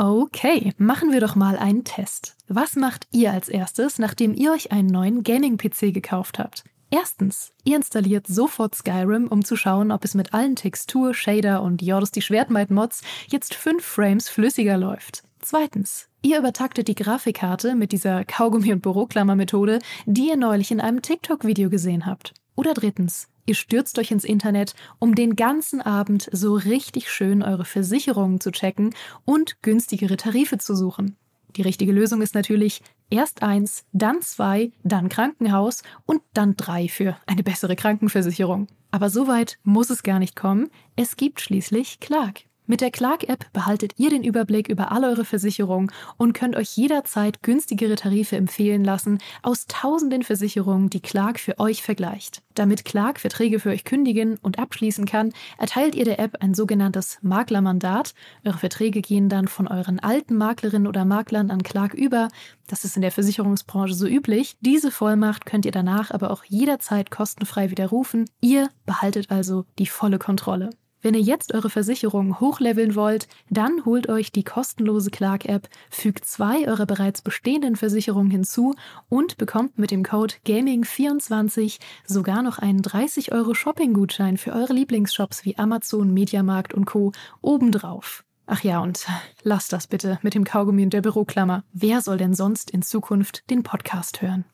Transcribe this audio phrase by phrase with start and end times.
[0.00, 2.36] Okay, machen wir doch mal einen Test.
[2.46, 6.62] Was macht ihr als erstes, nachdem ihr euch einen neuen Gaming-PC gekauft habt?
[6.88, 11.82] Erstens, ihr installiert sofort Skyrim, um zu schauen, ob es mit allen Textur, Shader und
[11.82, 15.24] Jordos die Schwertmeid-Mods jetzt 5 Frames flüssiger läuft.
[15.40, 21.02] Zweitens, ihr übertaktet die Grafikkarte mit dieser Kaugummi- und Büroklammer-Methode, die ihr neulich in einem
[21.02, 22.34] TikTok-Video gesehen habt.
[22.58, 27.64] Oder drittens, Ihr stürzt euch ins Internet, um den ganzen Abend so richtig schön eure
[27.64, 28.94] Versicherungen zu checken
[29.24, 31.16] und günstigere Tarife zu suchen.
[31.56, 37.16] Die richtige Lösung ist natürlich erst eins, dann zwei, dann Krankenhaus und dann drei für
[37.26, 38.66] eine bessere Krankenversicherung.
[38.90, 40.68] Aber so weit muss es gar nicht kommen.
[40.96, 42.40] Es gibt schließlich Clark.
[42.70, 47.42] Mit der Clark-App behaltet ihr den Überblick über all eure Versicherungen und könnt euch jederzeit
[47.42, 52.42] günstigere Tarife empfehlen lassen aus tausenden Versicherungen, die Clark für euch vergleicht.
[52.52, 57.16] Damit Clark Verträge für euch kündigen und abschließen kann, erteilt ihr der App ein sogenanntes
[57.22, 58.12] Maklermandat.
[58.44, 62.28] Eure Verträge gehen dann von euren alten Maklerinnen oder Maklern an Clark über.
[62.66, 64.58] Das ist in der Versicherungsbranche so üblich.
[64.60, 68.26] Diese Vollmacht könnt ihr danach aber auch jederzeit kostenfrei widerrufen.
[68.42, 70.68] Ihr behaltet also die volle Kontrolle.
[71.00, 76.66] Wenn ihr jetzt eure Versicherung hochleveln wollt, dann holt euch die kostenlose Clark-App, fügt zwei
[76.66, 78.74] eurer bereits bestehenden Versicherungen hinzu
[79.08, 85.44] und bekommt mit dem Code Gaming24 sogar noch einen 30 Euro Shopping-Gutschein für eure Lieblingsshops
[85.44, 87.12] wie Amazon, Mediamarkt und Co.
[87.40, 88.24] obendrauf.
[88.46, 89.06] Ach ja, und
[89.42, 91.64] lasst das bitte mit dem Kaugummi und der Büroklammer.
[91.72, 94.46] Wer soll denn sonst in Zukunft den Podcast hören?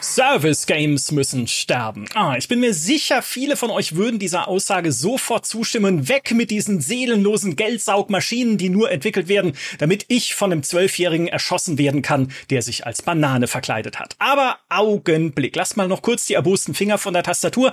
[0.00, 2.06] Service Games müssen sterben.
[2.14, 6.08] Ah, ich bin mir sicher, viele von euch würden dieser Aussage sofort zustimmen.
[6.08, 11.78] Weg mit diesen seelenlosen Geldsaugmaschinen, die nur entwickelt werden, damit ich von einem Zwölfjährigen erschossen
[11.78, 14.16] werden kann, der sich als Banane verkleidet hat.
[14.18, 17.72] Aber Augenblick, lasst mal noch kurz die erbosten Finger von der Tastatur.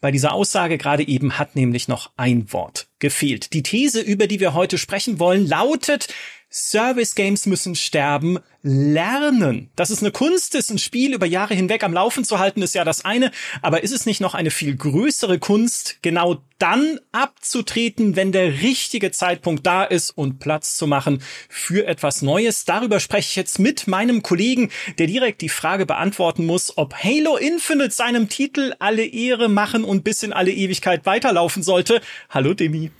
[0.00, 3.52] Bei dieser Aussage gerade eben hat nämlich noch ein Wort gefehlt.
[3.52, 6.08] Die These, über die wir heute sprechen wollen, lautet,
[6.50, 9.70] Service Games müssen sterben, lernen.
[9.76, 12.74] Dass es eine Kunst ist, ein Spiel über Jahre hinweg am Laufen zu halten, ist
[12.74, 13.32] ja das eine.
[13.60, 19.10] Aber ist es nicht noch eine viel größere Kunst, genau dann abzutreten, wenn der richtige
[19.10, 22.64] Zeitpunkt da ist und Platz zu machen für etwas Neues?
[22.64, 27.36] Darüber spreche ich jetzt mit meinem Kollegen, der direkt die Frage beantworten muss, ob Halo
[27.36, 32.00] Infinite seinem Titel alle Ehre machen und bis in alle Ewigkeit weiterlaufen sollte.
[32.30, 32.90] Hallo Demi.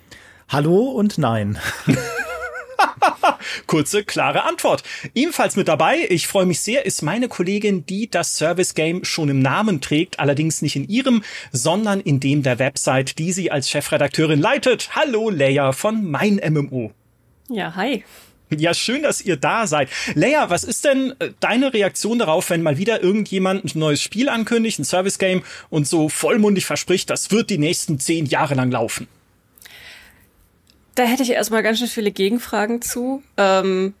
[0.47, 1.57] Hallo und nein.
[3.67, 4.83] Kurze, klare Antwort.
[5.15, 9.29] Ebenfalls mit dabei, ich freue mich sehr, ist meine Kollegin, die das Service Game schon
[9.29, 13.69] im Namen trägt, allerdings nicht in ihrem, sondern in dem der Website, die sie als
[13.69, 14.95] Chefredakteurin leitet.
[14.95, 16.91] Hallo Leia von Mein MMO.
[17.49, 18.03] Ja, hi.
[18.55, 19.89] Ja, schön, dass ihr da seid.
[20.15, 24.27] Leia, was ist denn äh, deine Reaktion darauf, wenn mal wieder irgendjemand ein neues Spiel
[24.27, 28.71] ankündigt, ein Service Game und so vollmundig verspricht, das wird die nächsten zehn Jahre lang
[28.71, 29.07] laufen?
[30.95, 33.23] Da hätte ich erstmal ganz schön viele Gegenfragen zu.
[33.37, 33.93] Ähm,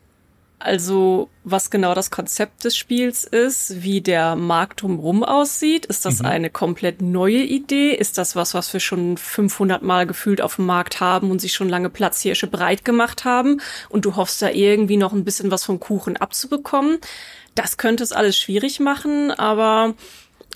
[0.61, 5.85] also, was genau das Konzept des Spiels ist, wie der Markt drumherum aussieht.
[5.85, 6.25] Ist das mhm.
[6.25, 7.93] eine komplett neue Idee?
[7.93, 11.53] Ist das was, was wir schon 500 Mal gefühlt auf dem Markt haben und sich
[11.53, 13.61] schon lange Platzhirsche breit gemacht haben?
[13.87, 16.99] Und du hoffst da irgendwie noch ein bisschen was vom Kuchen abzubekommen?
[17.55, 19.95] Das könnte es alles schwierig machen, aber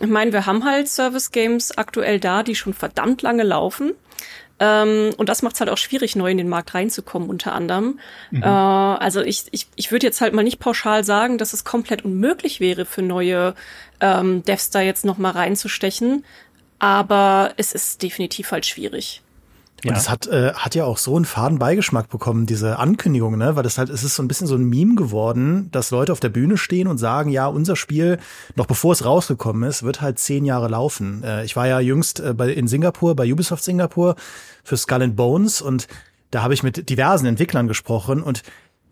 [0.02, 3.94] ich meine, wir haben halt Service Games aktuell da, die schon verdammt lange laufen.
[4.60, 8.00] Ähm, und das macht es halt auch schwierig, neu in den Markt reinzukommen, unter anderem.
[8.32, 8.44] Mhm.
[8.44, 12.06] Äh, also ich, ich, ich würde jetzt halt mal nicht pauschal sagen, dass es komplett
[12.06, 13.56] unmöglich wäre für neue
[14.00, 16.24] ähm, Devs da jetzt noch mal reinzustechen.
[16.80, 19.22] Aber es ist definitiv halt schwierig.
[19.86, 23.56] Und es hat, äh, hat ja auch so einen faden Beigeschmack bekommen, diese Ankündigung, ne?
[23.56, 26.20] Weil das halt, es ist so ein bisschen so ein Meme geworden, dass Leute auf
[26.20, 28.20] der Bühne stehen und sagen, ja, unser Spiel,
[28.56, 31.24] noch bevor es rausgekommen ist, wird halt zehn Jahre laufen.
[31.24, 34.16] Äh, ich war ja jüngst äh, bei, in Singapur, bei Ubisoft Singapur
[34.64, 35.88] für Skull and Bones und
[36.32, 38.42] da habe ich mit diversen Entwicklern gesprochen und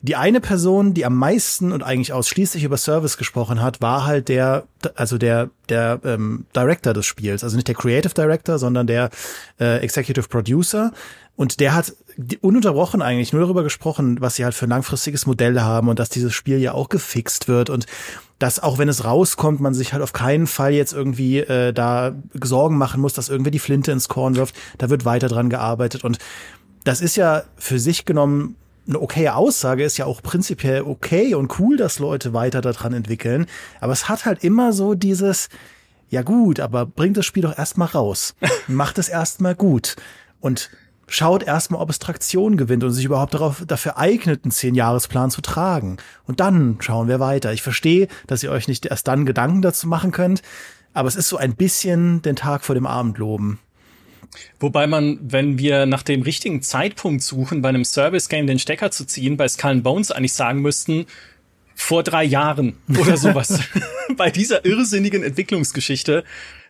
[0.02, 4.30] die eine Person, die am meisten und eigentlich ausschließlich über Service gesprochen hat, war halt
[4.30, 4.64] der,
[4.96, 7.44] also der, der ähm, Director des Spiels.
[7.44, 9.12] Also nicht der Creative Director, sondern der
[9.60, 10.92] äh, Executive Producer.
[11.36, 11.94] Und der hat
[12.42, 16.10] ununterbrochen eigentlich nur darüber gesprochen, was sie halt für ein langfristiges Modell haben und dass
[16.10, 17.86] dieses Spiel ja auch gefixt wird und
[18.38, 22.14] dass auch wenn es rauskommt, man sich halt auf keinen Fall jetzt irgendwie äh, da
[22.44, 24.56] Sorgen machen muss, dass irgendwer die Flinte ins Korn wirft.
[24.80, 26.18] Da wird weiter dran gearbeitet und
[26.84, 28.56] das ist ja für sich genommen
[28.88, 33.46] eine okaye Aussage ist ja auch prinzipiell okay und cool, dass Leute weiter daran entwickeln.
[33.80, 35.50] Aber es hat halt immer so dieses,
[36.10, 38.36] ja gut, aber bringt das Spiel doch erstmal raus.
[38.68, 39.96] Macht es erstmal gut.
[40.40, 40.72] Und
[41.08, 45.42] schaut erstmal, ob es Traktion gewinnt und sich überhaupt darauf, dafür eignet, einen Zehn-Jahres-Plan zu
[45.42, 45.98] tragen.
[46.26, 47.54] Und dann schauen wir weiter.
[47.54, 50.42] Ich verstehe, dass ihr euch nicht erst dann Gedanken dazu machen könnt,
[50.94, 53.60] aber es ist so ein bisschen den Tag vor dem Abend loben.
[54.60, 59.06] Wobei man, wenn wir nach dem richtigen Zeitpunkt suchen, bei einem Service-Game den Stecker zu
[59.06, 61.06] ziehen, bei Skull Bones eigentlich sagen müssten,
[61.76, 63.60] vor drei Jahren oder sowas.
[64.18, 66.24] bei dieser irrsinnigen Entwicklungsgeschichte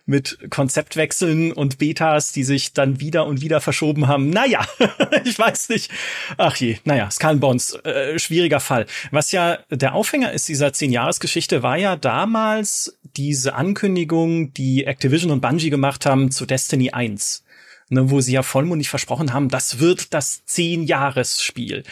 [0.04, 4.30] mit Konzeptwechseln und Betas, die sich dann wieder und wieder verschoben haben.
[4.30, 4.66] Naja,
[5.24, 5.90] ich weiß nicht.
[6.38, 8.86] Ach je, naja, Skull Bones, äh, schwieriger Fall.
[9.12, 15.40] Was ja der Aufhänger ist dieser Zehn-Jahres-Geschichte, war ja damals diese Ankündigung, die Activision und
[15.40, 17.44] Bungie gemacht haben zu Destiny 1
[17.92, 21.84] ne, wo sie ja vollmundig versprochen haben, das wird das Zehn-Jahres-Spiel.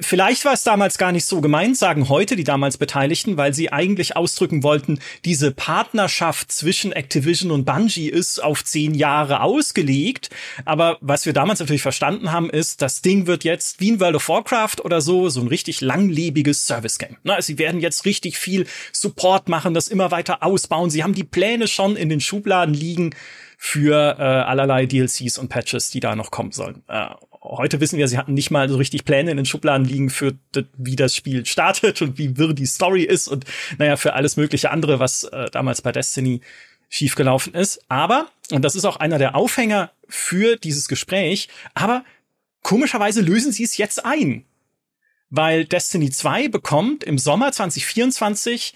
[0.00, 3.70] Vielleicht war es damals gar nicht so gemeint, sagen heute die damals Beteiligten, weil sie
[3.70, 10.30] eigentlich ausdrücken wollten, diese Partnerschaft zwischen Activision und Bungie ist auf zehn Jahre ausgelegt.
[10.64, 14.16] Aber was wir damals natürlich verstanden haben, ist, das Ding wird jetzt wie in World
[14.16, 17.18] of Warcraft oder so, so ein richtig langlebiges Service-Game.
[17.24, 20.88] Also sie werden jetzt richtig viel Support machen, das immer weiter ausbauen.
[20.88, 23.14] Sie haben die Pläne schon in den Schubladen liegen
[23.58, 26.82] für äh, allerlei DLCs und Patches, die da noch kommen sollen.
[26.88, 27.08] Äh,
[27.42, 30.34] heute wissen wir, sie hatten nicht mal so richtig Pläne in den Schubladen liegen für
[30.76, 33.44] wie das Spiel startet und wie wirr die Story ist und
[33.78, 36.40] naja, für alles mögliche andere, was äh, damals bei Destiny
[36.88, 37.80] schiefgelaufen ist.
[37.88, 42.04] Aber, und das ist auch einer der Aufhänger für dieses Gespräch, aber
[42.62, 44.44] komischerweise lösen sie es jetzt ein.
[45.30, 48.74] Weil Destiny 2 bekommt im Sommer 2024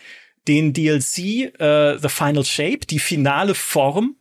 [0.49, 1.19] den DLC
[1.61, 4.17] äh, The Final Shape, die finale Form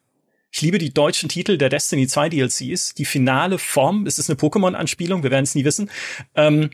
[0.55, 2.93] ich liebe die deutschen Titel der Destiny 2 DLCs.
[2.93, 5.91] Die finale Form, es ist eine Pokémon-Anspielung, wir werden es nie wissen,
[6.33, 6.69] ähm,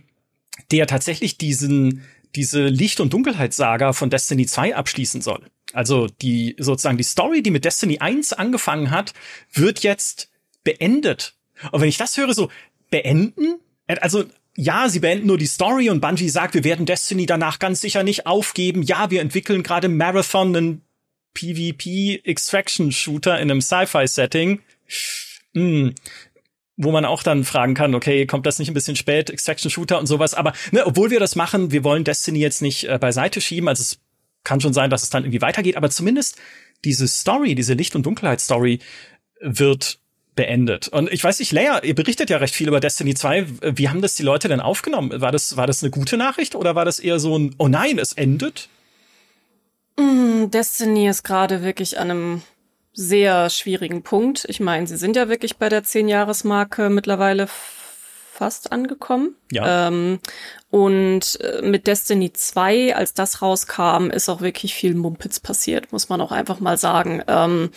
[0.70, 2.04] der tatsächlich diesen,
[2.36, 5.48] diese Licht- und Dunkelheitssaga von Destiny 2 abschließen soll.
[5.74, 9.14] Also die, sozusagen die Story, die mit Destiny 1 angefangen hat,
[9.52, 10.30] wird jetzt
[10.64, 11.34] beendet.
[11.72, 12.52] Und wenn ich das höre, so,
[12.92, 13.62] beenden?
[13.88, 14.26] Also,
[14.56, 18.04] ja, sie beenden nur die Story und Bungie sagt, wir werden Destiny danach ganz sicher
[18.04, 18.84] nicht aufgeben.
[18.84, 20.82] Ja, wir entwickeln gerade Marathon, einen
[21.34, 24.62] PvP-Extraction-Shooter in einem Sci-Fi-Setting,
[25.54, 25.96] hm,
[26.78, 30.08] wo man auch dann fragen kann, okay, kommt das nicht ein bisschen spät, Extraction-Shooter und
[30.08, 33.68] sowas, aber ne, obwohl wir das machen, wir wollen Destiny jetzt nicht äh, beiseite schieben,
[33.68, 34.00] also es
[34.44, 36.38] kann schon sein, dass es dann irgendwie weitergeht, aber zumindest
[36.84, 38.80] diese Story, diese Licht- und Dunkelheit-Story
[39.40, 40.00] wird
[40.36, 40.88] beendet.
[40.88, 43.78] Und ich weiß nicht, Leia, ihr berichtet ja recht viel über Destiny 2.
[43.78, 45.22] Wie haben das die Leute denn aufgenommen?
[45.22, 48.00] War das, war das eine gute Nachricht oder war das eher so ein, oh nein,
[48.00, 48.70] es endet?
[50.02, 52.42] Mm, Destiny ist gerade wirklich an einem
[52.94, 54.46] sehr schwierigen Punkt.
[54.50, 59.36] Ich meine, sie sind ja wirklich bei der 10-Jahres-Marke mittlerweile fast angekommen.
[59.52, 59.88] Ja.
[59.88, 60.20] Ähm,
[60.72, 66.10] und äh, mit Destiny 2, als das rauskam, ist auch wirklich viel Mumpitz passiert, muss
[66.10, 67.22] man auch einfach mal sagen.
[67.28, 67.70] Ähm,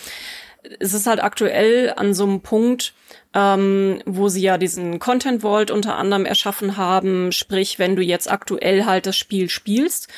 [0.81, 2.95] es ist halt aktuell an so einem Punkt,
[3.35, 7.33] ähm, wo sie ja diesen Content Vault unter anderem erschaffen haben.
[7.33, 10.09] Sprich, wenn du jetzt aktuell halt das Spiel spielst,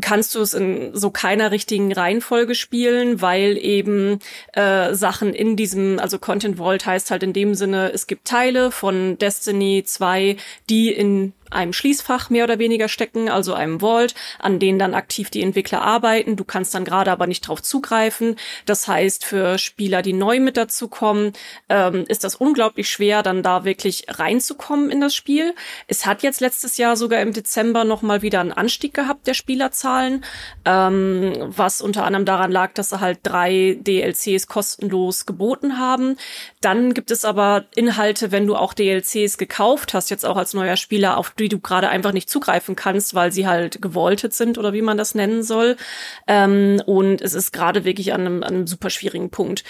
[0.00, 4.18] kannst du es in so keiner richtigen Reihenfolge spielen, weil eben
[4.52, 8.70] äh, Sachen in diesem, also Content Vault heißt halt in dem Sinne, es gibt Teile
[8.70, 10.36] von Destiny 2,
[10.68, 15.30] die in einem Schließfach mehr oder weniger stecken, also einem Vault, an denen dann aktiv
[15.30, 16.36] die Entwickler arbeiten.
[16.36, 18.36] Du kannst dann gerade aber nicht drauf zugreifen.
[18.64, 21.32] Das heißt, für Spieler, die neu mit dazu kommen,
[21.68, 25.54] ähm, ist das unglaublich schwer, dann da wirklich reinzukommen in das Spiel.
[25.86, 29.34] Es hat jetzt letztes Jahr sogar im Dezember noch mal wieder einen Anstieg gehabt der
[29.34, 30.24] Spielerzahlen,
[30.64, 36.16] ähm, was unter anderem daran lag, dass sie halt drei DLCs kostenlos geboten haben.
[36.60, 40.76] Dann gibt es aber Inhalte, wenn du auch DLCs gekauft hast, jetzt auch als neuer
[40.76, 44.72] Spieler auf die du gerade einfach nicht zugreifen kannst, weil sie halt gewoltet sind oder
[44.72, 45.76] wie man das nennen soll.
[46.26, 49.64] Ähm, und es ist gerade wirklich an einem, an einem super schwierigen Punkt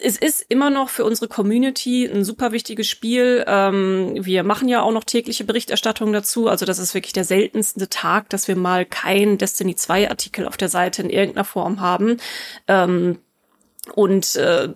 [0.00, 3.44] es ist immer noch für unsere Community ein super wichtiges Spiel.
[3.46, 6.48] Ähm, wir machen ja auch noch tägliche Berichterstattung dazu.
[6.48, 10.56] Also das ist wirklich der seltenste Tag, dass wir mal keinen Destiny 2 Artikel auf
[10.56, 12.18] der Seite in irgendeiner Form haben.
[12.68, 13.18] Ähm,
[13.94, 14.70] und äh,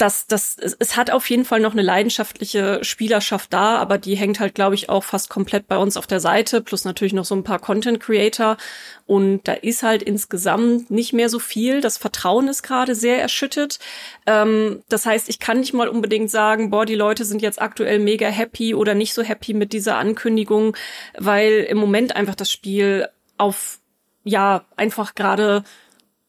[0.00, 4.40] das, das, es hat auf jeden Fall noch eine leidenschaftliche Spielerschaft da, aber die hängt
[4.40, 7.34] halt, glaube ich, auch fast komplett bei uns auf der Seite, plus natürlich noch so
[7.34, 8.56] ein paar Content Creator.
[9.04, 11.82] Und da ist halt insgesamt nicht mehr so viel.
[11.82, 13.78] Das Vertrauen ist gerade sehr erschüttet.
[14.26, 17.98] Ähm, das heißt, ich kann nicht mal unbedingt sagen, boah, die Leute sind jetzt aktuell
[17.98, 20.76] mega happy oder nicht so happy mit dieser Ankündigung,
[21.18, 23.80] weil im Moment einfach das Spiel auf,
[24.24, 25.62] ja, einfach gerade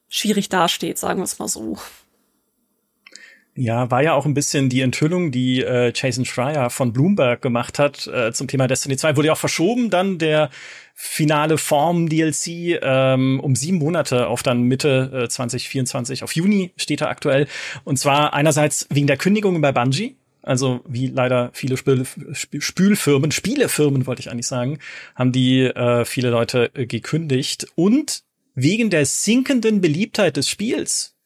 [0.08, 1.78] schwierig dasteht, sagen wir es mal so.
[3.54, 7.78] Ja, war ja auch ein bisschen die Enthüllung, die äh, Jason Schreier von Bloomberg gemacht
[7.78, 9.16] hat äh, zum Thema Destiny 2.
[9.16, 10.48] Wurde ja auch verschoben, dann der
[10.94, 17.02] finale Form DLC ähm, um sieben Monate auf dann Mitte äh, 2024, auf Juni steht
[17.02, 17.46] er aktuell.
[17.84, 24.06] Und zwar einerseits wegen der Kündigung bei Bungie, Also wie leider viele Spül Spülfirmen, Spielefirmen
[24.06, 24.78] wollte ich eigentlich sagen,
[25.14, 27.66] haben die äh, viele Leute äh, gekündigt.
[27.74, 28.22] Und
[28.54, 31.16] wegen der sinkenden Beliebtheit des Spiels.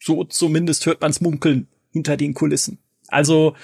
[0.00, 2.78] So zumindest hört man's munkeln hinter den Kulissen.
[3.08, 3.56] Also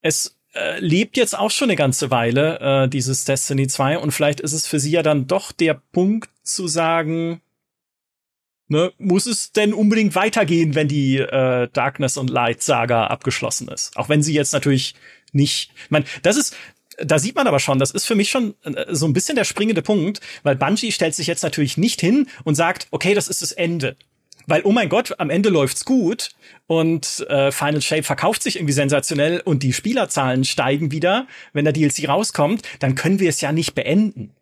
[0.00, 4.40] es äh, lebt jetzt auch schon eine ganze Weile, äh, dieses Destiny 2, und vielleicht
[4.40, 7.40] ist es für sie ja dann doch der Punkt zu sagen,
[8.68, 13.96] ne, muss es denn unbedingt weitergehen, wenn die äh, Darkness und Light Saga abgeschlossen ist?
[13.96, 14.94] Auch wenn sie jetzt natürlich
[15.32, 16.56] nicht, ich mein, das ist,
[16.98, 19.44] da sieht man aber schon, das ist für mich schon äh, so ein bisschen der
[19.44, 23.42] springende Punkt, weil Bungie stellt sich jetzt natürlich nicht hin und sagt, okay, das ist
[23.42, 23.96] das Ende.
[24.46, 26.30] Weil, oh mein Gott, am Ende läuft's gut
[26.66, 31.72] und äh, Final Shape verkauft sich irgendwie sensationell und die Spielerzahlen steigen wieder, wenn der
[31.72, 34.32] DLC rauskommt, dann können wir es ja nicht beenden.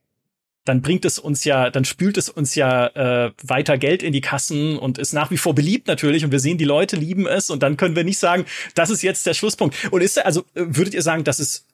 [0.65, 4.21] Dann bringt es uns ja, dann spült es uns ja äh, weiter Geld in die
[4.21, 7.49] Kassen und ist nach wie vor beliebt natürlich und wir sehen, die Leute lieben es
[7.49, 9.77] und dann können wir nicht sagen, das ist jetzt der Schlusspunkt.
[9.91, 11.67] Und ist also würdet ihr sagen, das ist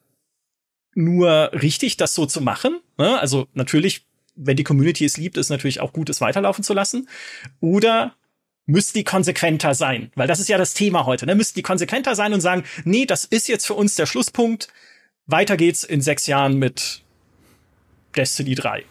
[0.94, 2.78] nur richtig, das so zu machen?
[2.96, 3.18] Ne?
[3.18, 7.08] Also natürlich wenn die Community es liebt, ist natürlich auch gut, es weiterlaufen zu lassen.
[7.60, 8.14] Oder
[8.66, 10.10] müssten die konsequenter sein?
[10.14, 11.26] Weil das ist ja das Thema heute.
[11.26, 11.34] Ne?
[11.34, 14.68] Müssten die konsequenter sein und sagen, nee, das ist jetzt für uns der Schlusspunkt.
[15.26, 17.02] Weiter geht's in sechs Jahren mit
[18.16, 18.84] Destiny 3.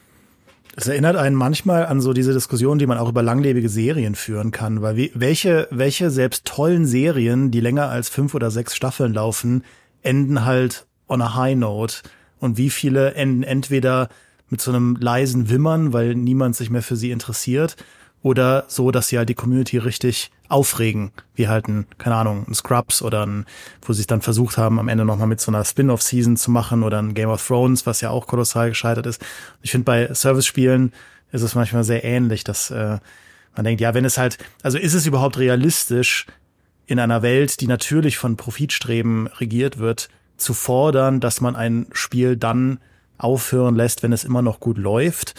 [0.75, 4.49] Es erinnert einen manchmal an so diese Diskussion, die man auch über langlebige Serien führen
[4.49, 9.13] kann, weil wie, welche, welche selbst tollen Serien, die länger als fünf oder sechs Staffeln
[9.13, 9.63] laufen,
[10.01, 11.97] enden halt on a high note
[12.39, 14.09] und wie viele enden entweder
[14.49, 17.75] mit so einem leisen Wimmern, weil niemand sich mehr für sie interessiert
[18.21, 22.53] oder so, dass sie halt die Community richtig aufregen, wie halt ein, keine Ahnung, ein
[22.53, 23.45] Scrubs oder ein,
[23.81, 26.83] wo sie es dann versucht haben, am Ende nochmal mit so einer Spin-off-Season zu machen
[26.83, 29.21] oder ein Game of Thrones, was ja auch kolossal gescheitert ist.
[29.61, 30.93] Ich finde, bei Service-Spielen
[31.31, 32.99] ist es manchmal sehr ähnlich, dass äh,
[33.55, 36.25] man denkt, ja, wenn es halt, also ist es überhaupt realistisch,
[36.85, 42.35] in einer Welt, die natürlich von Profitstreben regiert wird, zu fordern, dass man ein Spiel
[42.35, 42.79] dann
[43.23, 45.35] aufhören lässt, wenn es immer noch gut läuft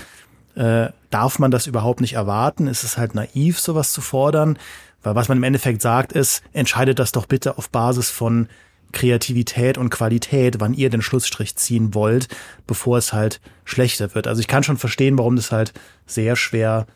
[0.54, 2.66] äh, darf man das überhaupt nicht erwarten?
[2.66, 4.58] Ist es halt naiv, sowas zu fordern?
[5.02, 8.48] Weil was man im Endeffekt sagt, ist, entscheidet das doch bitte auf Basis von
[8.92, 12.28] Kreativität und Qualität, wann ihr den Schlussstrich ziehen wollt,
[12.66, 14.26] bevor es halt schlechter wird.
[14.26, 15.72] Also ich kann schon verstehen, warum das halt
[16.06, 16.86] sehr schwer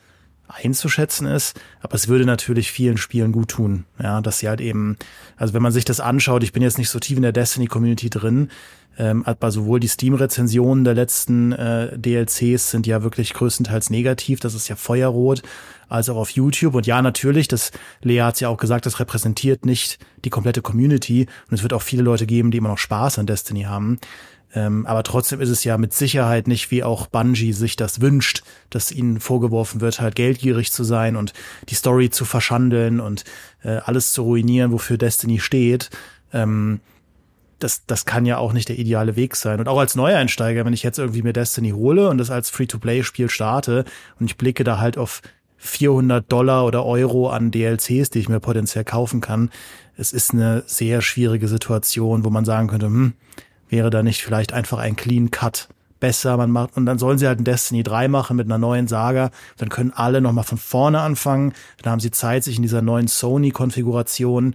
[0.49, 4.97] einzuschätzen ist, aber es würde natürlich vielen Spielen gut tun, ja, dass sie halt eben,
[5.37, 7.67] also wenn man sich das anschaut, ich bin jetzt nicht so tief in der Destiny
[7.67, 8.49] Community drin,
[8.99, 14.40] ähm, aber sowohl die Steam-Rezensionen der letzten äh, DLCs sind ja wirklich größtenteils negativ.
[14.40, 15.43] Das ist ja feuerrot,
[15.88, 16.75] als auch auf YouTube.
[16.75, 17.71] Und ja, natürlich, das
[18.02, 21.28] Lea hat ja auch gesagt, das repräsentiert nicht die komplette Community.
[21.49, 24.00] Und es wird auch viele Leute geben, die immer noch Spaß an Destiny haben.
[24.55, 28.43] Ähm, aber trotzdem ist es ja mit Sicherheit nicht, wie auch Bungie sich das wünscht,
[28.71, 31.35] dass ihnen vorgeworfen wird, halt geldgierig zu sein und
[31.69, 33.25] die Story zu verschandeln und
[33.62, 35.90] äh, alles zu ruinieren, wofür Destiny steht.
[36.33, 36.81] Ähm,
[37.59, 39.61] das, das kann ja auch nicht der ideale Weg sein.
[39.61, 43.28] Und auch als Neueinsteiger, wenn ich jetzt irgendwie mir Destiny hole und das als Free-to-Play-Spiel
[43.28, 43.85] starte
[44.21, 45.23] und ich blicke da halt auf
[45.59, 49.50] 400 Dollar oder Euro an DLCs, die ich mir potenziell kaufen kann,
[49.97, 53.14] es ist eine sehr schwierige Situation, wo man sagen könnte, hm,
[53.68, 55.68] wäre da nicht vielleicht einfach ein Clean Cut
[56.00, 58.87] besser, man macht, und dann sollen sie halt ein Destiny 3 machen mit einer neuen
[58.87, 62.82] Saga, dann können alle nochmal von vorne anfangen, dann haben sie Zeit, sich in dieser
[62.82, 64.54] neuen Sony-Konfiguration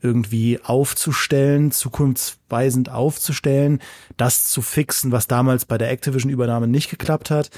[0.00, 3.80] irgendwie aufzustellen, zukunftsweisend aufzustellen,
[4.16, 7.50] das zu fixen, was damals bei der Activision-Übernahme nicht geklappt hat.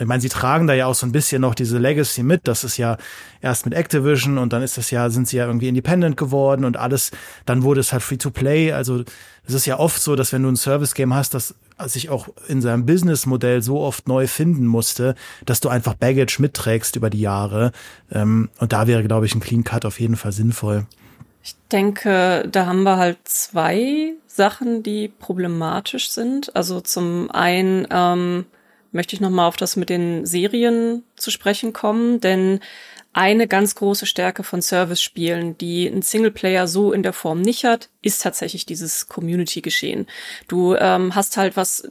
[0.00, 2.48] Ich meine, sie tragen da ja auch so ein bisschen noch diese Legacy mit.
[2.48, 2.96] Das ist ja
[3.42, 6.78] erst mit Activision und dann ist das ja, sind sie ja irgendwie independent geworden und
[6.78, 7.10] alles.
[7.44, 8.72] Dann wurde es halt free to play.
[8.72, 9.04] Also
[9.46, 11.54] es ist ja oft so, dass wenn du ein Service-Game hast, das
[11.84, 15.14] sich auch in seinem Businessmodell so oft neu finden musste,
[15.44, 17.72] dass du einfach Baggage mitträgst über die Jahre.
[18.10, 20.86] Ähm, und da wäre, glaube ich, ein Clean Cut auf jeden Fall sinnvoll.
[21.42, 26.54] Ich denke, da haben wir halt zwei Sachen, die problematisch sind.
[26.54, 28.44] Also zum einen ähm,
[28.92, 32.60] möchte ich noch mal auf das mit den Serien zu sprechen kommen, denn
[33.12, 37.88] eine ganz große Stärke von Service-Spielen, die ein Singleplayer so in der Form nicht hat,
[38.02, 40.06] ist tatsächlich dieses Community-Geschehen.
[40.46, 41.88] Du ähm, hast halt was,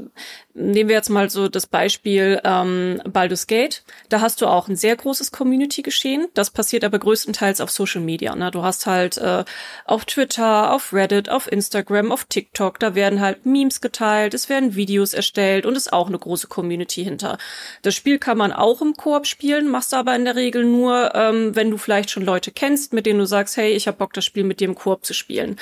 [0.53, 4.77] nehmen wir jetzt mal so das Beispiel ähm, Baldur's Gate, da hast du auch ein
[4.77, 8.33] sehr großes Community-Geschehen, das passiert aber größtenteils auf Social Media.
[8.35, 8.49] Ne?
[8.49, 9.43] Du hast halt äh,
[9.85, 14.75] auf Twitter, auf Reddit, auf Instagram, auf TikTok, da werden halt Memes geteilt, es werden
[14.75, 17.37] Videos erstellt und ist auch eine große Community hinter.
[17.81, 21.55] Das Spiel kann man auch im Koop spielen, machst aber in der Regel nur, ähm,
[21.55, 24.25] wenn du vielleicht schon Leute kennst, mit denen du sagst, hey, ich hab Bock, das
[24.25, 25.57] Spiel mit dir im Koop zu spielen.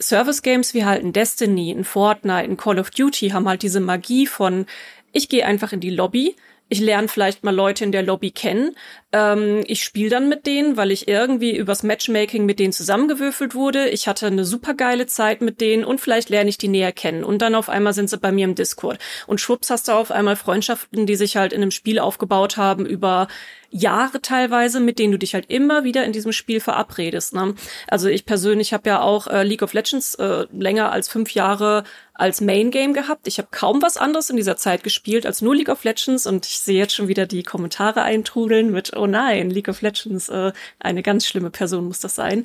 [0.00, 4.26] Service-Games wie halt ein Destiny, ein Fortnite, ein Call of Duty haben halt diese Magie
[4.26, 4.66] von,
[5.12, 6.36] ich gehe einfach in die Lobby,
[6.68, 8.76] ich lerne vielleicht mal Leute in der Lobby kennen.
[9.10, 13.88] Ähm, ich spiele dann mit denen, weil ich irgendwie übers Matchmaking mit denen zusammengewürfelt wurde.
[13.88, 17.24] Ich hatte eine super geile Zeit mit denen und vielleicht lerne ich die näher kennen.
[17.24, 18.98] Und dann auf einmal sind sie bei mir im Discord.
[19.26, 22.84] Und schwupps hast du auf einmal Freundschaften, die sich halt in einem Spiel aufgebaut haben
[22.84, 23.28] über
[23.70, 27.34] Jahre teilweise, mit denen du dich halt immer wieder in diesem Spiel verabredest.
[27.34, 27.54] Ne?
[27.86, 31.84] Also ich persönlich habe ja auch äh, League of Legends äh, länger als fünf Jahre
[32.14, 33.28] als Main Game gehabt.
[33.28, 36.46] Ich habe kaum was anderes in dieser Zeit gespielt als nur League of Legends und
[36.46, 40.52] ich sehe jetzt schon wieder die Kommentare eintrudeln mit oh nein, League of Legends, äh,
[40.78, 42.44] eine ganz schlimme Person muss das sein.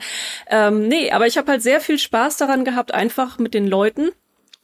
[0.49, 4.11] Ähm, nee, aber ich habe halt sehr viel Spaß daran gehabt, einfach mit den Leuten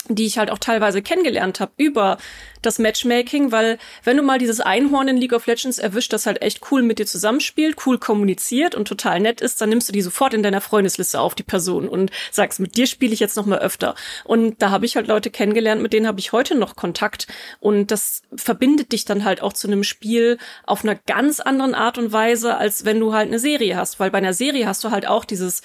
[0.07, 2.17] die ich halt auch teilweise kennengelernt habe über
[2.61, 6.41] das Matchmaking, weil wenn du mal dieses Einhorn in League of Legends erwischt, das halt
[6.41, 10.01] echt cool mit dir zusammenspielt, cool kommuniziert und total nett ist, dann nimmst du die
[10.01, 13.45] sofort in deiner Freundesliste auf, die Person, und sagst, mit dir spiele ich jetzt noch
[13.45, 13.95] mal öfter.
[14.25, 17.27] Und da habe ich halt Leute kennengelernt, mit denen habe ich heute noch Kontakt.
[17.59, 21.97] Und das verbindet dich dann halt auch zu einem Spiel auf einer ganz anderen Art
[21.97, 23.99] und Weise, als wenn du halt eine Serie hast.
[23.99, 25.61] Weil bei einer Serie hast du halt auch dieses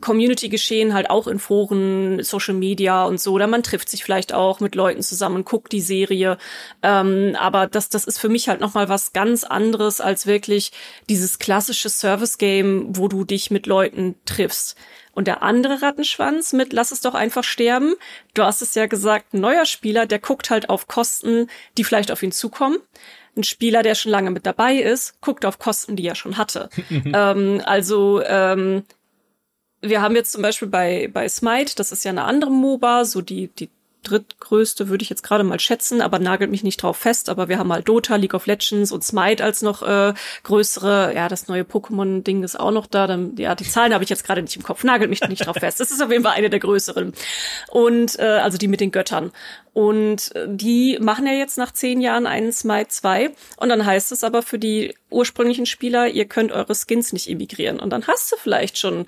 [0.00, 3.32] Community-Geschehen halt auch in Foren, Social Media und so.
[3.32, 6.38] Oder man trifft sich vielleicht auch mit Leuten zusammen, guckt die Serie.
[6.82, 10.70] Ähm, aber das, das ist für mich halt nochmal was ganz anderes als wirklich
[11.08, 14.76] dieses klassische Service-Game, wo du dich mit Leuten triffst.
[15.12, 17.94] Und der andere Rattenschwanz mit Lass es doch einfach sterben.
[18.34, 22.12] Du hast es ja gesagt, ein neuer Spieler, der guckt halt auf Kosten, die vielleicht
[22.12, 22.78] auf ihn zukommen
[23.36, 26.70] ein Spieler, der schon lange mit dabei ist, guckt auf Kosten, die er schon hatte.
[26.90, 28.84] ähm, also ähm,
[29.88, 33.20] wir haben jetzt zum Beispiel bei, bei Smite, das ist ja eine andere MOBA, so
[33.20, 33.70] die, die
[34.06, 37.28] drittgrößte würde ich jetzt gerade mal schätzen, aber nagelt mich nicht drauf fest.
[37.28, 40.14] Aber wir haben halt Dota, League of Legends und Smite als noch äh,
[40.44, 41.12] größere.
[41.14, 43.06] Ja, das neue Pokémon-Ding ist auch noch da.
[43.06, 44.84] Dann, ja, die Zahlen habe ich jetzt gerade nicht im Kopf.
[44.84, 45.80] Nagelt mich nicht drauf fest.
[45.80, 47.12] Das ist auf jeden Fall eine der größeren.
[47.68, 49.32] Und äh, also die mit den Göttern.
[49.72, 53.30] Und äh, die machen ja jetzt nach zehn Jahren einen Smite 2.
[53.56, 57.80] Und dann heißt es aber für die ursprünglichen Spieler, ihr könnt eure Skins nicht emigrieren.
[57.80, 59.06] Und dann hast du vielleicht schon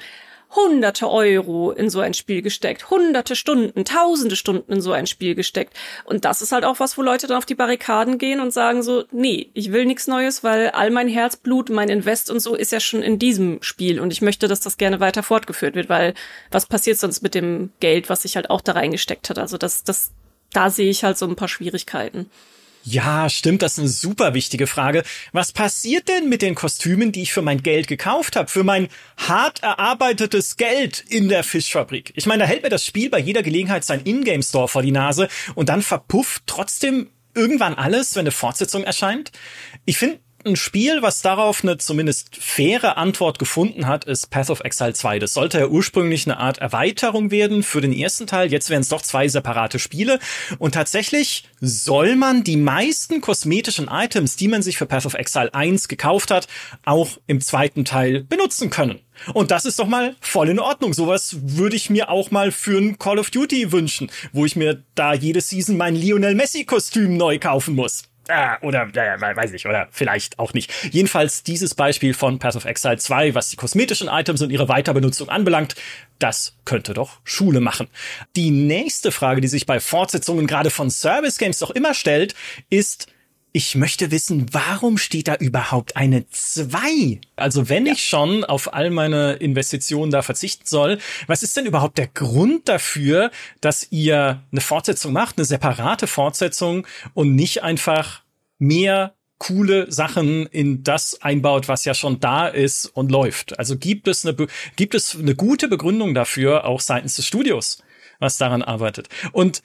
[0.55, 5.35] hunderte Euro in so ein Spiel gesteckt, hunderte Stunden, tausende Stunden in so ein Spiel
[5.35, 5.75] gesteckt.
[6.05, 8.83] Und das ist halt auch was, wo Leute dann auf die Barrikaden gehen und sagen
[8.83, 12.73] so, nee, ich will nichts Neues, weil all mein Herzblut, mein Invest und so ist
[12.73, 16.15] ja schon in diesem Spiel und ich möchte, dass das gerne weiter fortgeführt wird, weil
[16.51, 19.39] was passiert sonst mit dem Geld, was sich halt auch da reingesteckt hat?
[19.39, 20.13] Also das, das,
[20.53, 22.31] da sehe ich halt so ein paar Schwierigkeiten.
[22.91, 25.03] Ja, stimmt, das ist eine super wichtige Frage.
[25.33, 28.89] Was passiert denn mit den Kostümen, die ich für mein Geld gekauft habe, für mein
[29.19, 32.15] hart erarbeitetes Geld in der Fischfabrik?
[32.17, 34.91] Ich meine, da hält mir das Spiel bei jeder Gelegenheit sein Ingame Store vor die
[34.91, 39.33] Nase und dann verpufft trotzdem irgendwann alles, wenn eine Fortsetzung erscheint.
[39.85, 44.61] Ich finde, ein Spiel, was darauf eine zumindest faire Antwort gefunden hat, ist Path of
[44.61, 45.19] Exile 2.
[45.19, 48.51] Das sollte ja ursprünglich eine Art Erweiterung werden für den ersten Teil.
[48.51, 50.21] Jetzt wären es doch zwei separate Spiele.
[50.59, 55.53] Und tatsächlich soll man die meisten kosmetischen Items, die man sich für Path of Exile
[55.53, 56.47] 1 gekauft hat,
[56.85, 59.01] auch im zweiten Teil benutzen können.
[59.35, 60.95] Und das ist doch mal voll in Ordnung.
[60.95, 64.85] Sowas würde ich mir auch mal für ein Call of Duty wünschen, wo ich mir
[64.95, 68.05] da jede Season mein Lionel Messi Kostüm neu kaufen muss.
[68.29, 70.71] Ah, oder äh, weiß ich, oder vielleicht auch nicht.
[70.93, 75.31] Jedenfalls dieses Beispiel von Path of Exile 2, was die kosmetischen Items und ihre Weiterbenutzung
[75.31, 75.77] anbelangt,
[76.19, 77.89] das könnte doch Schule machen.
[78.37, 82.35] Die nächste Frage, die sich bei Fortsetzungen gerade von Service Games doch immer stellt,
[82.69, 83.07] ist,
[83.59, 87.21] ich möchte wissen, warum steht da überhaupt eine 2?
[87.35, 87.95] Also wenn ja.
[87.95, 92.69] ich schon auf all meine Investitionen da verzichten soll, was ist denn überhaupt der Grund
[92.69, 98.23] dafür, dass ihr eine Fortsetzung macht, eine separate Fortsetzung und nicht einfach
[98.61, 103.59] mehr coole Sachen in das einbaut, was ja schon da ist und läuft.
[103.59, 104.37] Also gibt es eine,
[104.77, 107.83] gibt es eine gute Begründung dafür, auch seitens des Studios,
[108.21, 109.09] was daran arbeitet.
[109.33, 109.63] Und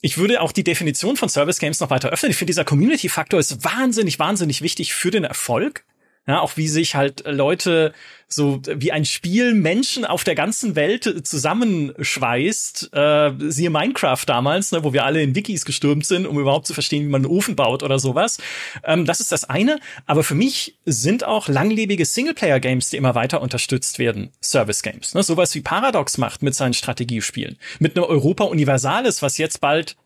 [0.00, 2.30] ich würde auch die Definition von Service Games noch weiter öffnen.
[2.30, 5.84] Ich finde, dieser Community-Faktor ist wahnsinnig, wahnsinnig wichtig für den Erfolg.
[6.26, 7.92] Ja, auch wie sich halt Leute
[8.28, 12.90] so wie ein Spiel Menschen auf der ganzen Welt zusammenschweißt.
[12.92, 16.74] Äh, siehe Minecraft damals, ne, wo wir alle in Wikis gestürmt sind, um überhaupt zu
[16.74, 18.38] verstehen, wie man einen Ofen baut oder sowas.
[18.82, 19.78] Ähm, das ist das eine.
[20.06, 25.14] Aber für mich sind auch langlebige Singleplayer-Games, die immer weiter unterstützt werden, Service-Games.
[25.14, 25.22] Ne?
[25.22, 27.58] Sowas wie Paradox macht mit seinen Strategiespielen.
[27.78, 29.96] Mit einem Europa Universalis, was jetzt bald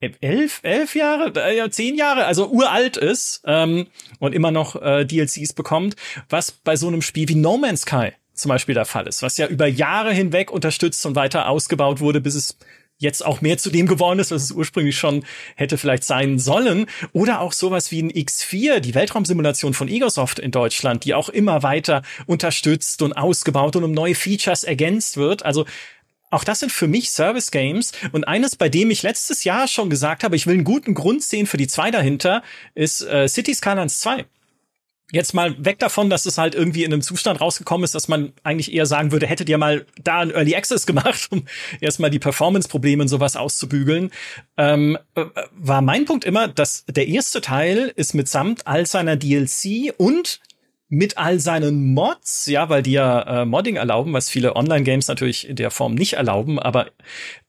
[0.00, 3.86] elf, elf Jahre, äh, zehn Jahre, also uralt ist ähm,
[4.18, 5.96] und immer noch äh, DLCs bekommt,
[6.28, 9.36] was bei so einem Spiel wie No Man's Sky zum Beispiel der Fall ist, was
[9.36, 12.56] ja über Jahre hinweg unterstützt und weiter ausgebaut wurde, bis es
[13.00, 15.24] jetzt auch mehr zu dem geworden ist, was es ursprünglich schon
[15.56, 16.86] hätte vielleicht sein sollen.
[17.12, 21.62] Oder auch sowas wie ein X4, die Weltraumsimulation von Egosoft in Deutschland, die auch immer
[21.62, 25.44] weiter unterstützt und ausgebaut und um neue Features ergänzt wird.
[25.44, 25.64] Also
[26.30, 29.90] auch das sind für mich Service Games und eines, bei dem ich letztes Jahr schon
[29.90, 32.42] gesagt habe, ich will einen guten Grund sehen für die zwei dahinter,
[32.74, 34.24] ist äh, City Skylines 2.
[35.12, 38.32] Jetzt mal weg davon, dass es halt irgendwie in einem Zustand rausgekommen ist, dass man
[38.44, 41.46] eigentlich eher sagen würde, hättet ihr mal da ein Early Access gemacht, um
[41.80, 44.12] erstmal die Performance-Probleme und sowas auszubügeln.
[44.56, 49.92] Ähm, äh, war mein Punkt immer, dass der erste Teil ist mitsamt all seiner DLC
[49.96, 50.40] und
[50.90, 55.48] mit all seinen Mods, ja, weil die ja äh, Modding erlauben, was viele Online-Games natürlich
[55.48, 56.90] in der Form nicht erlauben, aber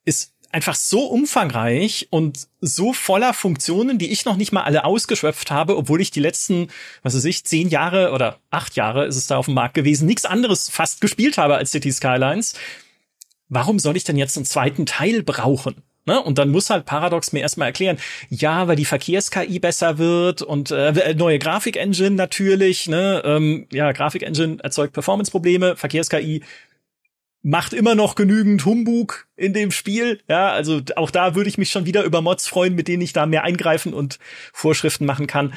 [0.06, 5.50] ist einfach so umfangreich und so voller Funktionen, die ich noch nicht mal alle ausgeschöpft
[5.50, 6.68] habe, obwohl ich die letzten,
[7.02, 10.08] was weiß ich, zehn Jahre oder acht Jahre ist es da auf dem Markt gewesen,
[10.08, 12.54] nichts anderes fast gespielt habe als City Skylines.
[13.50, 15.82] Warum soll ich denn jetzt einen zweiten Teil brauchen?
[16.06, 16.20] Ne?
[16.22, 17.98] Und dann muss halt Paradox mir erstmal erklären,
[18.30, 23.22] ja, weil die Verkehrs-KI besser wird und äh, neue Grafik-Engine natürlich, ne?
[23.24, 26.42] Ähm, ja, Grafik-Engine erzeugt Performance-Probleme, Verkehrs-KI
[27.44, 30.22] macht immer noch genügend Humbug in dem Spiel.
[30.28, 33.14] Ja, also auch da würde ich mich schon wieder über Mods freuen, mit denen ich
[33.14, 34.20] da mehr eingreifen und
[34.54, 35.54] Vorschriften machen kann.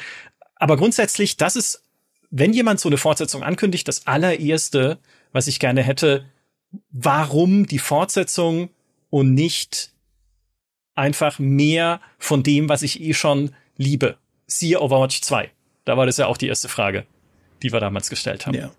[0.56, 1.82] Aber grundsätzlich, das ist,
[2.30, 4.98] wenn jemand so eine Fortsetzung ankündigt, das allererste,
[5.32, 6.24] was ich gerne hätte,
[6.90, 8.70] warum die Fortsetzung
[9.10, 9.93] und nicht
[10.94, 14.16] einfach mehr von dem, was ich eh schon liebe.
[14.46, 15.50] Siehe Overwatch 2.
[15.84, 17.04] Da war das ja auch die erste Frage,
[17.62, 18.54] die wir damals gestellt haben.
[18.54, 18.70] Ja.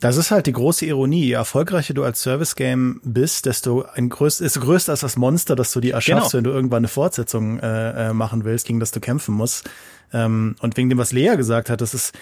[0.00, 1.26] Das ist halt die große Ironie.
[1.26, 5.54] Je erfolgreicher du als Service Game bist, desto ein größ ist größer als das Monster,
[5.54, 6.38] das du dir erschaffst, genau.
[6.38, 9.70] wenn du irgendwann eine Fortsetzung äh, äh, machen willst, gegen das du kämpfen musst.
[10.12, 12.12] Ähm, und wegen dem, was Lea gesagt hat, das ist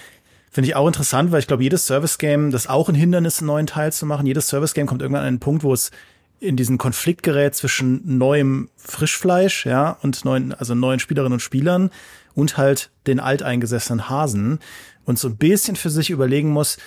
[0.55, 3.67] Finde ich auch interessant, weil ich glaube, jedes Service-Game, das auch ein Hindernis, einen neuen
[3.67, 5.91] Teil zu machen, jedes Service-Game kommt irgendwann an einen Punkt, wo es
[6.39, 11.89] in diesen Konflikt gerät zwischen neuem Frischfleisch, ja, und neuen, also neuen Spielerinnen und Spielern
[12.33, 14.59] und halt den alteingesessenen Hasen
[15.05, 16.77] und so ein bisschen für sich überlegen muss,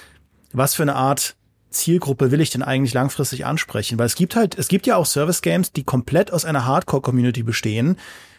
[0.52, 1.36] was für eine Art
[1.70, 3.98] Zielgruppe will ich denn eigentlich langfristig ansprechen?
[3.98, 7.42] Weil es gibt halt, es gibt ja auch Service Games, die komplett aus einer Hardcore-Community
[7.42, 7.96] bestehen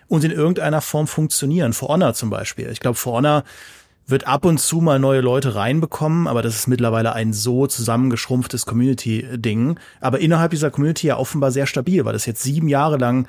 [0.08, 1.74] und in irgendeiner Form funktionieren.
[1.74, 2.70] For Honor zum Beispiel.
[2.72, 3.44] Ich glaube, For Honor
[4.10, 8.66] wird ab und zu mal neue Leute reinbekommen, aber das ist mittlerweile ein so zusammengeschrumpftes
[8.66, 9.80] Community-Ding.
[10.02, 13.28] Aber innerhalb dieser Community ja offenbar sehr stabil, weil es jetzt sieben Jahre lang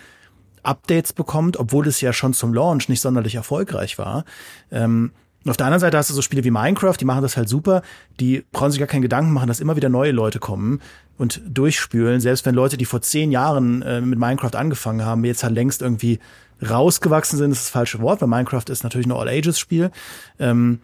[0.63, 4.25] Updates bekommt, obwohl es ja schon zum Launch nicht sonderlich erfolgreich war.
[4.71, 5.13] Ähm,
[5.47, 7.81] auf der anderen Seite hast du so Spiele wie Minecraft, die machen das halt super,
[8.21, 10.83] die brauchen sich gar keinen Gedanken machen, dass immer wieder neue Leute kommen
[11.17, 15.43] und durchspülen, selbst wenn Leute, die vor zehn Jahren äh, mit Minecraft angefangen haben, jetzt
[15.43, 16.19] halt längst irgendwie
[16.69, 19.91] rausgewachsen sind, ist das falsche Wort, weil Minecraft ist natürlich ein All-Ages-Spiel.
[20.39, 20.81] Ähm,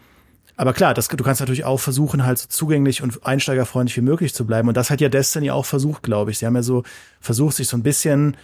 [0.57, 4.35] aber klar, das, du kannst natürlich auch versuchen, halt so zugänglich und einsteigerfreundlich wie möglich
[4.35, 4.69] zu bleiben.
[4.69, 6.39] Und das hat ja Destiny auch versucht, glaube ich.
[6.39, 6.83] Sie haben ja so
[7.21, 8.37] versucht, sich so ein bisschen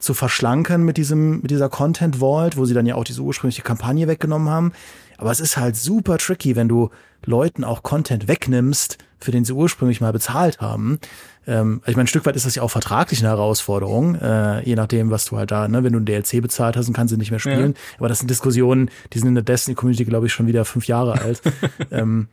[0.00, 3.62] zu verschlanken mit diesem, mit dieser Content Vault, wo sie dann ja auch diese ursprüngliche
[3.62, 4.72] Kampagne weggenommen haben.
[5.18, 6.90] Aber es ist halt super tricky, wenn du
[7.24, 10.98] Leuten auch Content wegnimmst, für den sie ursprünglich mal bezahlt haben.
[11.50, 14.76] Ähm, ich meine, ein Stück weit ist das ja auch vertraglich eine Herausforderung, äh, je
[14.76, 17.18] nachdem, was du halt da, ne, wenn du ein DLC bezahlt hast und kannst sie
[17.18, 17.72] nicht mehr spielen.
[17.72, 17.98] Ja.
[17.98, 21.20] Aber das sind Diskussionen, die sind in der Destiny-Community, glaube ich, schon wieder fünf Jahre
[21.20, 21.42] alt.
[21.90, 22.28] ähm,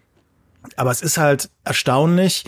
[0.75, 2.45] aber es ist halt erstaunlich,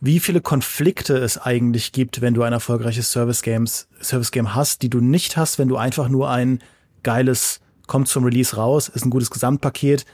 [0.00, 4.80] wie viele Konflikte es eigentlich gibt, wenn du ein erfolgreiches Service Games, Service Game hast,
[4.80, 6.60] die du nicht hast, wenn du einfach nur ein
[7.02, 10.06] geiles kommt zum Release raus, ist ein gutes Gesamtpaket,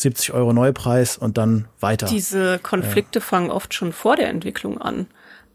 [0.00, 2.06] 70 Euro Neupreis und dann weiter.
[2.06, 3.24] Diese Konflikte ja.
[3.24, 5.06] fangen oft schon vor der Entwicklung an.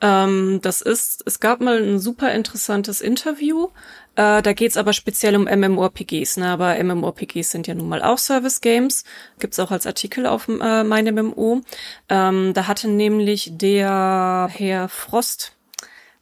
[0.01, 3.69] Ähm, das ist, es gab mal ein super interessantes Interview.
[4.15, 6.37] Äh, da geht's aber speziell um MMORPGs.
[6.37, 6.49] Ne?
[6.49, 9.03] Aber MMORPGs sind ja nun mal auch Service Games.
[9.39, 11.61] Gibt's auch als Artikel auf äh, mein MMO.
[12.09, 15.53] Ähm, da hatte nämlich der Herr Frost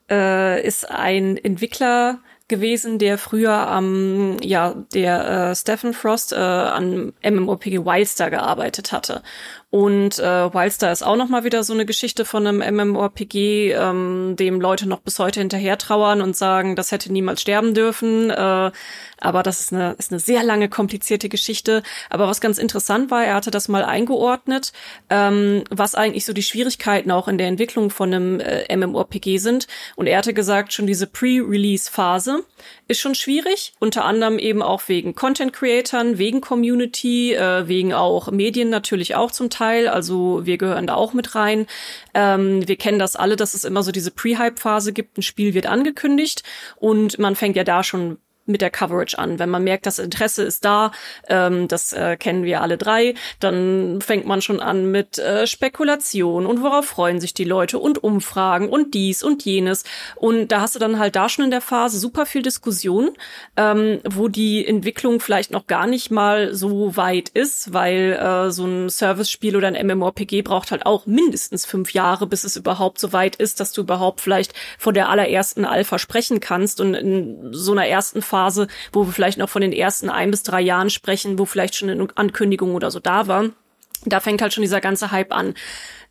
[0.10, 7.14] äh, ist ein Entwickler gewesen, der früher am, ja, der äh, Stephen Frost äh, an
[7.24, 9.24] MMORPG Wildstar gearbeitet hatte.
[9.74, 14.36] Und äh, Wildstar ist auch noch mal wieder so eine Geschichte von einem MMORPG, ähm,
[14.38, 18.30] dem Leute noch bis heute hinterher trauern und sagen, das hätte niemals sterben dürfen.
[18.30, 18.72] Äh,
[19.20, 21.82] aber das ist eine, ist eine sehr lange, komplizierte Geschichte.
[22.12, 24.74] Aber was ganz interessant war, er hatte das mal eingeordnet,
[25.10, 29.66] ähm, was eigentlich so die Schwierigkeiten auch in der Entwicklung von einem äh, MMORPG sind.
[29.96, 32.44] Und er hatte gesagt, schon diese Pre-Release-Phase
[32.88, 38.70] ist schon schwierig, unter anderem eben auch wegen Content-Creatern, wegen Community, äh, wegen auch Medien
[38.70, 39.63] natürlich auch zum Teil.
[39.90, 41.68] Also wir gehören da auch mit rein.
[42.14, 45.18] Ähm, wir kennen das alle, dass es immer so diese Pre-Hype-Phase gibt.
[45.18, 46.44] Ein Spiel wird angekündigt
[46.78, 49.40] und man fängt ja da schon mit der Coverage an.
[49.40, 50.92] Wenn man merkt, das Interesse ist da,
[51.28, 56.46] ähm, das äh, kennen wir alle drei, dann fängt man schon an mit äh, Spekulation
[56.46, 59.84] und worauf freuen sich die Leute und Umfragen und dies und jenes.
[60.16, 63.12] Und da hast du dann halt da schon in der Phase super viel Diskussion,
[63.56, 68.66] ähm, wo die Entwicklung vielleicht noch gar nicht mal so weit ist, weil äh, so
[68.66, 73.14] ein Service-Spiel oder ein MMORPG braucht halt auch mindestens fünf Jahre, bis es überhaupt so
[73.14, 77.72] weit ist, dass du überhaupt vielleicht von der allerersten Alpha sprechen kannst und in so
[77.72, 81.38] einer ersten Phase, wo wir vielleicht noch von den ersten ein bis drei Jahren sprechen,
[81.38, 83.50] wo vielleicht schon eine Ankündigung oder so da war.
[84.06, 85.54] Da fängt halt schon dieser ganze Hype an.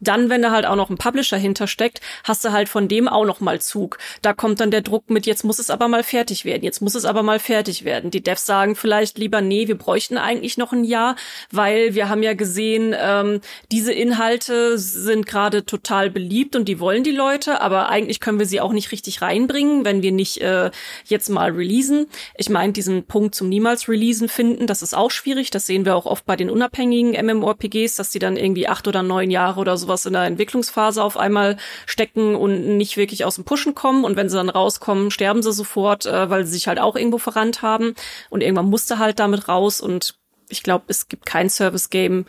[0.03, 3.25] Dann, wenn da halt auch noch ein Publisher hintersteckt, hast du halt von dem auch
[3.25, 3.99] noch mal Zug.
[4.21, 6.95] Da kommt dann der Druck mit, jetzt muss es aber mal fertig werden, jetzt muss
[6.95, 8.11] es aber mal fertig werden.
[8.11, 11.15] Die Devs sagen vielleicht lieber, nee, wir bräuchten eigentlich noch ein Jahr,
[11.51, 17.05] weil wir haben ja gesehen, ähm, diese Inhalte sind gerade total beliebt und die wollen
[17.05, 20.71] die Leute, aber eigentlich können wir sie auch nicht richtig reinbringen, wenn wir nicht äh,
[21.07, 22.07] jetzt mal releasen.
[22.37, 25.51] Ich meine, diesen Punkt zum niemals releasen finden, das ist auch schwierig.
[25.51, 29.03] Das sehen wir auch oft bei den unabhängigen MMORPGs, dass die dann irgendwie acht oder
[29.03, 33.37] neun Jahre oder sowas sowas in der Entwicklungsphase auf einmal stecken und nicht wirklich aus
[33.37, 34.05] dem Pushen kommen.
[34.05, 37.19] Und wenn sie dann rauskommen, sterben sie sofort, äh, weil sie sich halt auch irgendwo
[37.19, 37.95] verrannt haben.
[38.31, 39.81] Und irgendwann musste halt damit raus.
[39.81, 40.17] Und
[40.49, 42.27] ich glaube, es gibt kein Service-Game,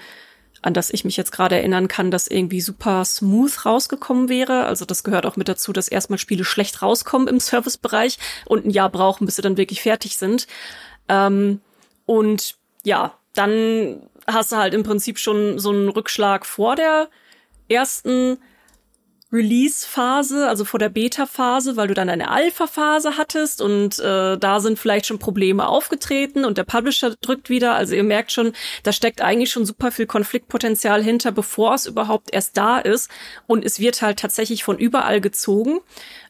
[0.61, 4.65] an das ich mich jetzt gerade erinnern kann, das irgendwie super smooth rausgekommen wäre.
[4.65, 8.69] Also das gehört auch mit dazu, dass erstmal Spiele schlecht rauskommen im Servicebereich und ein
[8.69, 10.47] Jahr brauchen, bis sie dann wirklich fertig sind.
[11.09, 11.59] Ähm,
[12.05, 17.09] und ja, dann hast du halt im Prinzip schon so einen Rückschlag vor der
[17.73, 18.37] ersten
[19.33, 24.77] Release-Phase, also vor der Beta-Phase, weil du dann eine Alpha-Phase hattest und äh, da sind
[24.77, 27.73] vielleicht schon Probleme aufgetreten und der Publisher drückt wieder.
[27.73, 32.31] Also ihr merkt schon, da steckt eigentlich schon super viel Konfliktpotenzial hinter, bevor es überhaupt
[32.31, 33.09] erst da ist.
[33.47, 35.79] Und es wird halt tatsächlich von überall gezogen.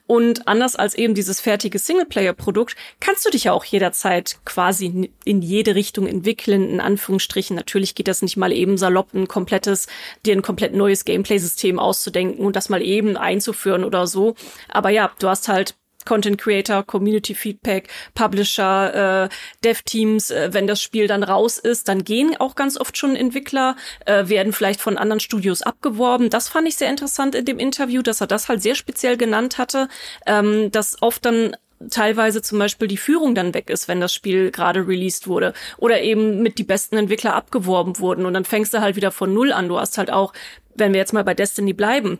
[0.06, 5.42] Und anders als eben dieses fertige Singleplayer-Produkt, kannst du dich ja auch jederzeit quasi in
[5.42, 7.56] jede Richtung entwickeln, in Anführungsstrichen.
[7.56, 9.86] Natürlich geht das nicht mal eben salopp, ein komplettes,
[10.26, 14.34] dir ein komplett neues Gameplay-System auszudenken und das mal eben einzuführen oder so.
[14.68, 19.28] Aber ja, du hast halt Content Creator, Community Feedback, Publisher, äh,
[19.64, 23.76] Dev-Teams, äh, wenn das Spiel dann raus ist, dann gehen auch ganz oft schon Entwickler,
[24.06, 26.30] äh, werden vielleicht von anderen Studios abgeworben.
[26.30, 29.58] Das fand ich sehr interessant in dem Interview, dass er das halt sehr speziell genannt
[29.58, 29.88] hatte,
[30.26, 31.56] ähm, dass oft dann
[31.90, 36.00] teilweise zum Beispiel die Führung dann weg ist, wenn das Spiel gerade released wurde oder
[36.02, 39.52] eben mit die besten Entwickler abgeworben wurden und dann fängst du halt wieder von Null
[39.52, 39.68] an.
[39.68, 40.32] Du hast halt auch,
[40.74, 42.18] wenn wir jetzt mal bei Destiny bleiben,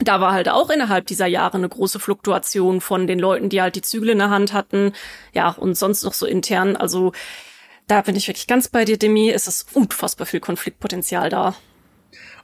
[0.00, 3.76] da war halt auch innerhalb dieser Jahre eine große Fluktuation von den Leuten, die halt
[3.76, 4.92] die Zügel in der Hand hatten.
[5.32, 6.76] Ja, und sonst noch so intern.
[6.76, 7.12] Also
[7.86, 9.30] da bin ich wirklich ganz bei dir, Demi.
[9.30, 11.54] Es ist unfassbar viel Konfliktpotenzial da.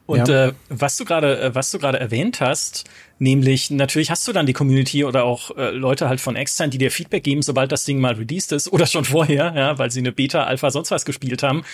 [0.07, 0.49] Und ja.
[0.49, 2.85] äh, was du gerade, äh, was du gerade erwähnt hast,
[3.19, 6.79] nämlich natürlich hast du dann die Community oder auch äh, Leute halt von extern, die
[6.79, 10.01] dir Feedback geben, sobald das Ding mal released ist oder schon vorher, ja, weil sie
[10.01, 11.65] eine Beta, Alpha, sonst was gespielt haben.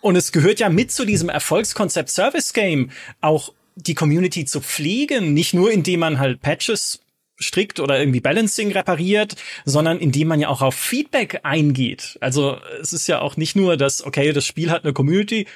[0.00, 5.34] Und es gehört ja mit zu diesem Erfolgskonzept Service Game auch die Community zu pflegen,
[5.34, 7.00] nicht nur indem man halt Patches
[7.38, 12.16] strickt oder irgendwie Balancing repariert, sondern indem man ja auch auf Feedback eingeht.
[12.20, 15.46] Also es ist ja auch nicht nur, dass, okay, das Spiel hat eine Community,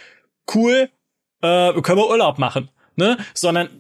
[0.54, 0.90] cool,
[1.42, 3.16] äh, können wir Urlaub machen, ne?
[3.32, 3.70] Sondern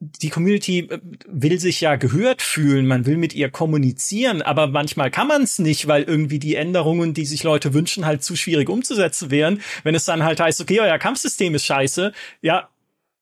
[0.00, 5.10] die Community äh, will sich ja gehört fühlen, man will mit ihr kommunizieren, aber manchmal
[5.10, 8.68] kann man es nicht, weil irgendwie die Änderungen, die sich Leute wünschen, halt zu schwierig
[8.68, 9.60] umzusetzen wären.
[9.82, 12.68] Wenn es dann halt heißt, okay, euer Kampfsystem ist scheiße, ja,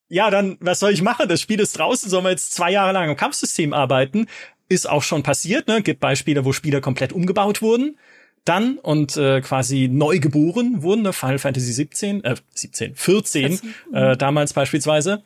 [0.08, 1.28] ja, dann, was soll ich machen?
[1.28, 4.26] Das Spiel ist draußen, sollen wir jetzt zwei Jahre lang am Kampfsystem arbeiten?
[4.68, 5.82] Ist auch schon passiert, ne?
[5.82, 7.98] Gibt Beispiele, wo Spiele komplett umgebaut wurden.
[8.44, 11.12] Dann und äh, quasi neu geboren wurden, ne?
[11.12, 13.60] Final Fantasy 17, äh, 17, 14,
[13.92, 15.22] äh, damals beispielsweise.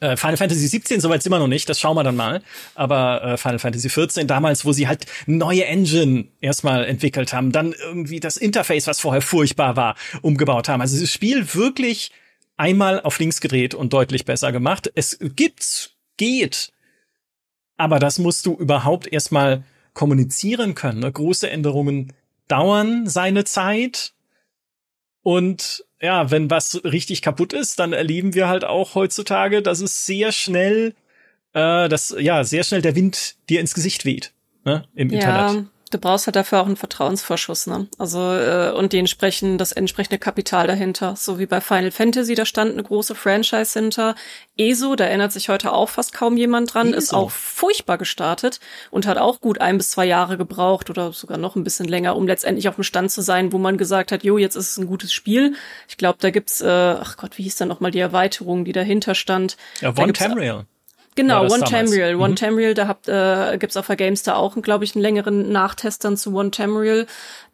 [0.00, 2.42] Äh, Final Fantasy 17, soweit sind wir noch nicht, das schauen wir dann mal.
[2.74, 7.72] Aber äh, Final Fantasy 14, damals, wo sie halt neue Engine erstmal entwickelt haben, dann
[7.72, 10.80] irgendwie das Interface, was vorher furchtbar war, umgebaut haben.
[10.80, 12.10] Also das Spiel wirklich
[12.56, 14.90] einmal auf links gedreht und deutlich besser gemacht.
[14.94, 16.72] Es gibt's, geht.
[17.76, 19.64] Aber das musst du überhaupt erstmal
[19.94, 21.00] kommunizieren können.
[21.00, 21.10] Ne?
[21.10, 22.12] Große Änderungen
[22.48, 24.12] dauern seine Zeit.
[25.22, 30.06] Und ja, wenn was richtig kaputt ist, dann erleben wir halt auch heutzutage, dass es
[30.06, 30.94] sehr schnell,
[31.54, 34.84] äh, dass ja sehr schnell der Wind dir ins Gesicht weht ne?
[34.94, 37.86] im ja, Internet du brauchst halt dafür auch einen Vertrauensvorschuss, ne?
[37.98, 41.14] Also äh, und die entsprechend, das entsprechende Kapital dahinter.
[41.16, 44.16] So wie bei Final Fantasy, da stand eine große Franchise hinter.
[44.56, 46.98] ESO, da erinnert sich heute auch fast kaum jemand dran, ESO.
[46.98, 51.38] ist auch furchtbar gestartet und hat auch gut ein bis zwei Jahre gebraucht oder sogar
[51.38, 54.24] noch ein bisschen länger, um letztendlich auf dem Stand zu sein, wo man gesagt hat,
[54.24, 55.54] jo, jetzt ist es ein gutes Spiel.
[55.88, 59.14] Ich glaube, da gibt's, äh, ach Gott, wie hieß da nochmal die Erweiterung, die dahinter
[59.14, 59.56] stand?
[59.80, 60.66] Ja, One Tamriel.
[61.16, 62.16] Genau, One Tamriel.
[62.16, 62.36] One mhm.
[62.36, 66.16] Tamriel, da habt, äh, gibt's auf der Gamestar auch, glaube ich, einen längeren Nachtest dann
[66.16, 67.06] zu One Tamriel.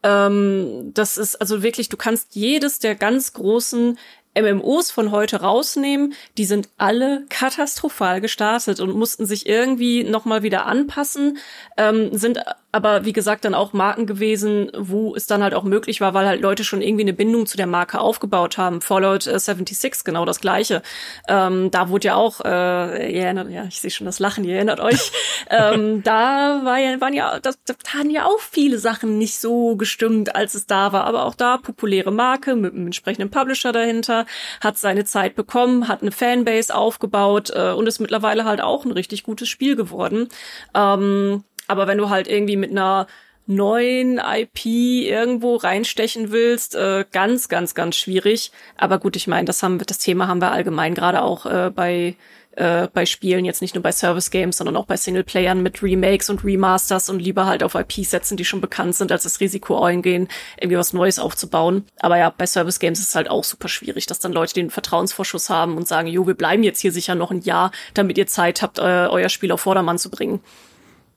[0.03, 3.99] Ähm, das ist also wirklich, du kannst jedes der ganz großen
[4.39, 10.67] MMOs von heute rausnehmen, die sind alle katastrophal gestartet und mussten sich irgendwie nochmal wieder
[10.67, 11.39] anpassen,
[11.77, 12.41] ähm, sind
[12.73, 16.27] aber wie gesagt dann auch Marken gewesen, wo es dann halt auch möglich war, weil
[16.27, 18.81] halt Leute schon irgendwie eine Bindung zu der Marke aufgebaut haben.
[18.81, 20.83] Fallout äh, 76 genau das gleiche.
[21.29, 24.57] Ähm, da wurde ja auch, äh, ihr erinnert, ja, ich sehe schon das Lachen, ihr
[24.57, 25.11] erinnert euch.
[25.51, 29.77] ähm, da war ja, waren ja, da, da taten ja auch viele Sachen nicht so
[29.77, 31.05] gestimmt, als es da war.
[31.05, 34.27] Aber auch da populäre Marke mit einem entsprechenden Publisher dahinter,
[34.61, 38.93] hat seine Zeit bekommen, hat eine Fanbase aufgebaut äh, und ist mittlerweile halt auch ein
[38.93, 40.29] richtig gutes Spiel geworden.
[40.75, 43.07] Ähm, aber wenn du halt irgendwie mit einer
[43.47, 48.53] neuen IP irgendwo reinstechen willst, äh, ganz, ganz, ganz schwierig.
[48.77, 52.17] Aber gut, ich meine, das haben das Thema haben wir allgemein gerade auch äh, bei
[52.57, 56.31] äh, bei Spielen, jetzt nicht nur bei Service Games, sondern auch bei Singleplayern mit Remakes
[56.31, 59.83] und Remasters und lieber halt auf IPs setzen, die schon bekannt sind, als das Risiko
[59.83, 60.29] eingehen,
[60.61, 61.87] irgendwie was Neues aufzubauen.
[62.01, 64.71] Aber ja, bei Service Games ist es halt auch super schwierig, dass dann Leute den
[64.71, 68.27] Vertrauensvorschuss haben und sagen, jo, wir bleiben jetzt hier sicher noch ein Jahr, damit ihr
[68.27, 70.41] Zeit habt, äh, euer Spiel auf Vordermann zu bringen.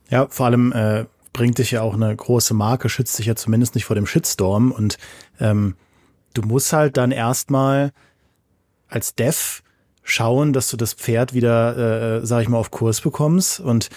[0.09, 3.75] Ja, vor allem äh, bringt dich ja auch eine große Marke, schützt dich ja zumindest
[3.75, 4.71] nicht vor dem Shitstorm.
[4.71, 4.97] Und
[5.39, 5.75] ähm,
[6.33, 7.91] du musst halt dann erstmal
[8.87, 9.61] als Dev
[10.03, 13.59] schauen, dass du das Pferd wieder, äh, sag ich mal, auf Kurs bekommst.
[13.59, 13.89] Und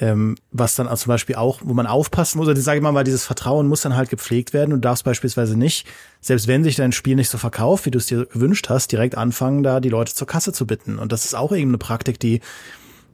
[0.00, 3.04] ähm, was dann zum Beispiel auch, wo man aufpassen muss, oder sage ich mal, weil
[3.04, 4.72] dieses Vertrauen muss dann halt gepflegt werden.
[4.72, 5.86] Und darfst beispielsweise nicht,
[6.20, 9.16] selbst wenn sich dein Spiel nicht so verkauft, wie du es dir gewünscht hast, direkt
[9.16, 10.98] anfangen, da die Leute zur Kasse zu bitten.
[10.98, 12.40] Und das ist auch irgendeine Praktik, die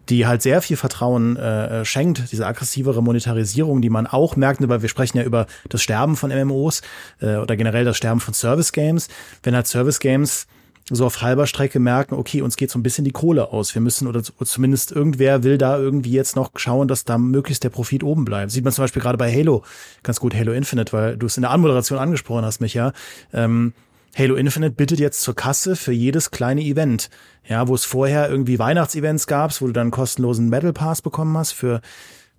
[0.09, 4.83] die halt sehr viel Vertrauen äh, schenkt, diese aggressivere Monetarisierung, die man auch merkt, weil
[4.83, 6.83] wir sprechen ja über das Sterben von MMOs
[7.21, 9.09] äh, oder generell das Sterben von Service Games.
[9.43, 10.47] Wenn halt Service Games
[10.90, 13.75] so auf halber Strecke merken, okay, uns geht so ein bisschen die Kohle aus.
[13.75, 17.71] Wir müssen oder zumindest irgendwer will da irgendwie jetzt noch schauen, dass da möglichst der
[17.71, 18.51] Profit oben bleibt.
[18.51, 19.62] Sieht man zum Beispiel gerade bei Halo
[20.03, 22.93] ganz gut, Halo Infinite, weil du es in der Anmoderation angesprochen hast, Micha.
[23.33, 23.73] Ähm,
[24.16, 27.11] Halo Infinite bittet jetzt zur Kasse für jedes kleine Event.
[27.48, 31.37] Ja, wo es vorher irgendwie Weihnachtsevents gab, wo du dann einen kostenlosen Metal Pass bekommen
[31.37, 31.81] hast für,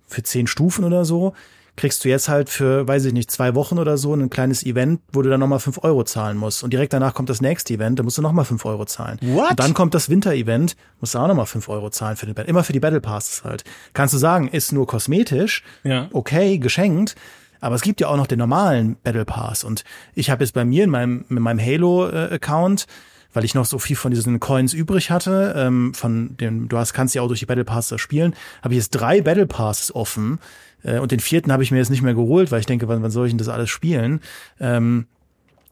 [0.06, 1.34] für zehn Stufen oder so,
[1.76, 5.00] kriegst du jetzt halt für, weiß ich nicht, zwei Wochen oder so ein kleines Event,
[5.12, 6.64] wo du dann nochmal fünf Euro zahlen musst.
[6.64, 9.18] Und direkt danach kommt das nächste Event, da musst du nochmal fünf Euro zahlen.
[9.20, 9.50] What?
[9.50, 12.48] Und dann kommt das Winter-Event, musst du auch nochmal fünf Euro zahlen für den Battle.
[12.48, 13.64] Immer für die Battle Passes halt.
[13.92, 16.08] Kannst du sagen, ist nur kosmetisch, ja.
[16.12, 17.16] okay, geschenkt,
[17.60, 19.64] aber es gibt ja auch noch den normalen Battle Pass.
[19.64, 22.86] Und ich habe jetzt bei mir in meinem, in meinem Halo-Account,
[23.32, 26.94] weil ich noch so viel von diesen Coins übrig hatte, ähm, von dem, du hast,
[26.94, 30.38] kannst ja auch durch die Battle Passes spielen, habe ich jetzt drei Battle Passes offen.
[30.82, 33.02] Äh, und den vierten habe ich mir jetzt nicht mehr geholt, weil ich denke, wann,
[33.02, 34.20] wann soll ich denn das alles spielen?
[34.58, 35.06] Ähm,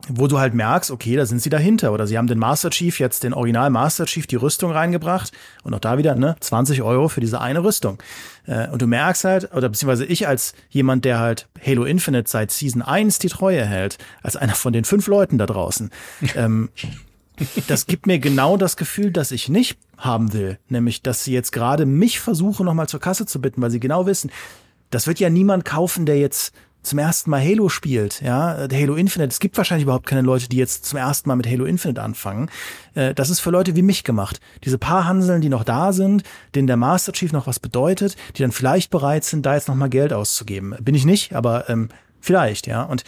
[0.08, 1.92] wo du halt merkst, okay, da sind sie dahinter.
[1.92, 5.32] Oder sie haben den Master Chief, jetzt den Original Master Chief, die Rüstung reingebracht.
[5.62, 7.98] Und auch da wieder, ne, 20 Euro für diese eine Rüstung.
[8.46, 12.50] Äh, und du merkst halt, oder beziehungsweise ich als jemand, der halt Halo Infinite seit
[12.50, 15.90] Season 1 die Treue hält, als einer von den fünf Leuten da draußen,
[16.36, 16.68] ähm,
[17.66, 20.58] das gibt mir genau das Gefühl, das ich nicht haben will.
[20.68, 24.06] Nämlich, dass sie jetzt gerade mich versuchen, nochmal zur Kasse zu bitten, weil sie genau
[24.06, 24.30] wissen,
[24.90, 26.54] das wird ja niemand kaufen, der jetzt
[26.84, 29.30] zum ersten Mal Halo spielt, ja, Halo Infinite.
[29.30, 32.50] Es gibt wahrscheinlich überhaupt keine Leute, die jetzt zum ersten Mal mit Halo Infinite anfangen.
[32.94, 34.40] Äh, das ist für Leute wie mich gemacht.
[34.64, 36.22] Diese paar Hanseln, die noch da sind,
[36.54, 39.74] denen der Master Chief noch was bedeutet, die dann vielleicht bereit sind, da jetzt noch
[39.74, 40.74] mal Geld auszugeben.
[40.80, 41.88] Bin ich nicht, aber ähm,
[42.20, 42.82] vielleicht, ja.
[42.82, 43.04] Und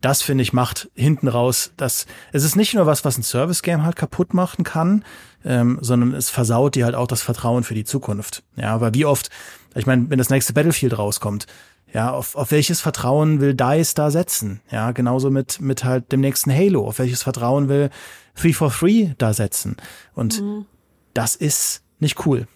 [0.00, 3.62] das finde ich macht hinten raus, dass es ist nicht nur was, was ein Service
[3.62, 5.04] Game halt kaputt machen kann,
[5.44, 8.42] ähm, sondern es versaut dir halt auch das Vertrauen für die Zukunft.
[8.56, 9.30] Ja, aber wie oft,
[9.74, 11.46] ich meine, wenn das nächste Battlefield rauskommt,
[11.92, 14.60] ja, auf, auf welches Vertrauen will DICE da setzen?
[14.70, 16.86] Ja, genauso mit, mit halt dem nächsten Halo.
[16.86, 17.90] Auf welches Vertrauen will
[18.36, 19.76] 343 da setzen?
[20.14, 20.66] Und mhm.
[21.14, 22.46] das ist nicht cool.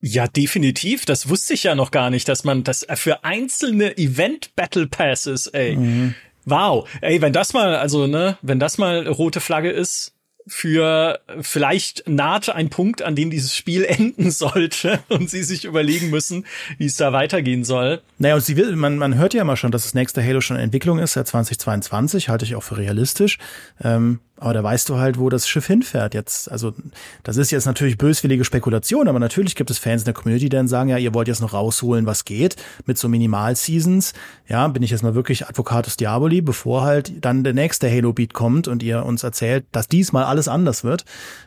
[0.00, 1.06] Ja, definitiv.
[1.06, 5.46] Das wusste ich ja noch gar nicht, dass man das für einzelne Event Battle Passes,
[5.46, 5.76] ey.
[5.76, 6.14] Mhm.
[6.44, 6.86] Wow.
[7.00, 10.13] Ey, wenn das mal, also, ne, wenn das mal rote Flagge ist,
[10.46, 16.10] für vielleicht naht ein Punkt, an dem dieses Spiel enden sollte und sie sich überlegen
[16.10, 16.46] müssen,
[16.78, 18.02] wie es da weitergehen soll.
[18.18, 20.56] Naja, und sie will, man, man hört ja immer schon, dass das nächste Halo schon
[20.56, 23.38] in Entwicklung ist, seit 2022, halte ich auch für realistisch.
[23.82, 26.50] Ähm, aber da weißt du halt, wo das Schiff hinfährt jetzt.
[26.50, 26.74] Also
[27.22, 30.56] das ist jetzt natürlich böswillige Spekulation, aber natürlich gibt es Fans in der Community, die
[30.56, 34.12] dann sagen, ja, ihr wollt jetzt noch rausholen, was geht mit so Minimal-Seasons.
[34.48, 38.66] Ja, bin ich jetzt mal wirklich Advocatus Diaboli, bevor halt dann der nächste Halo-Beat kommt
[38.66, 41.04] und ihr uns erzählt, dass diesmal alles anders wird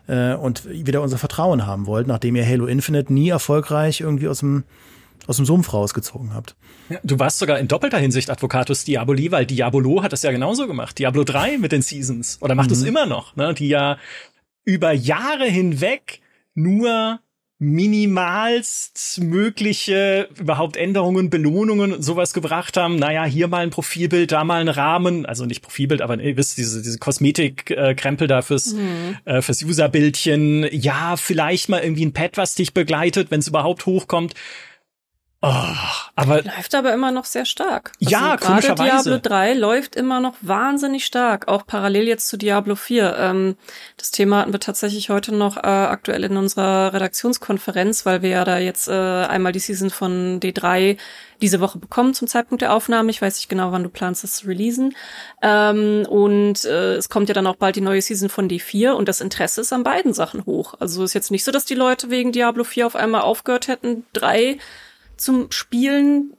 [0.08, 4.40] äh, und wieder unser Vertrauen haben wollt, nachdem ihr Halo Infinite nie erfolgreich irgendwie aus
[4.40, 4.64] dem
[5.28, 6.56] aus dem Sumpf rausgezogen habt.
[6.90, 10.68] Ja, du warst sogar in doppelter Hinsicht Advocatus Diaboli, weil Diabolo hat das ja genauso
[10.68, 10.98] gemacht.
[10.98, 12.38] Diablo 3 mit den Seasons.
[12.42, 12.88] Oder macht es mhm.
[12.88, 13.54] immer noch, ne?
[13.54, 13.98] Die ja
[14.64, 16.22] über Jahre hinweg
[16.54, 17.20] nur
[17.60, 22.98] minimalst mögliche überhaupt Änderungen, Belohnungen sowas gebracht haben.
[22.98, 26.58] Naja, hier mal ein Profilbild, da mal ein Rahmen, also nicht Profilbild, aber ihr wisst,
[26.58, 29.18] diese, diese Kosmetik-Krempel da fürs, mhm.
[29.26, 30.68] äh, fürs Userbildchen.
[30.72, 34.36] Ja, vielleicht mal irgendwie ein Pad, was dich begleitet, wenn es überhaupt hochkommt.
[35.40, 35.54] Oh,
[36.16, 37.92] aber läuft aber immer noch sehr stark.
[38.02, 39.12] Also ja, komischerweise.
[39.12, 43.16] Diablo 3 läuft immer noch wahnsinnig stark, auch parallel jetzt zu Diablo 4.
[43.20, 43.56] Ähm,
[43.98, 48.46] das Thema hatten wir tatsächlich heute noch äh, aktuell in unserer Redaktionskonferenz, weil wir ja
[48.46, 50.98] da jetzt äh, einmal die Season von D3
[51.40, 53.12] diese Woche bekommen zum Zeitpunkt der Aufnahme.
[53.12, 54.96] Ich weiß nicht genau, wann du planst, das zu releasen.
[55.44, 59.08] Ähm, und äh, es kommt ja dann auch bald die neue Season von D4 und
[59.08, 60.74] das Interesse ist an beiden Sachen hoch.
[60.80, 64.04] Also ist jetzt nicht so, dass die Leute wegen Diablo 4 auf einmal aufgehört hätten,
[64.14, 64.58] drei
[65.18, 66.34] zum Spielen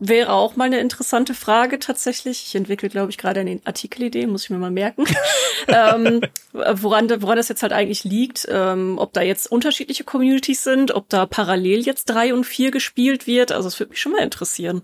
[0.00, 2.44] wäre auch mal eine interessante Frage tatsächlich.
[2.46, 5.04] Ich entwickle, glaube ich, gerade eine Artikelidee, muss ich mir mal merken,
[5.68, 6.20] ähm,
[6.52, 11.08] woran, woran das jetzt halt eigentlich liegt, ähm, ob da jetzt unterschiedliche Communities sind, ob
[11.08, 13.50] da parallel jetzt drei und vier gespielt wird.
[13.50, 14.82] Also es würde mich schon mal interessieren.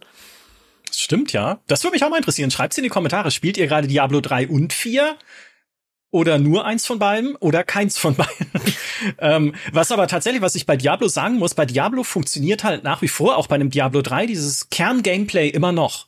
[0.89, 1.61] Das stimmt, ja.
[1.67, 2.51] Das würde mich auch mal interessieren.
[2.51, 3.31] Schreibt's in die Kommentare.
[3.31, 5.17] Spielt ihr gerade Diablo 3 und 4?
[6.15, 8.47] Oder nur eins von beiden oder keins von beiden.
[9.19, 13.03] ähm, was aber tatsächlich, was ich bei Diablo sagen muss, bei Diablo funktioniert halt nach
[13.03, 16.07] wie vor, auch bei einem Diablo 3, dieses Kern-Gameplay immer noch.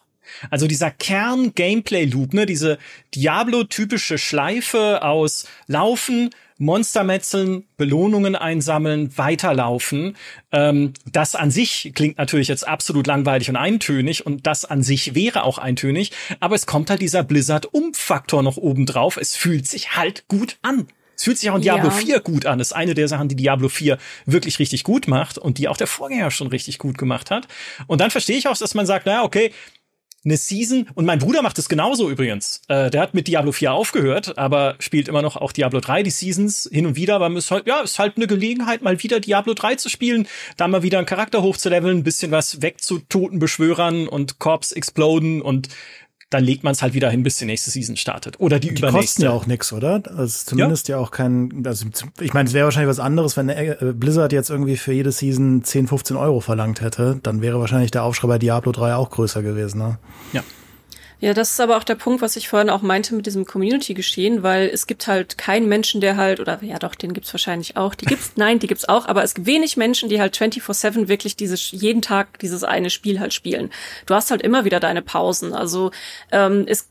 [0.48, 2.78] Also dieser Kern-Gameplay-Loop, ne, diese
[3.16, 10.16] Diablo-typische Schleife aus Laufen, Monster metzeln, Belohnungen einsammeln, weiterlaufen.
[10.52, 15.14] Ähm, das an sich klingt natürlich jetzt absolut langweilig und eintönig und das an sich
[15.14, 19.16] wäre auch eintönig, aber es kommt halt dieser Blizzard-Umfaktor noch oben drauf.
[19.16, 20.88] Es fühlt sich halt gut an.
[21.16, 21.94] Es fühlt sich auch in Diablo ja.
[21.94, 22.58] 4 gut an.
[22.58, 23.96] Das ist eine der Sachen, die Diablo 4
[24.26, 27.48] wirklich richtig gut macht und die auch der Vorgänger schon richtig gut gemacht hat.
[27.86, 29.52] Und dann verstehe ich auch, dass man sagt, naja, okay,
[30.26, 32.60] eine Season, und mein Bruder macht es genauso übrigens.
[32.68, 36.10] Äh, der hat mit Diablo 4 aufgehört, aber spielt immer noch auch Diablo 3, die
[36.10, 39.54] Seasons hin und wieder, aber ist halt, ja, ist halt eine Gelegenheit, mal wieder Diablo
[39.54, 43.38] 3 zu spielen, da mal wieder einen Charakter hochzuleveln, ein bisschen was weg zu toten
[43.38, 45.68] Beschwörern und Corps exploden und
[46.30, 48.40] dann legt man es halt wieder hin, bis die nächste Season startet.
[48.40, 48.98] Oder die, die übernächste.
[48.98, 50.02] Die kosten ja auch nix, oder?
[50.16, 51.86] Also zumindest ja, ja auch kein, also
[52.20, 55.62] ich meine, es wäre wahrscheinlich was anderes, wenn äh, Blizzard jetzt irgendwie für jede Season
[55.62, 57.20] 10, 15 Euro verlangt hätte.
[57.22, 59.98] Dann wäre wahrscheinlich der Aufschrei bei Diablo 3 auch größer gewesen, ne?
[60.32, 60.42] Ja.
[61.18, 64.42] Ja, das ist aber auch der Punkt, was ich vorhin auch meinte mit diesem Community-Geschehen,
[64.42, 67.94] weil es gibt halt keinen Menschen, der halt, oder ja doch, den gibt's wahrscheinlich auch,
[67.94, 71.34] die gibt's, nein, die gibt's auch, aber es gibt wenig Menschen, die halt 24-7 wirklich
[71.34, 73.70] dieses, jeden Tag dieses eine Spiel halt spielen.
[74.04, 75.54] Du hast halt immer wieder deine Pausen.
[75.54, 75.90] Also
[76.32, 76.88] ähm, es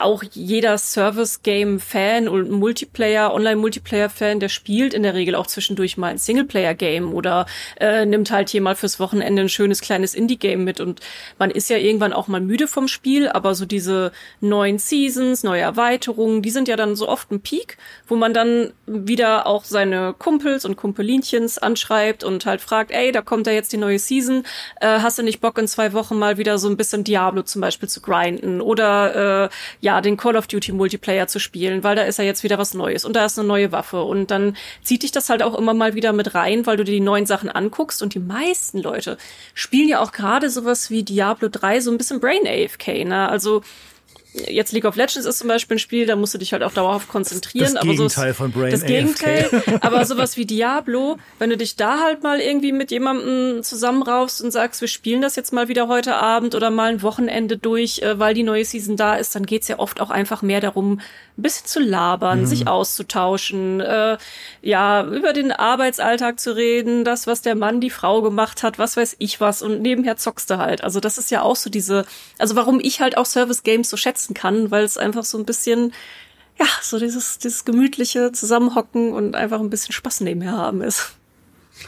[0.00, 6.18] auch jeder Service-Game-Fan und Multiplayer, Online-Multiplayer-Fan, der spielt in der Regel auch zwischendurch mal ein
[6.18, 7.46] Singleplayer-Game oder
[7.80, 10.80] äh, nimmt halt hier mal fürs Wochenende ein schönes kleines Indie-Game mit.
[10.80, 11.00] Und
[11.38, 15.62] man ist ja irgendwann auch mal müde vom Spiel, aber so diese neuen Seasons, neue
[15.62, 20.14] Erweiterungen, die sind ja dann so oft ein Peak, wo man dann wieder auch seine
[20.18, 24.44] Kumpels und Kumpelinchens anschreibt und halt fragt, ey, da kommt ja jetzt die neue Season,
[24.80, 27.60] äh, hast du nicht Bock in zwei Wochen mal wieder so ein bisschen Diablo zum
[27.60, 29.48] Beispiel zu grinden oder äh,
[29.86, 32.74] ja, den Call of Duty Multiplayer zu spielen, weil da ist ja jetzt wieder was
[32.74, 35.74] Neues und da ist eine neue Waffe und dann zieht dich das halt auch immer
[35.74, 39.16] mal wieder mit rein, weil du dir die neuen Sachen anguckst und die meisten Leute
[39.54, 43.28] spielen ja auch gerade sowas wie Diablo 3 so ein bisschen Brain AFK, ne?
[43.28, 43.62] Also
[44.48, 46.72] jetzt League of Legends ist zum Beispiel ein Spiel, da musst du dich halt auch
[46.72, 47.74] dauerhaft konzentrieren.
[47.74, 49.48] Das aber Gegenteil so, von Brain Das Gegenteil.
[49.80, 54.50] aber sowas wie Diablo, wenn du dich da halt mal irgendwie mit jemandem zusammenraufst und
[54.50, 58.18] sagst, wir spielen das jetzt mal wieder heute Abend oder mal ein Wochenende durch, äh,
[58.18, 61.00] weil die neue Season da ist, dann geht's ja oft auch einfach mehr darum,
[61.38, 62.46] ein bisschen zu labern, mhm.
[62.46, 64.16] sich auszutauschen, äh,
[64.62, 68.96] ja, über den Arbeitsalltag zu reden, das, was der Mann die Frau gemacht hat, was
[68.96, 70.82] weiß ich was und nebenher zockst du halt.
[70.82, 72.06] Also das ist ja auch so diese,
[72.38, 73.96] also warum ich halt auch Service Games so
[74.26, 75.92] schätzen kann, weil es einfach so ein bisschen,
[76.58, 81.14] ja, so dieses, dieses gemütliche Zusammenhocken und einfach ein bisschen Spaß nebenher haben ist.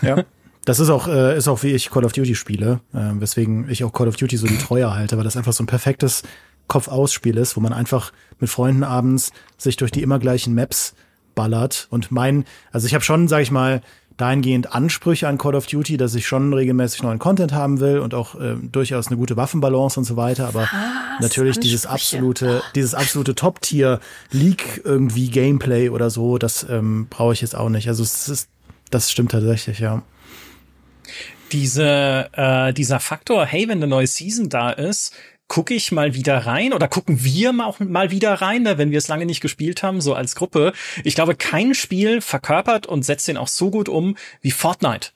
[0.02, 0.24] Ja.
[0.64, 3.84] Das ist auch, äh, ist auch wie ich Call of Duty spiele, äh, weswegen ich
[3.84, 6.22] auch Call of Duty so die Treue halte, weil das einfach so ein perfektes
[6.66, 10.94] Kopf-aus-Spiel ist, wo man einfach mit Freunden abends sich durch die immer gleichen Maps
[11.34, 11.86] ballert.
[11.90, 13.80] Und mein, also ich habe schon, sag ich mal,
[14.18, 18.12] dahingehend Ansprüche an Call of Duty, dass ich schon regelmäßig neuen Content haben will und
[18.12, 20.48] auch äh, durchaus eine gute Waffenbalance und so weiter.
[20.48, 21.20] Aber Was?
[21.20, 21.60] natürlich Ansprüche?
[21.60, 24.00] dieses absolute, dieses absolute Top-Tier
[24.30, 27.88] League irgendwie Gameplay oder so, das ähm, brauche ich jetzt auch nicht.
[27.88, 28.50] Also es ist,
[28.90, 30.02] das stimmt tatsächlich, ja.
[31.52, 35.14] Diese, äh, dieser Faktor, hey, wenn eine neue Season da ist,
[35.48, 38.90] gucke ich mal wieder rein oder gucken wir mal, auch mal wieder rein, ne, wenn
[38.90, 40.72] wir es lange nicht gespielt haben, so als Gruppe.
[41.04, 45.10] Ich glaube, kein Spiel verkörpert und setzt den auch so gut um wie Fortnite.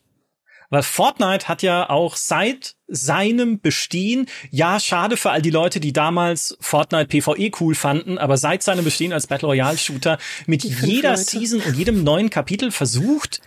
[0.73, 5.93] Weil Fortnite hat ja auch seit seinem Bestehen, ja, schade für all die Leute, die
[5.93, 10.17] damals Fortnite PvE cool fanden, aber seit seinem Bestehen als Battle Royale Shooter
[10.47, 11.21] mit jeder Leute.
[11.21, 13.39] Season und jedem neuen Kapitel versucht,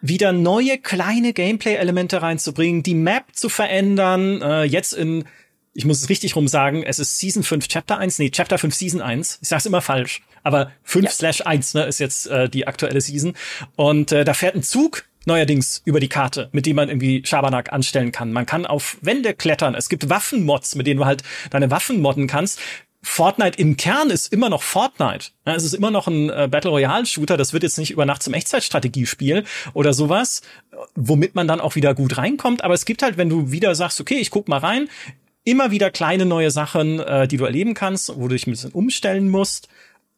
[0.00, 5.26] wieder neue kleine Gameplay-Elemente reinzubringen, die Map zu verändern, äh, jetzt in
[5.74, 8.74] ich muss es richtig rum sagen, es ist Season 5 Chapter 1, nee, Chapter 5
[8.74, 9.40] Season 1.
[9.42, 11.10] Ich sag's immer falsch, aber 5 ja.
[11.10, 13.34] slash 1 ne, ist jetzt äh, die aktuelle Season.
[13.76, 17.72] Und äh, da fährt ein Zug neuerdings über die Karte, mit dem man irgendwie Schabernack
[17.72, 18.32] anstellen kann.
[18.32, 19.74] Man kann auf Wände klettern.
[19.74, 22.60] Es gibt Waffenmods, mit denen du halt deine Waffen modden kannst.
[23.02, 25.30] Fortnite im Kern ist immer noch Fortnite.
[25.46, 27.36] Ja, es ist immer noch ein äh, Battle Royale Shooter.
[27.36, 29.44] Das wird jetzt nicht über Nacht zum Echtzeitstrategiespiel
[29.74, 30.40] oder sowas,
[30.94, 32.64] womit man dann auch wieder gut reinkommt.
[32.64, 34.88] Aber es gibt halt, wenn du wieder sagst, okay, ich guck mal rein,
[35.44, 38.72] immer wieder kleine neue Sachen, äh, die du erleben kannst, wo du dich ein bisschen
[38.72, 39.68] umstellen musst.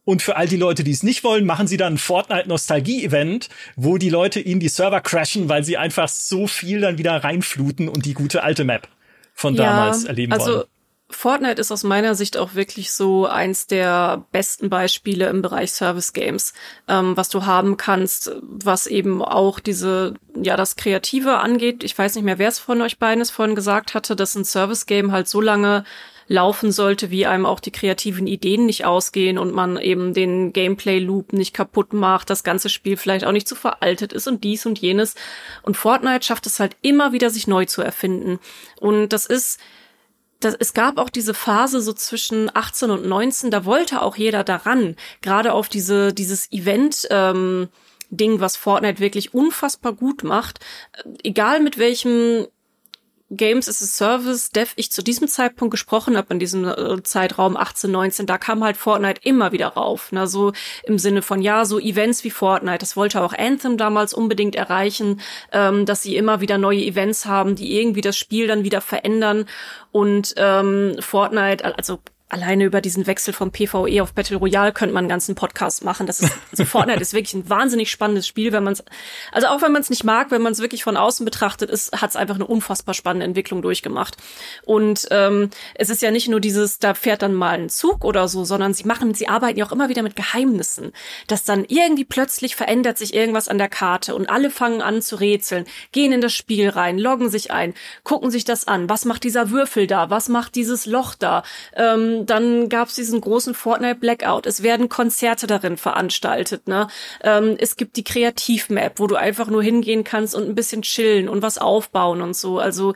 [0.04, 3.98] Und für all die Leute, die es nicht wollen, machen sie dann ein Fortnite-Nostalgie-Event, wo
[3.98, 8.06] die Leute ihnen die Server crashen, weil sie einfach so viel dann wieder reinfluten und
[8.06, 8.88] die gute alte Map
[9.34, 10.64] von ja, damals erleben also wollen.
[11.08, 16.12] Fortnite ist aus meiner Sicht auch wirklich so eins der besten Beispiele im Bereich Service
[16.12, 16.52] Games,
[16.88, 21.84] ähm, was du haben kannst, was eben auch diese, ja, das Kreative angeht.
[21.84, 24.44] Ich weiß nicht mehr, wer es von euch beiden es vorhin gesagt hatte, dass ein
[24.44, 25.84] Service Game halt so lange
[26.28, 31.32] laufen sollte, wie einem auch die kreativen Ideen nicht ausgehen und man eben den Gameplay-Loop
[31.32, 34.78] nicht kaputt macht, das ganze Spiel vielleicht auch nicht zu veraltet ist und dies und
[34.80, 35.14] jenes.
[35.62, 38.40] Und Fortnite schafft es halt immer wieder, sich neu zu erfinden.
[38.80, 39.60] Und das ist,
[40.40, 44.44] das, es gab auch diese Phase so zwischen 18 und 19, da wollte auch jeder
[44.44, 47.68] daran, gerade auf diese dieses Event ähm,
[48.10, 50.60] Ding, was Fortnite wirklich unfassbar gut macht,
[51.22, 52.46] egal mit welchem
[53.30, 57.56] Games as a Service, Dev, ich zu diesem Zeitpunkt gesprochen habe, in diesem äh, Zeitraum
[57.56, 60.12] 18, 19, da kam halt Fortnite immer wieder rauf.
[60.12, 60.26] Ne?
[60.28, 60.52] So
[60.84, 65.20] im Sinne von, ja, so Events wie Fortnite, das wollte auch Anthem damals unbedingt erreichen,
[65.52, 69.46] ähm, dass sie immer wieder neue Events haben, die irgendwie das Spiel dann wieder verändern.
[69.90, 71.98] Und ähm, Fortnite, also
[72.28, 76.06] alleine über diesen Wechsel vom PvE auf Battle Royale könnte man einen ganzen Podcast machen.
[76.06, 78.84] Das ist, also Fortnite ist wirklich ein wahnsinnig spannendes Spiel, wenn man es,
[79.30, 81.92] also auch wenn man es nicht mag, wenn man es wirklich von außen betrachtet, ist,
[82.00, 84.16] hat es einfach eine unfassbar spannende Entwicklung durchgemacht.
[84.64, 88.26] Und ähm, es ist ja nicht nur dieses, da fährt dann mal ein Zug oder
[88.26, 90.92] so, sondern sie machen, sie arbeiten ja auch immer wieder mit Geheimnissen,
[91.28, 95.16] dass dann irgendwie plötzlich verändert sich irgendwas an der Karte und alle fangen an zu
[95.16, 99.22] rätseln, gehen in das Spiel rein, loggen sich ein, gucken sich das an, was macht
[99.22, 101.44] dieser Würfel da, was macht dieses Loch da,
[101.76, 104.46] ähm, dann gab es diesen großen Fortnite Blackout.
[104.46, 106.68] Es werden Konzerte darin veranstaltet.
[106.68, 106.88] Ne?
[107.22, 111.28] Ähm, es gibt die Kreativmap, wo du einfach nur hingehen kannst und ein bisschen chillen
[111.28, 112.58] und was aufbauen und so.
[112.58, 112.94] Also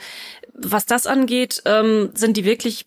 [0.54, 2.86] was das angeht, ähm, sind die wirklich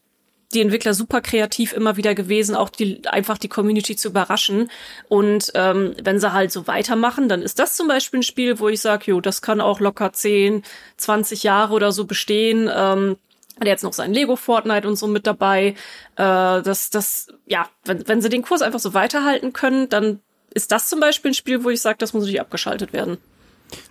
[0.54, 4.70] die Entwickler super kreativ immer wieder gewesen, auch die einfach die Community zu überraschen.
[5.10, 8.70] Und ähm, wenn sie halt so weitermachen, dann ist das zum Beispiel ein Spiel, wo
[8.70, 10.64] ich sage, jo, das kann auch locker 10,
[10.98, 12.70] 20 Jahre oder so bestehen.
[12.74, 13.18] Ähm,
[13.60, 15.76] hat jetzt noch sein Lego Fortnite und so mit dabei.
[16.16, 20.20] Äh, das, das, ja, wenn, wenn sie den Kurs einfach so weiterhalten können, dann
[20.54, 23.18] ist das zum Beispiel ein Spiel, wo ich sage, das muss nicht abgeschaltet werden.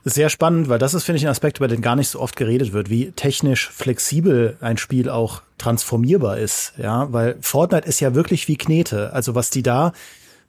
[0.04, 2.36] Sehr spannend, weil das ist, finde ich, ein Aspekt, über den gar nicht so oft
[2.36, 6.74] geredet wird, wie technisch flexibel ein Spiel auch transformierbar ist.
[6.76, 9.12] Ja, weil Fortnite ist ja wirklich wie Knete.
[9.12, 9.92] Also was die da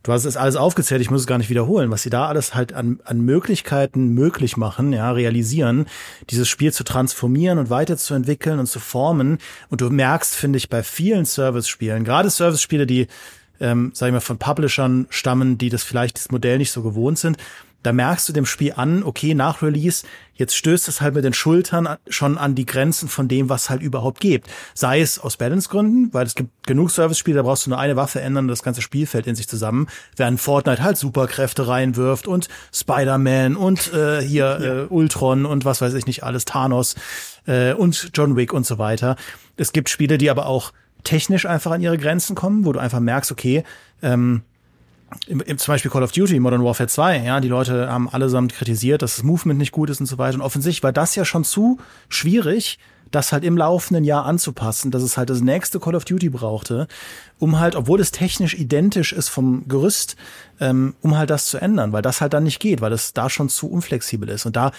[0.04, 2.54] du hast es alles aufgezählt, ich muss es gar nicht wiederholen, was sie da alles
[2.54, 5.88] halt an, an Möglichkeiten möglich machen, ja, realisieren,
[6.30, 9.40] dieses Spiel zu transformieren und weiterzuentwickeln und zu formen.
[9.70, 13.08] Und du merkst, finde ich, bei vielen Service-Spielen, gerade Service-Spiele, die,
[13.60, 17.18] ähm, sag ich mal, von Publishern stammen, die das vielleicht das Modell nicht so gewohnt
[17.18, 17.38] sind,
[17.84, 20.06] da merkst du dem Spiel an, okay, nach Release,
[20.36, 23.82] jetzt stößt es halt mit den Schultern schon an die Grenzen von dem, was halt
[23.82, 24.48] überhaupt gibt.
[24.74, 28.22] Sei es aus Balance-Gründen, weil es gibt genug Service-Spiele, da brauchst du nur eine Waffe
[28.22, 32.48] ändern und das ganze Spiel fällt in sich zusammen, während Fortnite halt Superkräfte reinwirft und
[32.74, 34.84] Spider-Man und äh, hier ja.
[34.84, 36.96] äh, Ultron und was weiß ich nicht alles, Thanos
[37.46, 39.18] äh, und John Wick und so weiter.
[39.58, 40.72] Es gibt Spiele, die aber auch
[41.04, 43.64] technisch einfach an ihre Grenzen kommen, wo du einfach merkst, okay,
[44.02, 44.44] ähm,
[45.28, 48.54] im, im, zum Beispiel Call of Duty, Modern Warfare 2, ja, die Leute haben allesamt
[48.54, 50.36] kritisiert, dass das Movement nicht gut ist und so weiter.
[50.36, 51.78] Und offensichtlich war das ja schon zu
[52.10, 52.80] schwierig,
[53.14, 56.88] das halt im laufenden Jahr anzupassen, dass es halt das nächste Call of Duty brauchte,
[57.38, 60.16] um halt, obwohl es technisch identisch ist vom Gerüst,
[60.60, 63.30] ähm, um halt das zu ändern, weil das halt dann nicht geht, weil das da
[63.30, 64.46] schon zu unflexibel ist.
[64.46, 64.72] Und da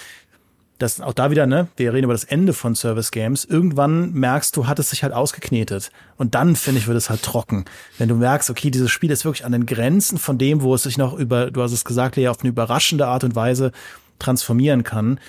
[0.79, 3.45] das auch da wieder, ne, wir reden über das Ende von Service Games.
[3.45, 5.91] Irgendwann merkst du, hat es sich halt ausgeknetet.
[6.17, 7.65] Und dann, finde ich, wird es halt trocken.
[7.99, 10.83] Wenn du merkst, okay, dieses Spiel ist wirklich an den Grenzen von dem, wo es
[10.83, 13.71] sich noch über, du hast es gesagt, Lea, auf eine überraschende Art und Weise
[14.19, 15.21] transformieren kann.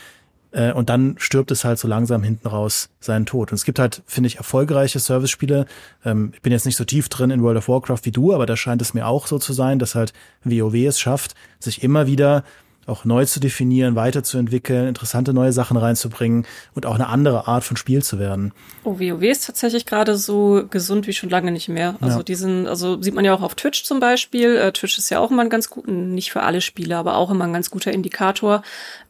[0.51, 3.51] Äh, und dann stirbt es halt so langsam hinten raus seinen Tod.
[3.51, 5.67] Und es gibt halt, finde ich, erfolgreiche Service-Spiele.
[6.03, 8.45] Ähm, ich bin jetzt nicht so tief drin in World of Warcraft wie du, aber
[8.45, 12.07] da scheint es mir auch so zu sein, dass halt WoW es schafft, sich immer
[12.07, 12.43] wieder
[12.87, 17.77] auch neu zu definieren, weiterzuentwickeln, interessante neue Sachen reinzubringen und auch eine andere Art von
[17.77, 18.53] Spiel zu werden.
[18.83, 21.95] Oh, WoW ist tatsächlich gerade so gesund wie schon lange nicht mehr.
[22.01, 22.23] Also ja.
[22.23, 24.55] diesen, also sieht man ja auch auf Twitch zum Beispiel.
[24.55, 27.31] Äh, Twitch ist ja auch immer ein ganz gut, nicht für alle Spiele, aber auch
[27.31, 28.61] immer ein ganz guter Indikator.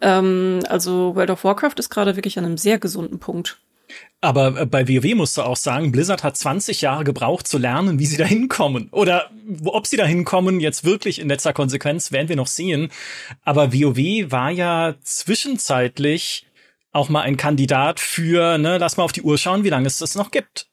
[0.01, 3.57] Ähm, also World of Warcraft ist gerade wirklich an einem sehr gesunden Punkt.
[4.25, 7.99] Aber äh, bei WoW musst du auch sagen, Blizzard hat 20 Jahre gebraucht zu lernen,
[7.99, 8.89] wie sie da hinkommen.
[8.91, 9.29] Oder
[9.65, 12.89] ob sie da hinkommen, jetzt wirklich in letzter Konsequenz, werden wir noch sehen.
[13.43, 16.47] Aber WoW war ja zwischenzeitlich
[16.91, 19.99] auch mal ein Kandidat für, ne, lass mal auf die Uhr schauen, wie lange es
[19.99, 20.67] das noch gibt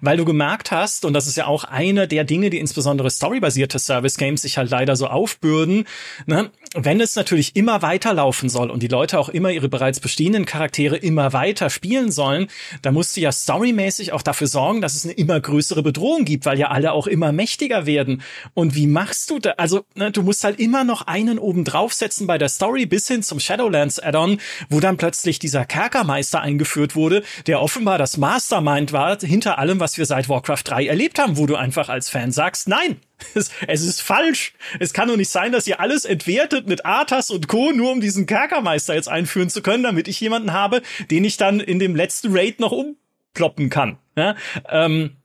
[0.00, 3.78] weil du gemerkt hast, und das ist ja auch eine der Dinge, die insbesondere storybasierte
[3.78, 5.86] Service Games sich halt leider so aufbürden,
[6.26, 6.50] ne?
[6.74, 10.96] Wenn es natürlich immer weiterlaufen soll und die Leute auch immer ihre bereits bestehenden Charaktere
[10.96, 12.48] immer weiter spielen sollen,
[12.82, 16.46] da musst du ja storymäßig auch dafür sorgen, dass es eine immer größere Bedrohung gibt,
[16.46, 18.22] weil ja alle auch immer mächtiger werden.
[18.54, 19.52] Und wie machst du da?
[19.52, 23.22] Also, ne, du musst halt immer noch einen oben draufsetzen bei der Story bis hin
[23.22, 29.18] zum Shadowlands Add-on, wo dann plötzlich dieser Kerkermeister eingeführt wurde, der offenbar das Mastermind war
[29.20, 32.68] hinter allem, was wir seit Warcraft 3 erlebt haben, wo du einfach als Fan sagst,
[32.68, 32.96] nein,
[33.34, 34.54] es, es, ist falsch.
[34.80, 38.00] Es kann doch nicht sein, dass ihr alles entwertet mit Arthas und Co., nur um
[38.00, 41.94] diesen Kerkermeister jetzt einführen zu können, damit ich jemanden habe, den ich dann in dem
[41.94, 43.98] letzten Raid noch umploppen kann.
[44.16, 44.36] Ja?
[44.68, 45.16] Ähm,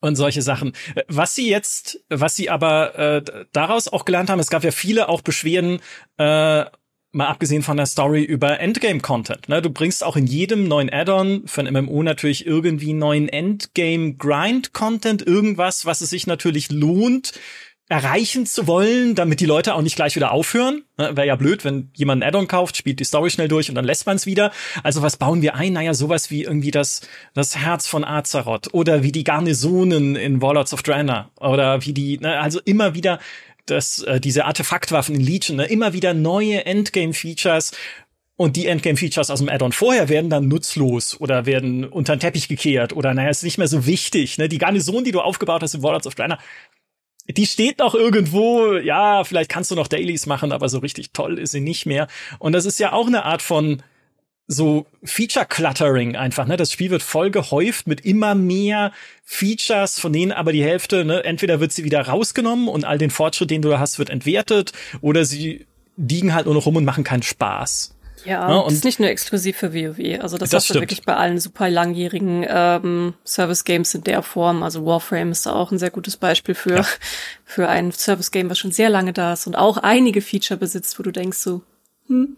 [0.00, 0.72] und solche Sachen.
[1.08, 5.08] Was sie jetzt, was sie aber äh, daraus auch gelernt haben, es gab ja viele
[5.08, 5.80] auch Beschwerden,
[6.18, 6.64] äh,
[7.12, 9.48] mal abgesehen von der Story über Endgame-Content.
[9.48, 9.62] Ne?
[9.62, 15.86] Du bringst auch in jedem neuen Add-on für ein MMO natürlich irgendwie neuen Endgame-Grind-Content, irgendwas,
[15.86, 17.32] was es sich natürlich lohnt,
[17.88, 20.82] erreichen zu wollen, damit die Leute auch nicht gleich wieder aufhören.
[20.98, 21.16] Ne?
[21.16, 23.84] Wäre ja blöd, wenn jemand ein Add-on kauft, spielt die Story schnell durch und dann
[23.84, 24.50] lässt man es wieder.
[24.82, 25.74] Also was bauen wir ein?
[25.74, 27.02] Naja, sowas wie irgendwie das,
[27.34, 32.18] das Herz von Azeroth oder wie die Garnisonen in Warlords of Draenor oder wie die,
[32.18, 32.40] ne?
[32.40, 33.20] also immer wieder
[33.66, 37.72] dass äh, diese Artefaktwaffen in Legion ne, immer wieder neue Endgame-Features
[38.36, 42.48] und die Endgame-Features aus dem Add-on vorher werden dann nutzlos oder werden unter den Teppich
[42.48, 44.38] gekehrt oder naja, ist nicht mehr so wichtig.
[44.38, 44.48] Ne?
[44.48, 46.38] Die Garnison, die du aufgebaut hast in Warlords of Draenor,
[47.28, 51.38] die steht noch irgendwo, ja, vielleicht kannst du noch Dailies machen, aber so richtig toll
[51.38, 52.06] ist sie nicht mehr.
[52.38, 53.82] Und das ist ja auch eine Art von
[54.48, 56.56] so Feature-Cluttering einfach, ne?
[56.56, 58.92] Das Spiel wird voll gehäuft mit immer mehr
[59.24, 63.10] Features, von denen aber die Hälfte, ne, entweder wird sie wieder rausgenommen und all den
[63.10, 65.66] Fortschritt, den du da hast, wird entwertet, oder sie
[65.96, 67.96] liegen halt nur noch rum und machen keinen Spaß.
[68.24, 70.20] Ja, ja und das ist nicht nur exklusiv für WoW.
[70.20, 74.62] Also das, das hast du wirklich bei allen super langjährigen ähm, Service-Games in der Form.
[74.62, 76.86] Also Warframe ist da auch ein sehr gutes Beispiel für, ja.
[77.44, 81.02] für ein Service-Game, was schon sehr lange da ist und auch einige Feature besitzt, wo
[81.02, 81.62] du denkst so,
[82.08, 82.36] hm.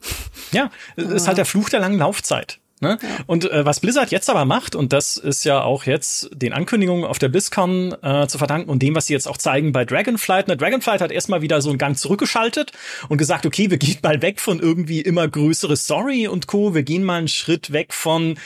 [0.53, 2.59] Ja, es ist halt der Fluch der langen Laufzeit.
[2.81, 2.99] Ne?
[3.03, 3.09] Ja.
[3.27, 7.05] Und äh, was Blizzard jetzt aber macht, und das ist ja auch jetzt den Ankündigungen
[7.05, 10.49] auf der BlizzCon äh, zu verdanken und dem, was sie jetzt auch zeigen bei Dragonflight.
[10.49, 10.57] Ne?
[10.57, 12.73] Dragonflight hat erstmal wieder so einen Gang zurückgeschaltet
[13.09, 16.75] und gesagt, okay, wir gehen mal weg von irgendwie immer größere Story und Co.
[16.75, 18.39] Wir gehen mal einen Schritt weg von,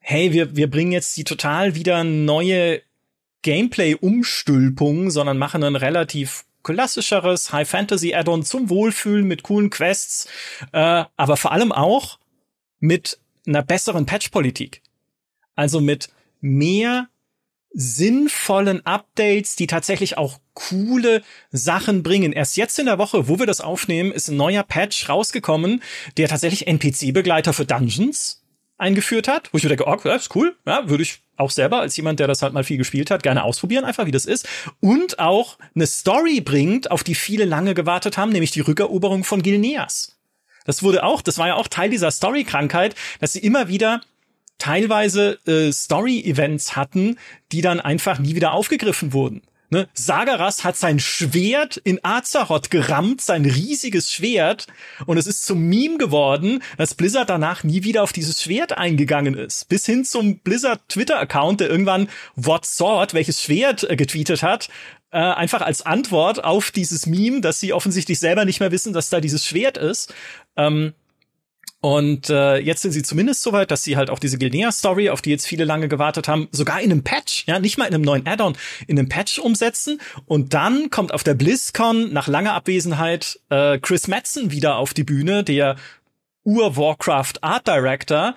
[0.00, 2.82] hey, wir, wir bringen jetzt die total wieder neue
[3.42, 6.44] Gameplay-Umstülpung, sondern machen einen relativ
[6.74, 10.28] klassischeres High-Fantasy-Add-on zum Wohlfühlen mit coolen Quests,
[10.72, 12.18] äh, aber vor allem auch
[12.80, 14.82] mit einer besseren Patch-Politik.
[15.54, 16.08] Also mit
[16.40, 17.08] mehr
[17.72, 22.32] sinnvollen Updates, die tatsächlich auch coole Sachen bringen.
[22.32, 25.82] Erst jetzt in der Woche, wo wir das aufnehmen, ist ein neuer Patch rausgekommen,
[26.16, 28.42] der tatsächlich NPC-Begleiter für Dungeons
[28.78, 31.80] eingeführt hat, wo ich mir denke, oh, das ist cool, ja, würde ich auch selber
[31.80, 34.48] als jemand, der das halt mal viel gespielt hat, gerne ausprobieren, einfach wie das ist.
[34.80, 39.42] Und auch eine Story bringt, auf die viele lange gewartet haben, nämlich die Rückeroberung von
[39.42, 40.16] Gilneas.
[40.64, 44.00] Das wurde auch, das war ja auch Teil dieser Story-Krankheit, dass sie immer wieder
[44.58, 47.18] teilweise äh, Story-Events hatten,
[47.52, 49.42] die dann einfach nie wieder aufgegriffen wurden.
[49.70, 49.88] Ne?
[49.94, 54.66] Sagaras hat sein Schwert in Azeroth gerammt, sein riesiges Schwert,
[55.06, 59.34] und es ist zum Meme geworden, dass Blizzard danach nie wieder auf dieses Schwert eingegangen
[59.34, 59.68] ist.
[59.68, 64.68] Bis hin zum Blizzard Twitter-Account, der irgendwann What Sword, welches Schwert äh, getweetet hat,
[65.10, 69.10] äh, einfach als Antwort auf dieses Meme, dass sie offensichtlich selber nicht mehr wissen, dass
[69.10, 70.14] da dieses Schwert ist.
[70.56, 70.94] Ähm,
[71.86, 75.22] und äh, jetzt sind sie zumindest so weit, dass sie halt auch diese Gilnea-Story, auf
[75.22, 78.02] die jetzt viele lange gewartet haben, sogar in einem Patch, ja, nicht mal in einem
[78.02, 78.56] neuen Add-on,
[78.88, 80.00] in einem Patch umsetzen.
[80.24, 85.04] Und dann kommt auf der BlizzCon nach langer Abwesenheit äh, Chris Madsen wieder auf die
[85.04, 85.76] Bühne, der
[86.42, 88.34] Ur-Warcraft Art Director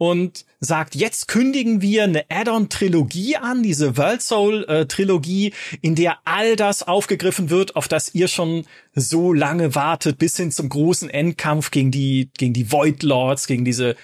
[0.00, 6.56] und sagt, jetzt kündigen wir eine Add-on-Trilogie an, diese World Soul-Trilogie, äh, in der all
[6.56, 11.70] das aufgegriffen wird, auf das ihr schon so lange wartet, bis hin zum großen Endkampf
[11.70, 13.94] gegen die, gegen die Void Lords, gegen diese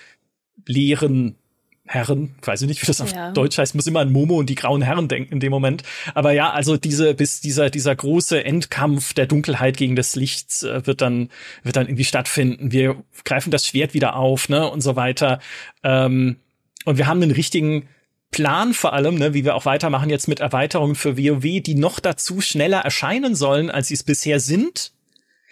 [0.66, 1.38] leeren
[1.86, 3.30] Herren, weiß ich nicht, wie das auf ja.
[3.30, 5.84] Deutsch heißt, muss immer an Momo und die grauen Herren denken in dem Moment.
[6.14, 10.84] Aber ja, also diese, bis dieser, dieser große Endkampf der Dunkelheit gegen des Lichts äh,
[10.86, 11.30] wird dann,
[11.62, 12.72] wird dann irgendwie stattfinden.
[12.72, 15.38] Wir greifen das Schwert wieder auf, ne, und so weiter.
[15.84, 16.36] Ähm,
[16.84, 17.88] und wir haben einen richtigen
[18.32, 22.00] Plan vor allem, ne, wie wir auch weitermachen jetzt mit Erweiterungen für WoW, die noch
[22.00, 24.92] dazu schneller erscheinen sollen, als sie es bisher sind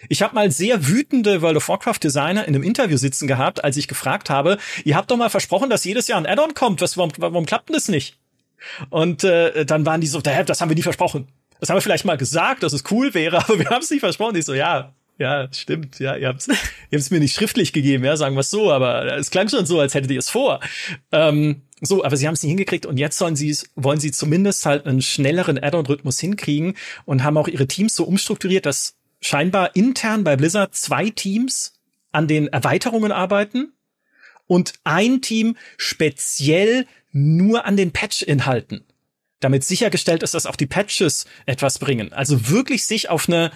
[0.09, 3.77] ich habe mal sehr wütende World of Warcraft Designer in einem Interview sitzen gehabt, als
[3.77, 6.81] ich gefragt habe, ihr habt doch mal versprochen, dass jedes Jahr ein Add-on kommt.
[6.81, 8.19] Was, warum, warum klappt denn das nicht?
[8.91, 11.29] Und äh, dann waren die so, das haben wir nie versprochen.
[11.61, 14.01] Das haben wir vielleicht mal gesagt, dass es cool wäre, aber wir haben es nicht
[14.01, 14.37] versprochen.
[14.37, 16.47] Ich so, ja, ja, stimmt, ja, ihr habt
[16.91, 19.79] es mir nicht schriftlich gegeben, ja, sagen wir es so, aber es klang schon so,
[19.79, 20.61] als hättet ihr es vor.
[21.13, 24.67] Ähm, so, aber sie haben es nicht hingekriegt und jetzt sollen sie wollen sie zumindest
[24.67, 26.75] halt einen schnelleren Add-on-Rhythmus hinkriegen
[27.05, 31.73] und haben auch ihre Teams so umstrukturiert, dass scheinbar intern bei Blizzard zwei Teams
[32.13, 33.73] an den Erweiterungen arbeiten
[34.47, 38.85] und ein Team speziell nur an den Patch-Inhalten,
[39.41, 42.13] damit sichergestellt ist, dass auch die Patches etwas bringen.
[42.13, 43.51] Also wirklich sich auf eine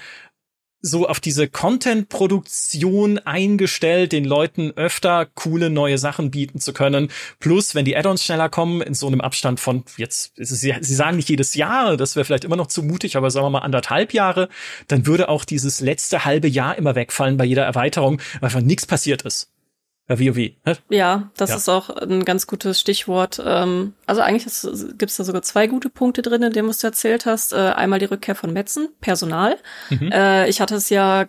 [0.81, 7.11] so auf diese Content-Produktion eingestellt, den Leuten öfter coole neue Sachen bieten zu können.
[7.41, 11.29] Plus, wenn die Add-ons schneller kommen, in so einem Abstand von jetzt, sie sagen nicht
[11.29, 14.49] jedes Jahr, das wäre vielleicht immer noch zu mutig, aber sagen wir mal anderthalb Jahre,
[14.87, 18.87] dann würde auch dieses letzte halbe Jahr immer wegfallen bei jeder Erweiterung, weil einfach nichts
[18.87, 19.51] passiert ist.
[20.09, 20.36] WoW.
[20.64, 20.76] Ne?
[20.88, 21.56] Ja, das ja.
[21.56, 23.42] ist auch ein ganz gutes Stichwort.
[23.44, 24.44] Ähm, also eigentlich
[24.96, 27.52] gibt es da sogar zwei gute Punkte drin, in dem was du erzählt hast.
[27.52, 29.56] Äh, einmal die Rückkehr von Metzen, Personal.
[29.90, 30.11] Mhm.
[30.11, 31.26] Äh, ich hatte es ja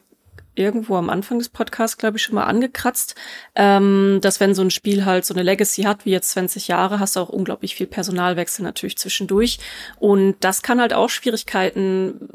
[0.55, 3.15] irgendwo am Anfang des Podcasts, glaube ich, schon mal angekratzt,
[3.55, 6.99] ähm, dass wenn so ein Spiel halt so eine Legacy hat, wie jetzt 20 Jahre,
[6.99, 9.59] hast du auch unglaublich viel Personalwechsel natürlich zwischendurch.
[9.99, 12.30] Und das kann halt auch Schwierigkeiten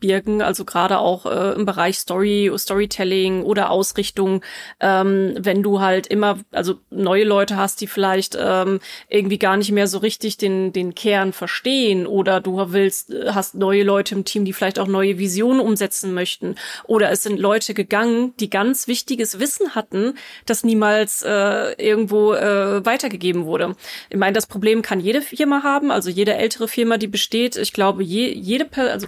[0.00, 4.42] birgen, also gerade auch äh, im Bereich Story, Storytelling oder Ausrichtung,
[4.80, 9.72] ähm, wenn du halt immer, also neue Leute hast, die vielleicht ähm, irgendwie gar nicht
[9.72, 14.44] mehr so richtig den, den Kern verstehen oder du willst, hast neue Leute im Team,
[14.44, 19.38] die vielleicht auch neue Visionen umsetzen möchten oder es sind Leute gegangen, die ganz wichtiges
[19.40, 20.14] Wissen hatten,
[20.46, 23.74] das niemals äh, irgendwo äh, weitergegeben wurde.
[24.10, 27.56] Ich meine, das Problem kann jede Firma haben, also jede ältere Firma, die besteht.
[27.56, 29.06] Ich glaube, je, jede, also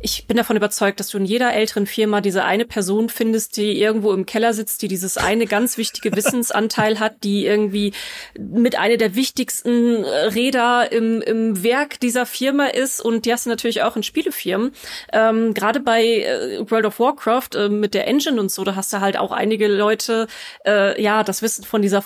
[0.00, 3.80] ich bin davon überzeugt, dass du in jeder älteren Firma diese eine Person findest, die
[3.80, 7.92] irgendwo im Keller sitzt, die dieses eine ganz wichtige Wissensanteil hat, die irgendwie
[8.38, 13.46] mit einer der wichtigsten äh, Räder im, im Werk dieser Firma ist und die hast
[13.46, 14.72] du natürlich auch in Spielefirmen.
[15.12, 18.92] Ähm, Gerade bei äh, World of Warcraft äh, mit der Engine und so, da hast
[18.92, 20.26] du halt auch einige Leute,
[20.66, 22.04] äh, ja, das Wissen von dieser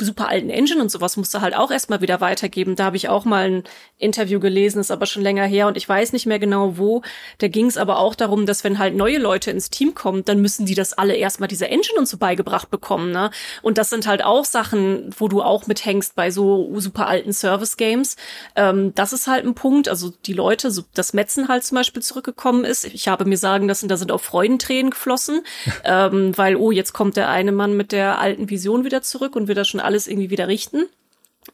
[0.00, 2.76] super alten Engine und sowas musst du halt auch erstmal wieder weitergeben.
[2.76, 3.64] Da habe ich auch mal ein
[3.98, 7.02] Interview gelesen, ist aber schon länger her und ich weiß nicht mehr genau wo
[7.38, 10.40] da ging es aber auch darum, dass wenn halt neue Leute ins Team kommen, dann
[10.40, 13.30] müssen die das alle erstmal diese Engine und so beigebracht bekommen, ne?
[13.62, 18.16] Und das sind halt auch Sachen, wo du auch mithängst bei so super alten Service-Games.
[18.56, 19.88] Ähm, das ist halt ein Punkt.
[19.88, 22.84] Also die Leute, so das Metzen halt zum Beispiel zurückgekommen ist.
[22.84, 25.42] Ich habe mir sagen lassen, da sind auch Freudentränen geflossen,
[25.84, 29.48] ähm, weil, oh, jetzt kommt der eine Mann mit der alten Vision wieder zurück und
[29.48, 30.86] will das schon alles irgendwie wieder richten.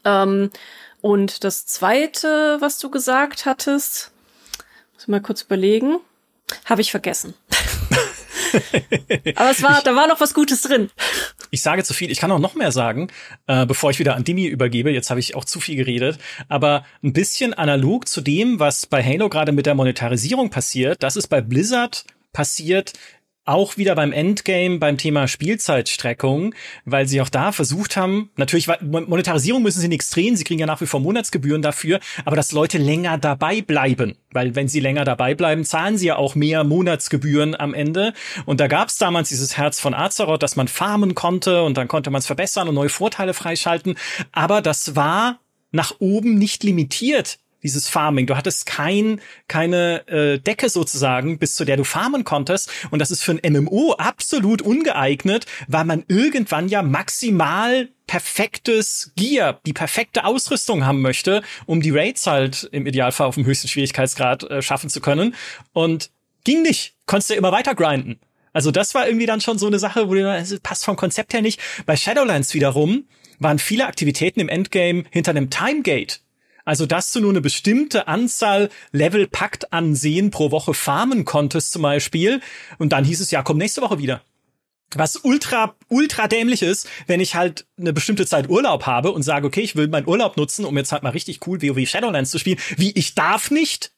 [0.04, 0.50] Ähm,
[1.00, 4.10] und das zweite, was du gesagt hattest,
[5.06, 5.98] mal kurz überlegen.
[6.64, 7.34] Habe ich vergessen.
[9.36, 10.90] Aber es war, ich, da war noch was Gutes drin.
[11.50, 12.10] Ich sage zu viel.
[12.10, 13.08] Ich kann auch noch mehr sagen,
[13.46, 14.90] äh, bevor ich wieder an Dimi übergebe.
[14.90, 16.18] Jetzt habe ich auch zu viel geredet.
[16.48, 21.16] Aber ein bisschen analog zu dem, was bei Halo gerade mit der Monetarisierung passiert, das
[21.16, 22.92] ist bei Blizzard passiert
[23.48, 29.62] auch wieder beim Endgame beim Thema Spielzeitstreckung, weil sie auch da versucht haben, natürlich Monetarisierung
[29.62, 32.78] müssen sie nichts drehen, sie kriegen ja nach wie vor Monatsgebühren dafür, aber dass Leute
[32.78, 37.58] länger dabei bleiben, weil wenn sie länger dabei bleiben, zahlen sie ja auch mehr Monatsgebühren
[37.58, 38.12] am Ende.
[38.44, 41.88] Und da gab es damals dieses Herz von Azeroth, dass man farmen konnte und dann
[41.88, 43.96] konnte man es verbessern und neue Vorteile freischalten,
[44.32, 45.40] aber das war
[45.70, 48.26] nach oben nicht limitiert dieses Farming.
[48.26, 52.70] Du hattest kein, keine äh, Decke sozusagen, bis zu der du farmen konntest.
[52.90, 59.60] Und das ist für ein MMO absolut ungeeignet, weil man irgendwann ja maximal perfektes Gear,
[59.66, 64.44] die perfekte Ausrüstung haben möchte, um die Raids halt im Idealfall auf dem höchsten Schwierigkeitsgrad
[64.44, 65.34] äh, schaffen zu können.
[65.72, 66.10] Und
[66.44, 66.94] ging nicht.
[67.06, 68.18] Konntest du immer weiter grinden.
[68.52, 71.34] Also das war irgendwie dann schon so eine Sache, wo du, das passt vom Konzept
[71.34, 71.60] her nicht.
[71.86, 73.04] Bei Shadowlands wiederum
[73.38, 76.20] waren viele Aktivitäten im Endgame hinter einem Timegate
[76.68, 81.80] also, dass du nur eine bestimmte Anzahl Level packt ansehen pro Woche farmen konntest zum
[81.80, 82.42] Beispiel.
[82.76, 84.20] Und dann hieß es ja, komm nächste Woche wieder.
[84.94, 89.46] Was ultra, ultra dämlich ist, wenn ich halt eine bestimmte Zeit Urlaub habe und sage,
[89.46, 92.38] okay, ich will meinen Urlaub nutzen, um jetzt halt mal richtig cool WoW Shadowlands zu
[92.38, 92.58] spielen.
[92.76, 93.92] Wie, ich darf nicht?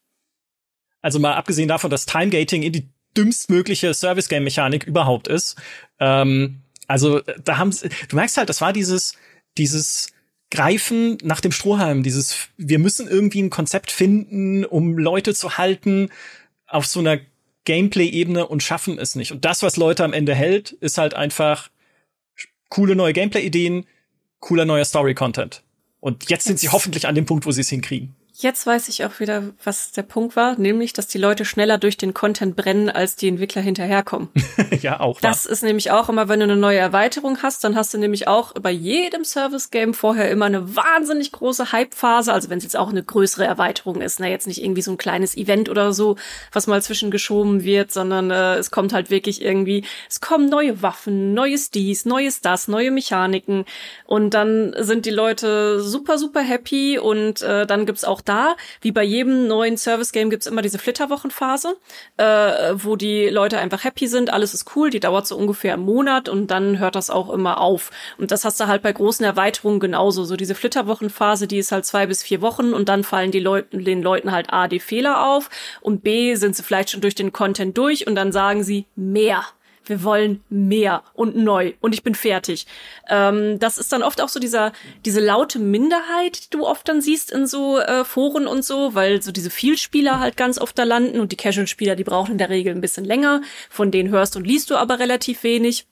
[1.01, 5.57] Also mal abgesehen davon, dass Timegating in die dümmstmögliche Service-Game-Mechanik überhaupt ist.
[5.99, 9.17] Ähm, also da haben sie, du merkst halt, das war dieses,
[9.57, 10.10] dieses
[10.51, 12.03] greifen nach dem Strohhalm.
[12.03, 16.09] Dieses, wir müssen irgendwie ein Konzept finden, um Leute zu halten
[16.67, 17.19] auf so einer
[17.65, 19.31] Gameplay-Ebene und schaffen es nicht.
[19.31, 21.69] Und das, was Leute am Ende hält, ist halt einfach
[22.69, 23.85] coole neue Gameplay-Ideen,
[24.39, 25.63] cooler neuer Story-Content.
[25.99, 28.15] Und jetzt sind sie hoffentlich an dem Punkt, wo sie es hinkriegen.
[28.41, 31.95] Jetzt weiß ich auch wieder, was der Punkt war, nämlich, dass die Leute schneller durch
[31.95, 34.29] den Content brennen, als die Entwickler hinterherkommen.
[34.81, 35.21] ja, auch.
[35.21, 38.27] Das ist nämlich auch immer, wenn du eine neue Erweiterung hast, dann hast du nämlich
[38.27, 42.33] auch bei jedem Service-Game vorher immer eine wahnsinnig große Hype-Phase.
[42.33, 44.89] Also wenn es jetzt auch eine größere Erweiterung ist, na ne, jetzt nicht irgendwie so
[44.89, 46.15] ein kleines Event oder so,
[46.51, 51.35] was mal zwischengeschoben wird, sondern äh, es kommt halt wirklich irgendwie, es kommen neue Waffen,
[51.35, 53.65] neues dies, neues das, neue Mechaniken
[54.07, 58.91] und dann sind die Leute super, super happy und äh, dann gibt's auch da, wie
[58.91, 61.75] bei jedem neuen Service-Game, gibt's immer diese Flitterwochenphase,
[62.17, 62.23] äh,
[62.73, 66.29] wo die Leute einfach happy sind, alles ist cool, die dauert so ungefähr einen Monat
[66.29, 67.91] und dann hört das auch immer auf.
[68.17, 70.23] Und das hast du halt bei großen Erweiterungen genauso.
[70.23, 73.83] So diese Flitterwochenphase, die ist halt zwei bis vier Wochen und dann fallen die Leuten,
[73.83, 75.49] den Leuten halt A, die Fehler auf
[75.81, 79.43] und B, sind sie vielleicht schon durch den Content durch und dann sagen sie mehr
[79.85, 82.67] wir wollen mehr und neu und ich bin fertig.
[83.09, 84.73] Ähm, das ist dann oft auch so dieser,
[85.05, 89.21] diese laute Minderheit, die du oft dann siehst in so äh, Foren und so, weil
[89.21, 92.49] so diese Vielspieler halt ganz oft da landen und die Casual-Spieler, die brauchen in der
[92.49, 95.87] Regel ein bisschen länger, von denen hörst und liest du aber relativ wenig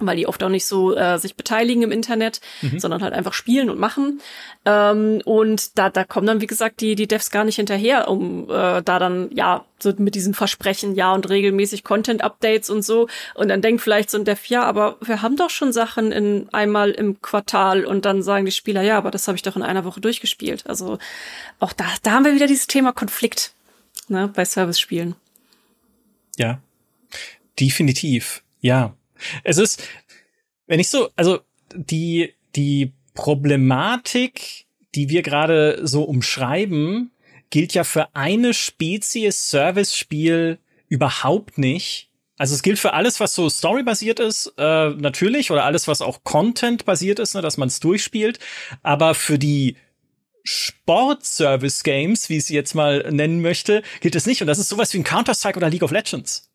[0.00, 2.80] weil die oft auch nicht so äh, sich beteiligen im Internet, mhm.
[2.80, 4.20] sondern halt einfach spielen und machen.
[4.64, 8.44] Ähm, und da, da kommen dann, wie gesagt, die, die Devs gar nicht hinterher, um
[8.50, 13.08] äh, da dann, ja, so mit diesen Versprechen, ja, und regelmäßig Content-Updates und so.
[13.34, 16.48] Und dann denkt vielleicht so ein Dev, ja, aber wir haben doch schon Sachen in
[16.52, 19.62] einmal im Quartal und dann sagen die Spieler, ja, aber das habe ich doch in
[19.62, 20.66] einer Woche durchgespielt.
[20.66, 20.98] Also
[21.60, 23.52] auch da, da haben wir wieder dieses Thema Konflikt,
[24.08, 25.14] ne, bei Service-Spielen.
[26.36, 26.60] Ja,
[27.60, 28.94] definitiv, ja.
[29.42, 29.82] Es ist,
[30.66, 31.40] wenn ich so, also
[31.74, 37.10] die, die Problematik, die wir gerade so umschreiben,
[37.50, 40.58] gilt ja für eine Spezies Service-Spiel
[40.88, 42.10] überhaupt nicht.
[42.36, 46.24] Also es gilt für alles, was so storybasiert ist, äh, natürlich, oder alles, was auch
[46.24, 48.40] Content-basiert ist, ne, dass man es durchspielt.
[48.82, 49.76] Aber für die
[50.42, 54.40] Sport-Service-Games, wie ich sie jetzt mal nennen möchte, gilt es nicht.
[54.40, 56.50] Und das ist sowas wie ein Counter-Strike oder League of Legends.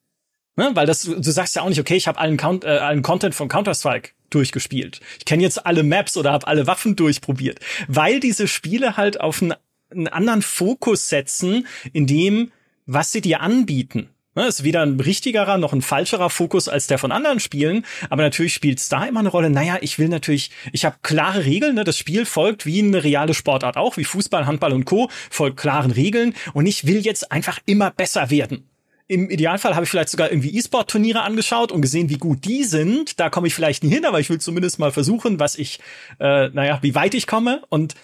[0.60, 0.72] Ne?
[0.74, 3.34] Weil das, du sagst ja auch nicht, okay, ich habe allen, Count, äh, allen Content
[3.34, 4.99] von Counter-Strike durchgespielt.
[5.18, 7.60] Ich kenne jetzt alle Maps oder habe alle Waffen durchprobiert.
[7.88, 9.53] Weil diese Spiele halt auf einen,
[9.89, 12.51] einen anderen Fokus setzen, in dem,
[12.86, 14.10] was sie dir anbieten.
[14.36, 18.22] Ne, ist weder ein richtigerer noch ein falscherer Fokus als der von anderen Spielen, aber
[18.22, 19.49] natürlich spielt es da immer eine Rolle.
[19.49, 21.84] Naja, ich will natürlich, ich habe klare Regeln, ne?
[21.84, 25.10] das Spiel folgt wie eine reale Sportart auch, wie Fußball, Handball und Co.
[25.32, 28.70] folgt klaren Regeln und ich will jetzt einfach immer besser werden.
[29.12, 33.20] Im Idealfall habe ich vielleicht sogar irgendwie E-Sport-Turniere angeschaut und gesehen, wie gut die sind.
[33.20, 35.80] Da komme ich vielleicht nie hin, aber ich will zumindest mal versuchen, was ich,
[36.20, 37.64] äh, naja, wie weit ich komme.
[37.70, 37.95] Und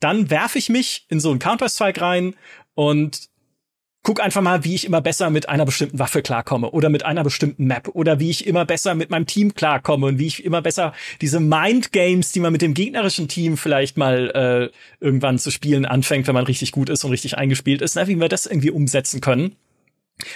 [0.00, 2.34] dann werfe ich mich in so einen Counter-Strike rein
[2.74, 3.30] und
[4.02, 7.24] guck einfach mal, wie ich immer besser mit einer bestimmten Waffe klarkomme oder mit einer
[7.24, 10.60] bestimmten Map oder wie ich immer besser mit meinem Team klarkomme und wie ich immer
[10.60, 10.92] besser
[11.22, 15.86] diese Mind Games, die man mit dem gegnerischen Team vielleicht mal äh, irgendwann zu spielen
[15.86, 18.70] anfängt, wenn man richtig gut ist und richtig eingespielt ist, ne, wie wir das irgendwie
[18.70, 19.56] umsetzen können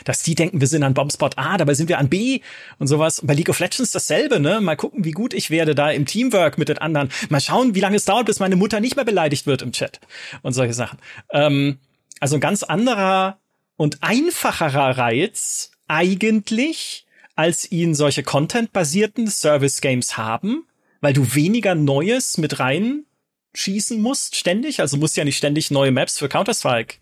[0.05, 2.41] dass die denken, wir sind an Bombspot A, dabei sind wir an B
[2.78, 3.20] und sowas.
[3.22, 4.61] bei League of Legends dasselbe, ne?
[4.61, 7.11] Mal gucken, wie gut ich werde da im Teamwork mit den anderen.
[7.28, 10.01] Mal schauen, wie lange es dauert, bis meine Mutter nicht mehr beleidigt wird im Chat
[10.43, 10.99] und solche Sachen.
[11.30, 11.78] Ähm,
[12.20, 13.39] also ein ganz anderer
[13.76, 17.07] und einfacherer Reiz eigentlich,
[17.37, 20.66] als ihn solche Content-basierten Service-Games haben,
[21.01, 23.05] weil du weniger Neues mit rein
[23.55, 24.80] schießen musst ständig.
[24.80, 26.97] Also musst ja nicht ständig neue Maps für Counter-Strike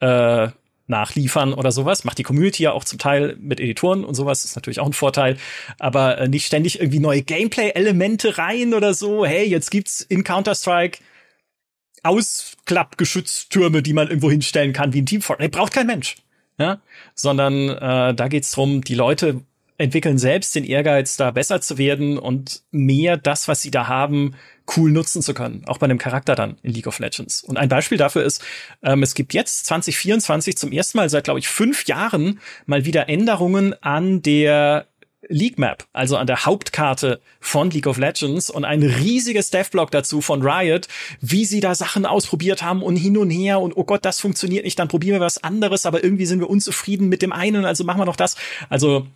[0.00, 0.48] äh,
[0.90, 2.04] nachliefern oder sowas.
[2.04, 4.92] Macht die Community ja auch zum Teil mit Editoren und sowas, ist natürlich auch ein
[4.92, 5.38] Vorteil.
[5.78, 9.24] Aber äh, nicht ständig irgendwie neue Gameplay-Elemente rein oder so.
[9.24, 10.98] Hey, jetzt gibt's in Counter-Strike
[12.02, 15.22] Ausklappgeschütztürme, die man irgendwo hinstellen kann, wie ein Team.
[15.38, 16.16] Nee, braucht kein Mensch.
[16.58, 16.80] Ja?
[17.14, 19.42] Sondern äh, da geht's drum, die Leute
[19.76, 24.34] entwickeln selbst den Ehrgeiz, da besser zu werden und mehr das, was sie da haben,
[24.76, 27.42] cool nutzen zu können, auch bei einem Charakter dann in League of Legends.
[27.42, 28.42] Und ein Beispiel dafür ist,
[28.82, 33.08] ähm, es gibt jetzt 2024 zum ersten Mal seit, glaube ich, fünf Jahren mal wieder
[33.08, 34.86] Änderungen an der
[35.28, 40.20] League Map, also an der Hauptkarte von League of Legends und ein riesiges Devblog dazu
[40.20, 40.88] von Riot,
[41.20, 44.64] wie sie da Sachen ausprobiert haben und hin und her und oh Gott, das funktioniert
[44.64, 47.84] nicht, dann probieren wir was anderes, aber irgendwie sind wir unzufrieden mit dem einen, also
[47.84, 48.36] machen wir noch das.
[48.70, 49.06] Also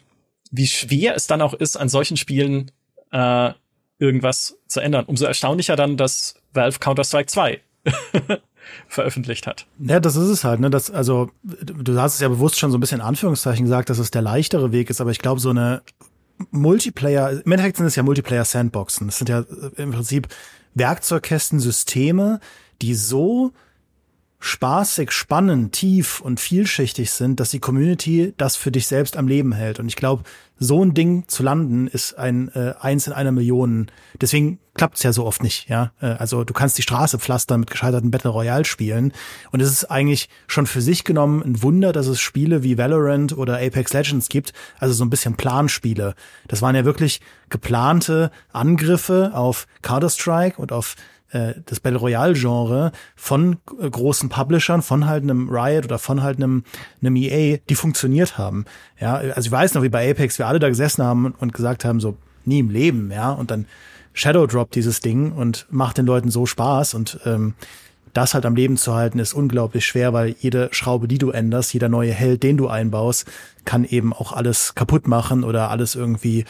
[0.51, 2.71] wie schwer es dann auch ist, an solchen Spielen
[3.11, 3.53] äh,
[3.99, 5.05] irgendwas zu ändern.
[5.07, 7.61] Umso erstaunlicher dann, dass Valve Counter-Strike 2
[8.89, 9.67] veröffentlicht hat.
[9.79, 10.71] Ja, das ist es halt, ne?
[10.71, 13.99] Das, also, du hast es ja bewusst schon so ein bisschen in Anführungszeichen gesagt, dass
[13.99, 15.83] es der leichtere Weg ist, aber ich glaube, so eine
[16.51, 19.07] Multiplayer, im Endeffekt sind es ja Multiplayer-Sandboxen.
[19.07, 19.45] Das sind ja
[19.77, 20.29] im Prinzip
[20.75, 22.41] Werkzeugkästen, Systeme,
[22.83, 23.53] die so
[24.45, 29.53] spaßig, spannend, tief und vielschichtig sind, dass die Community das für dich selbst am Leben
[29.53, 29.81] hält.
[29.81, 30.25] Und ich glaube,
[30.59, 33.91] so ein Ding zu landen ist ein äh, eins in einer Million.
[34.21, 35.69] Deswegen klappt es ja so oft nicht.
[35.71, 39.15] Ja, äh, also du kannst die Straße pflastern mit gescheiterten Battle Royale Spielen.
[39.51, 43.37] Und es ist eigentlich schon für sich genommen ein Wunder, dass es Spiele wie Valorant
[43.37, 44.53] oder Apex Legends gibt.
[44.79, 46.15] Also so ein bisschen Planspiele.
[46.49, 50.97] Das waren ja wirklich geplante Angriffe auf Counter Strike und auf
[51.35, 56.23] äh, das Battle Royale Genre von äh, großen Publishern, von halt einem Riot oder von
[56.23, 56.65] halt einem,
[57.03, 58.65] einem EA, die funktioniert haben.
[59.01, 61.85] Ja, also ich weiß noch, wie bei Apex wir alle da gesessen haben und gesagt
[61.85, 63.67] haben, so nie im Leben, ja, und dann
[64.13, 67.55] Shadow Drop dieses Ding und macht den Leuten so Spaß und ähm,
[68.13, 71.75] das halt am Leben zu halten, ist unglaublich schwer, weil jede Schraube, die du änderst,
[71.75, 73.27] jeder neue Held, den du einbaust,
[73.65, 76.45] kann eben auch alles kaputt machen oder alles irgendwie,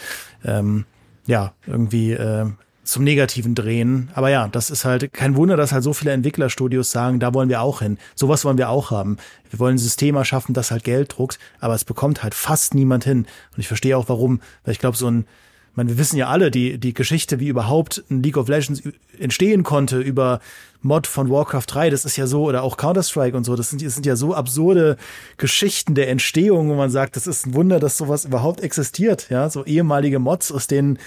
[0.44, 0.84] ähm,
[1.26, 2.50] ja, irgendwie äh,
[2.84, 4.10] zum Negativen drehen.
[4.14, 7.48] Aber ja, das ist halt kein Wunder, dass halt so viele Entwicklerstudios sagen, da wollen
[7.48, 7.98] wir auch hin.
[8.14, 9.16] Sowas wollen wir auch haben.
[9.50, 13.04] Wir wollen ein System erschaffen, das halt Geld druckt, aber es bekommt halt fast niemand
[13.04, 13.26] hin.
[13.52, 15.26] Und ich verstehe auch warum, weil ich glaube, so ein,
[15.74, 18.82] ich meine, wir wissen ja alle, die, die Geschichte, wie überhaupt ein League of Legends
[19.18, 20.40] entstehen konnte über
[20.82, 23.82] Mod von Warcraft 3, das ist ja so, oder auch Counter-Strike und so, das sind,
[23.82, 24.98] das sind ja so absurde
[25.38, 29.48] Geschichten der Entstehung, wo man sagt, das ist ein Wunder, dass sowas überhaupt existiert, ja,
[29.48, 30.98] so ehemalige Mods, aus denen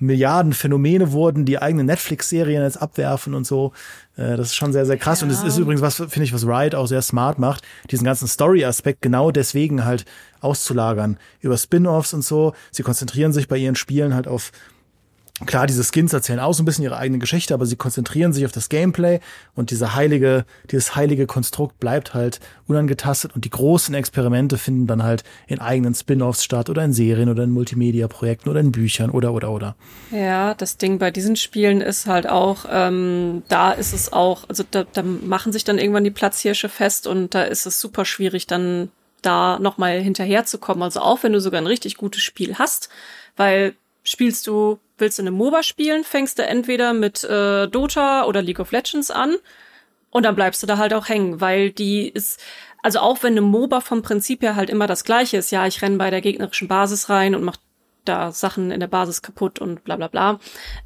[0.00, 3.72] Milliarden Phänomene wurden, die eigene Netflix-Serien jetzt abwerfen und so.
[4.16, 5.20] Äh, das ist schon sehr, sehr krass.
[5.20, 5.26] Ja.
[5.26, 8.26] Und es ist übrigens was, finde ich, was Riot auch sehr smart macht, diesen ganzen
[8.26, 10.04] Story-Aspekt genau deswegen halt
[10.40, 11.18] auszulagern.
[11.40, 12.54] Über Spin-offs und so.
[12.70, 14.52] Sie konzentrieren sich bei ihren Spielen halt auf
[15.46, 18.44] Klar, diese Skins erzählen auch so ein bisschen ihre eigene Geschichte, aber sie konzentrieren sich
[18.44, 19.20] auf das Gameplay
[19.54, 25.02] und dieser heilige, dieses heilige Konstrukt bleibt halt unangetastet und die großen Experimente finden dann
[25.02, 29.32] halt in eigenen Spin-offs statt oder in Serien oder in Multimedia-Projekten oder in Büchern oder
[29.32, 29.76] oder oder.
[30.10, 34.62] Ja, das Ding bei diesen Spielen ist halt auch, ähm, da ist es auch, also
[34.70, 38.46] da, da machen sich dann irgendwann die Platzhirsche fest und da ist es super schwierig,
[38.46, 38.90] dann
[39.22, 40.82] da nochmal hinterherzukommen.
[40.82, 42.88] Also auch wenn du sogar ein richtig gutes Spiel hast,
[43.36, 48.42] weil spielst du willst du eine MOBA spielen, fängst du entweder mit äh, Dota oder
[48.42, 49.36] League of Legends an
[50.10, 52.40] und dann bleibst du da halt auch hängen, weil die ist,
[52.82, 55.82] also auch wenn eine MOBA vom Prinzip her halt immer das gleiche ist, ja, ich
[55.82, 57.56] renn bei der gegnerischen Basis rein und mach
[58.10, 60.38] da Sachen in der Basis kaputt und bla bla bla.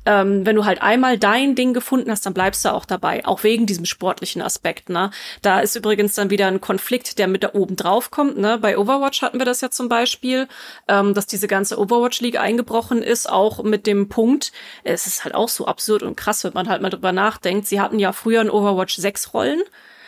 [0.06, 3.42] Ähm, wenn du halt einmal dein Ding gefunden hast, dann bleibst du auch dabei, auch
[3.42, 4.88] wegen diesem sportlichen Aspekt.
[4.88, 5.10] Ne?
[5.42, 8.38] Da ist übrigens dann wieder ein Konflikt, der mit da oben drauf kommt.
[8.38, 8.58] Ne?
[8.58, 10.48] Bei Overwatch hatten wir das ja zum Beispiel,
[10.88, 14.52] ähm, dass diese ganze Overwatch League eingebrochen ist, auch mit dem Punkt,
[14.84, 17.66] es ist halt auch so absurd und krass, wenn man halt mal drüber nachdenkt.
[17.66, 19.62] Sie hatten ja früher in Overwatch sechs Rollen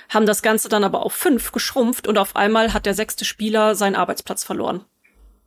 [0.08, 3.74] haben das Ganze dann aber auf fünf geschrumpft und auf einmal hat der sechste Spieler
[3.74, 4.84] seinen Arbeitsplatz verloren.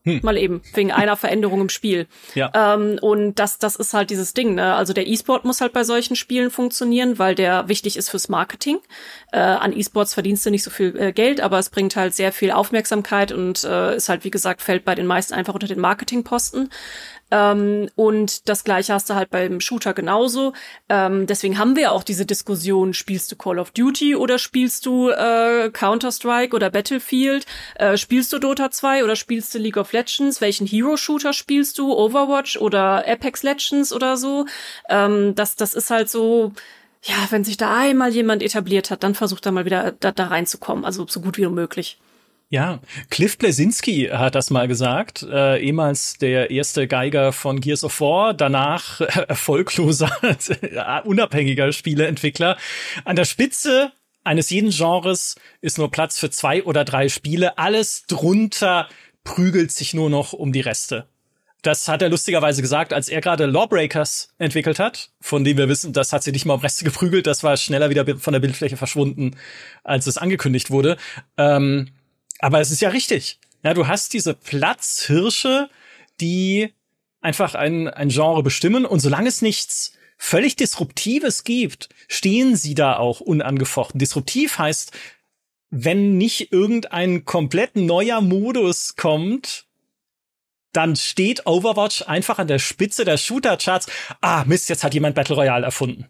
[0.05, 0.21] Hm.
[0.23, 2.07] Mal eben, wegen einer Veränderung im Spiel.
[2.33, 2.51] Ja.
[2.53, 4.75] Ähm, und das, das ist halt dieses Ding, ne?
[4.75, 8.79] Also der E-Sport muss halt bei solchen Spielen funktionieren, weil der wichtig ist fürs Marketing.
[9.33, 12.31] Äh, an E-Sports verdienst du nicht so viel äh, Geld, aber es bringt halt sehr
[12.31, 15.79] viel Aufmerksamkeit und äh, ist halt, wie gesagt, fällt bei den meisten einfach unter den
[15.79, 16.69] Marketingposten.
[17.31, 20.53] Ähm, und das gleiche hast du halt beim Shooter genauso.
[20.87, 25.09] Ähm, deswegen haben wir auch diese Diskussion, spielst du Call of Duty oder spielst du
[25.09, 27.45] äh, Counter-Strike oder Battlefield?
[27.75, 30.41] Äh, spielst du Dota 2 oder spielst du League of Legends?
[30.41, 31.93] Welchen Hero-Shooter spielst du?
[31.93, 34.45] Overwatch oder Apex Legends oder so?
[34.89, 36.53] Ähm, das, das ist halt so,
[37.03, 40.27] ja, wenn sich da einmal jemand etabliert hat, dann versucht er mal wieder da, da
[40.27, 41.99] reinzukommen, also so gut wie möglich.
[42.51, 42.79] Ja,
[43.11, 48.33] Cliff Blesinski hat das mal gesagt, äh, ehemals der erste Geiger von Gears of War,
[48.33, 50.09] danach äh, erfolgloser,
[51.05, 52.57] unabhängiger Spieleentwickler.
[53.05, 53.91] An der Spitze
[54.23, 57.59] eines jeden Genres ist nur Platz für zwei oder drei Spiele.
[57.59, 58.89] Alles drunter
[59.23, 61.05] prügelt sich nur noch um die Reste.
[61.61, 65.93] Das hat er lustigerweise gesagt, als er gerade Lawbreakers entwickelt hat, von dem wir wissen,
[65.93, 68.77] das hat sie nicht mal um Reste geprügelt, das war schneller wieder von der Bildfläche
[68.77, 69.35] verschwunden,
[69.83, 70.97] als es angekündigt wurde.
[71.37, 71.89] Ähm,
[72.39, 73.39] aber es ist ja richtig.
[73.63, 75.69] Ja, du hast diese Platzhirsche,
[76.21, 76.73] die
[77.21, 82.97] einfach ein, ein Genre bestimmen und solange es nichts völlig Disruptives gibt, stehen sie da
[82.97, 83.99] auch unangefochten.
[83.99, 84.91] Disruptiv heißt,
[85.69, 89.65] wenn nicht irgendein komplett neuer Modus kommt,
[90.71, 93.87] dann steht Overwatch einfach an der Spitze der Shooter-Charts.
[94.21, 96.07] Ah, Mist, jetzt hat jemand Battle Royale erfunden.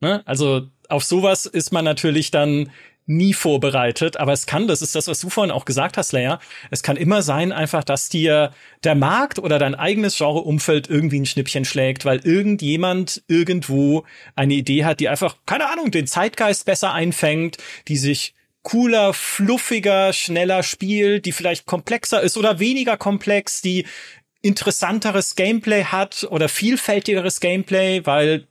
[0.00, 0.22] Ne?
[0.26, 2.70] Also auf sowas ist man natürlich dann
[3.06, 6.40] nie vorbereitet, aber es kann, das ist das, was du vorhin auch gesagt hast, Leia,
[6.70, 8.52] es kann immer sein einfach, dass dir
[8.84, 14.04] der Markt oder dein eigenes Genreumfeld irgendwie ein Schnippchen schlägt, weil irgendjemand irgendwo
[14.36, 20.12] eine Idee hat, die einfach, keine Ahnung, den Zeitgeist besser einfängt, die sich cooler, fluffiger,
[20.12, 23.86] schneller spielt, die vielleicht komplexer ist oder weniger komplex, die
[24.40, 28.46] interessanteres Gameplay hat oder vielfältigeres Gameplay, weil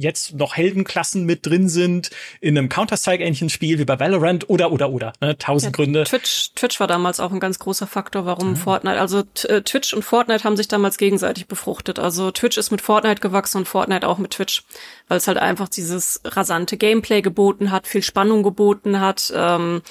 [0.00, 4.90] jetzt noch Heldenklassen mit drin sind, in einem Counter-Strike-ähnlichen Spiel wie bei Valorant oder, oder,
[4.90, 5.12] oder.
[5.20, 5.36] Ne?
[5.38, 6.04] Tausend ja, Gründe.
[6.04, 8.56] Twitch, Twitch war damals auch ein ganz großer Faktor, warum mhm.
[8.56, 11.98] Fortnite, also äh, Twitch und Fortnite haben sich damals gegenseitig befruchtet.
[11.98, 14.64] Also Twitch ist mit Fortnite gewachsen und Fortnite auch mit Twitch,
[15.08, 19.82] weil es halt einfach dieses rasante Gameplay geboten hat, viel Spannung geboten hat, ähm,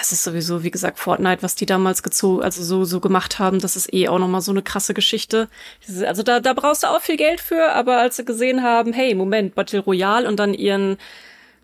[0.00, 3.58] es ist sowieso, wie gesagt, Fortnite, was die damals gezogen, also so, so gemacht haben,
[3.58, 5.48] das ist eh auch nochmal so eine krasse Geschichte.
[6.06, 9.14] Also da, da brauchst du auch viel Geld für, aber als sie gesehen haben, hey,
[9.14, 10.96] Moment, Battle Royale und dann ihren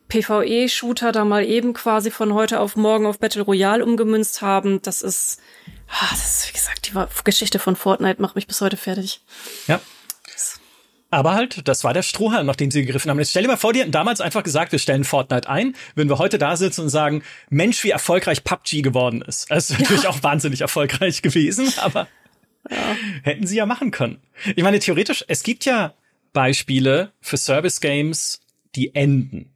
[0.08, 5.02] PvE-Shooter da mal eben quasi von heute auf morgen auf Battle Royale umgemünzt haben, das
[5.02, 5.40] ist,
[5.88, 9.20] ah, das ist, wie gesagt, die Geschichte von Fortnite macht mich bis heute fertig.
[9.66, 9.80] Ja,
[11.10, 13.18] aber halt, das war der Strohhalm, nach dem sie gegriffen haben.
[13.18, 16.08] Jetzt stell dir mal vor, die hätten damals einfach gesagt, wir stellen Fortnite ein, würden
[16.08, 19.50] wir heute da sitzen und sagen, Mensch, wie erfolgreich PUBG geworden ist.
[19.50, 20.10] Das ist natürlich ja.
[20.10, 22.08] auch wahnsinnig erfolgreich gewesen, aber
[22.70, 22.76] ja.
[23.22, 24.18] hätten sie ja machen können.
[24.56, 25.94] Ich meine, theoretisch, es gibt ja
[26.32, 28.40] Beispiele für Service Games,
[28.74, 29.52] die enden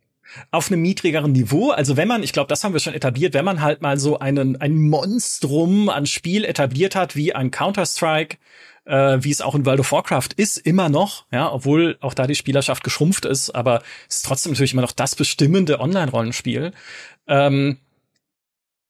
[0.50, 1.70] auf einem niedrigeren Niveau.
[1.70, 4.18] Also wenn man, ich glaube, das haben wir schon etabliert, wenn man halt mal so
[4.18, 8.38] einen, ein Monstrum an Spiel etabliert hat, wie ein Counter-Strike
[8.84, 12.26] äh, wie es auch in World of Warcraft ist, immer noch, ja, obwohl auch da
[12.26, 16.72] die Spielerschaft geschrumpft ist, aber es ist trotzdem natürlich immer noch das bestimmende Online-Rollenspiel.
[17.26, 17.78] Ähm,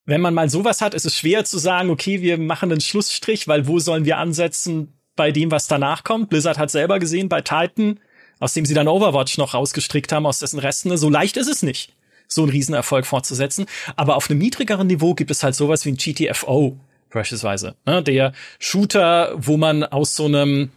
[0.07, 3.47] wenn man mal sowas hat, ist es schwer zu sagen, okay, wir machen einen Schlussstrich,
[3.47, 6.31] weil wo sollen wir ansetzen bei dem, was danach kommt?
[6.31, 8.01] Blizzard hat selber gesehen bei Titan,
[8.39, 10.97] aus dem sie dann Overwatch noch rausgestrickt haben, aus dessen Resten.
[10.97, 11.95] So leicht ist es nicht,
[12.27, 13.67] so einen Riesenerfolg fortzusetzen.
[13.97, 16.81] Aber auf einem niedrigeren Niveau gibt es halt sowas wie ein GTFO,
[17.13, 17.77] beispielsweise.
[17.87, 18.03] Ne?
[18.03, 20.71] Der Shooter, wo man aus so einem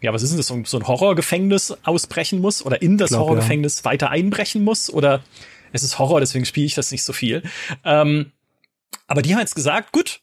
[0.00, 3.78] ja, was ist denn das, so ein Horrorgefängnis ausbrechen muss oder in das Glaub, Horrorgefängnis
[3.78, 3.90] ja.
[3.90, 5.24] weiter einbrechen muss oder
[5.72, 7.42] es ist Horror, deswegen spiele ich das nicht so viel.
[7.84, 8.32] Ähm,
[9.06, 10.20] aber die haben jetzt gesagt, gut,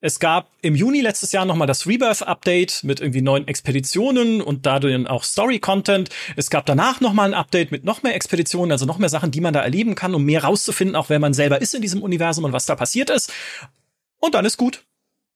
[0.00, 5.08] es gab im Juni letztes Jahr nochmal das Rebirth-Update mit irgendwie neuen Expeditionen und dadurch
[5.08, 6.08] auch Story-Content.
[6.36, 9.40] Es gab danach nochmal ein Update mit noch mehr Expeditionen, also noch mehr Sachen, die
[9.40, 12.44] man da erleben kann, um mehr rauszufinden, auch wer man selber ist in diesem Universum
[12.44, 13.32] und was da passiert ist.
[14.20, 14.84] Und dann ist gut.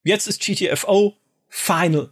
[0.05, 1.16] Jetzt ist GTFO
[1.48, 2.11] final.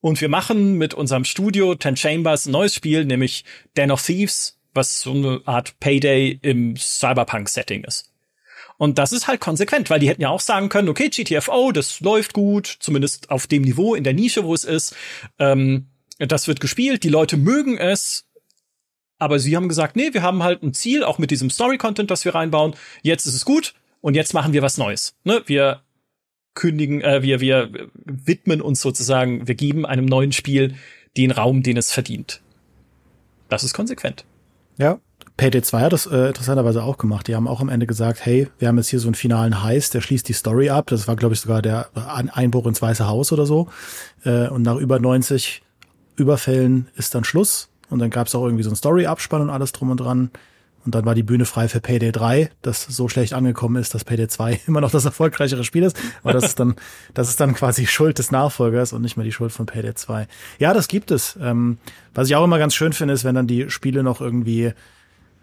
[0.00, 3.44] Und wir machen mit unserem Studio Ten Chambers ein neues Spiel, nämlich
[3.76, 8.12] Den of Thieves, was so eine Art Payday im Cyberpunk-Setting ist.
[8.76, 12.00] Und das ist halt konsequent, weil die hätten ja auch sagen können, okay, GTFO, das
[12.00, 14.94] läuft gut, zumindest auf dem Niveau, in der Nische, wo es ist.
[15.38, 15.86] Ähm,
[16.18, 18.26] das wird gespielt, die Leute mögen es.
[19.18, 22.24] Aber sie haben gesagt, nee, wir haben halt ein Ziel, auch mit diesem Story-Content, das
[22.24, 22.74] wir reinbauen.
[23.02, 25.16] Jetzt ist es gut und jetzt machen wir was Neues.
[25.24, 25.42] Ne?
[25.46, 25.82] Wir
[26.54, 27.70] kündigen, äh, wir, wir
[28.04, 30.74] widmen uns sozusagen, wir geben einem neuen Spiel
[31.16, 32.40] den Raum, den es verdient.
[33.48, 34.24] Das ist konsequent.
[34.78, 34.98] Ja,
[35.36, 37.26] Payday 2 hat das äh, interessanterweise auch gemacht.
[37.26, 39.94] Die haben auch am Ende gesagt, hey, wir haben jetzt hier so einen finalen Heist,
[39.94, 40.86] der schließt die Story ab.
[40.88, 43.68] Das war, glaube ich, sogar der Einbruch ins Weiße Haus oder so.
[44.24, 45.62] Äh, und nach über 90
[46.16, 47.68] Überfällen ist dann Schluss.
[47.90, 50.30] Und dann gab es auch irgendwie so einen Story-Abspann und alles drum und dran.
[50.84, 54.04] Und dann war die Bühne frei für Payday 3, das so schlecht angekommen ist, dass
[54.04, 55.96] Payday 2 immer noch das erfolgreichere Spiel ist.
[56.22, 56.76] Aber das ist dann,
[57.14, 60.26] das ist dann quasi Schuld des Nachfolgers und nicht mehr die Schuld von Payday 2.
[60.58, 61.38] Ja, das gibt es.
[61.40, 61.78] Ähm,
[62.14, 64.72] was ich auch immer ganz schön finde, ist, wenn dann die Spiele noch irgendwie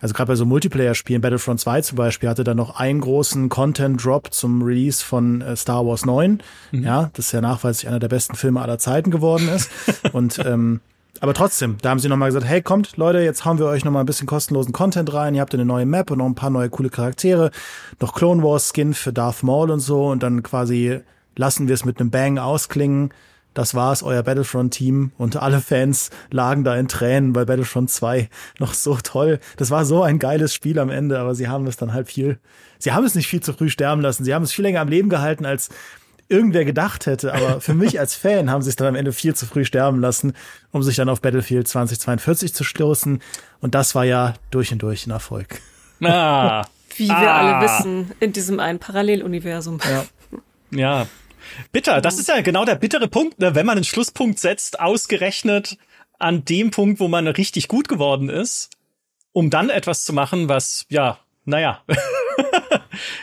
[0.02, 4.34] also gerade bei so Multiplayer-Spielen, Battlefront 2 zum Beispiel, hatte dann noch einen großen Content-Drop
[4.34, 6.42] zum Release von äh, Star Wars 9.
[6.72, 6.84] Mhm.
[6.84, 9.70] Ja, das ist ja nachweislich einer der besten Filme aller Zeiten geworden ist.
[10.12, 10.82] und ähm,
[11.20, 14.04] aber trotzdem, da haben sie nochmal gesagt, hey, kommt, Leute, jetzt hauen wir euch nochmal
[14.04, 15.36] ein bisschen kostenlosen Content rein.
[15.36, 17.52] Ihr habt eine neue Map und noch ein paar neue coole Charaktere.
[18.00, 20.08] Noch Clone Wars Skin für Darth Maul und so.
[20.08, 21.02] Und dann quasi
[21.36, 23.14] lassen wir es mit einem Bang ausklingen.
[23.54, 25.12] Das war's, euer Battlefront-Team.
[25.18, 29.40] Und alle Fans lagen da in Tränen, weil Battlefront 2 noch so toll.
[29.58, 32.40] Das war so ein geiles Spiel am Ende, aber sie haben es dann halt viel,
[32.80, 34.24] sie haben es nicht viel zu früh sterben lassen.
[34.24, 35.70] Sie haben es viel länger am Leben gehalten, als
[36.32, 37.34] irgendwer gedacht hätte.
[37.34, 40.00] Aber für mich als Fan haben sie es dann am Ende viel zu früh sterben
[40.00, 40.34] lassen,
[40.72, 43.22] um sich dann auf Battlefield 2042 zu stoßen.
[43.60, 45.62] Und das war ja durch und durch ein Erfolg.
[46.04, 46.66] Ah.
[46.98, 47.38] Wie wir ah.
[47.38, 49.80] alle wissen, in diesem einen Paralleluniversum.
[49.84, 50.06] Ja.
[50.72, 51.08] ja.
[51.72, 53.56] Bitter, das ist ja genau der bittere Punkt, ne?
[53.56, 55.78] wenn man einen Schlusspunkt setzt, ausgerechnet
[56.18, 58.70] an dem Punkt, wo man richtig gut geworden ist,
[59.32, 61.82] um dann etwas zu machen, was, ja, naja,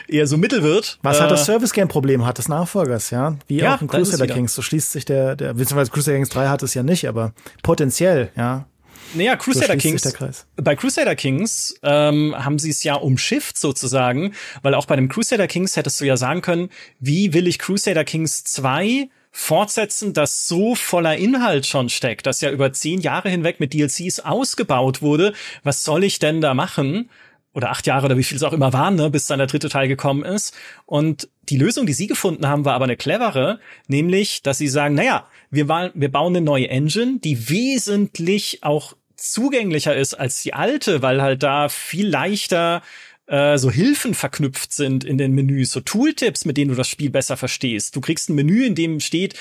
[0.07, 0.99] eher so mittel wird.
[1.01, 3.37] Was äh, hat das Service Game Problem hat des Nachfolgers, ja?
[3.47, 4.55] Wie ja, auch in Crusader Kings.
[4.55, 8.31] So schließt sich der, der, beziehungsweise Crusader Kings 3 hat es ja nicht, aber potenziell,
[8.35, 8.65] ja.
[9.13, 10.45] Naja, Crusader so Kings.
[10.55, 15.47] Bei Crusader Kings ähm, haben sie es ja umschifft sozusagen, weil auch bei dem Crusader
[15.47, 16.69] Kings hättest du ja sagen können,
[16.99, 22.51] wie will ich Crusader Kings 2 fortsetzen, das so voller Inhalt schon steckt, das ja
[22.51, 25.33] über zehn Jahre hinweg mit DLCs ausgebaut wurde.
[25.63, 27.09] Was soll ich denn da machen?
[27.53, 29.69] Oder acht Jahre oder wie viel es auch immer waren, ne, bis dann der dritte
[29.69, 30.55] Teil gekommen ist.
[30.85, 34.95] Und die Lösung, die sie gefunden haben, war aber eine clevere, nämlich, dass sie sagen,
[34.95, 41.01] naja, wir, wir bauen eine neue Engine, die wesentlich auch zugänglicher ist als die alte,
[41.01, 42.81] weil halt da viel leichter
[43.25, 47.09] äh, so Hilfen verknüpft sind in den Menüs, so Tooltips, mit denen du das Spiel
[47.09, 47.95] besser verstehst.
[47.95, 49.35] Du kriegst ein Menü, in dem steht,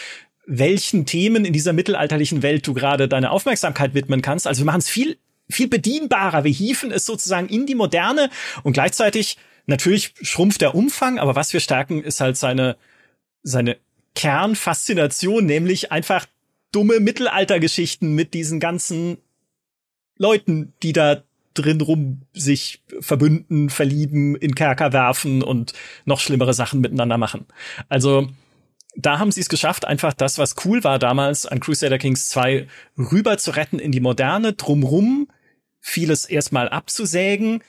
[0.47, 4.47] welchen Themen in dieser mittelalterlichen Welt du gerade deine Aufmerksamkeit widmen kannst.
[4.47, 5.19] Also wir machen es viel
[5.51, 6.45] viel bedienbarer.
[6.45, 8.31] Wir hieven es sozusagen in die Moderne
[8.63, 12.77] und gleichzeitig natürlich schrumpft der Umfang, aber was wir stärken, ist halt seine
[13.43, 13.77] seine
[14.15, 16.27] Kernfaszination, nämlich einfach
[16.73, 19.19] dumme Mittelaltergeschichten mit diesen ganzen
[20.17, 21.23] Leuten, die da
[21.55, 25.73] drin rum sich verbünden, verlieben, in Kerker werfen und
[26.05, 27.47] noch schlimmere Sachen miteinander machen.
[27.89, 28.29] Also
[28.97, 32.67] da haben sie es geschafft, einfach das, was cool war damals an Crusader Kings 2
[32.97, 35.29] rüber zu retten in die Moderne, drumrum
[35.89, 37.63] vieles erstmal abzusägen.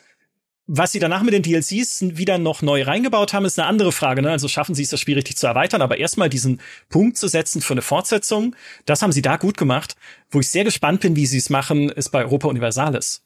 [0.72, 4.22] Was sie danach mit den DLCs wieder noch neu reingebaut haben, ist eine andere Frage.
[4.22, 4.30] Ne?
[4.30, 7.62] Also schaffen sie es, das Spiel richtig zu erweitern, aber erstmal diesen Punkt zu setzen
[7.62, 8.56] für eine Fortsetzung,
[8.86, 9.96] das haben sie da gut gemacht.
[10.30, 13.24] Wo ich sehr gespannt bin, wie sie es machen, ist bei Europa Universalis.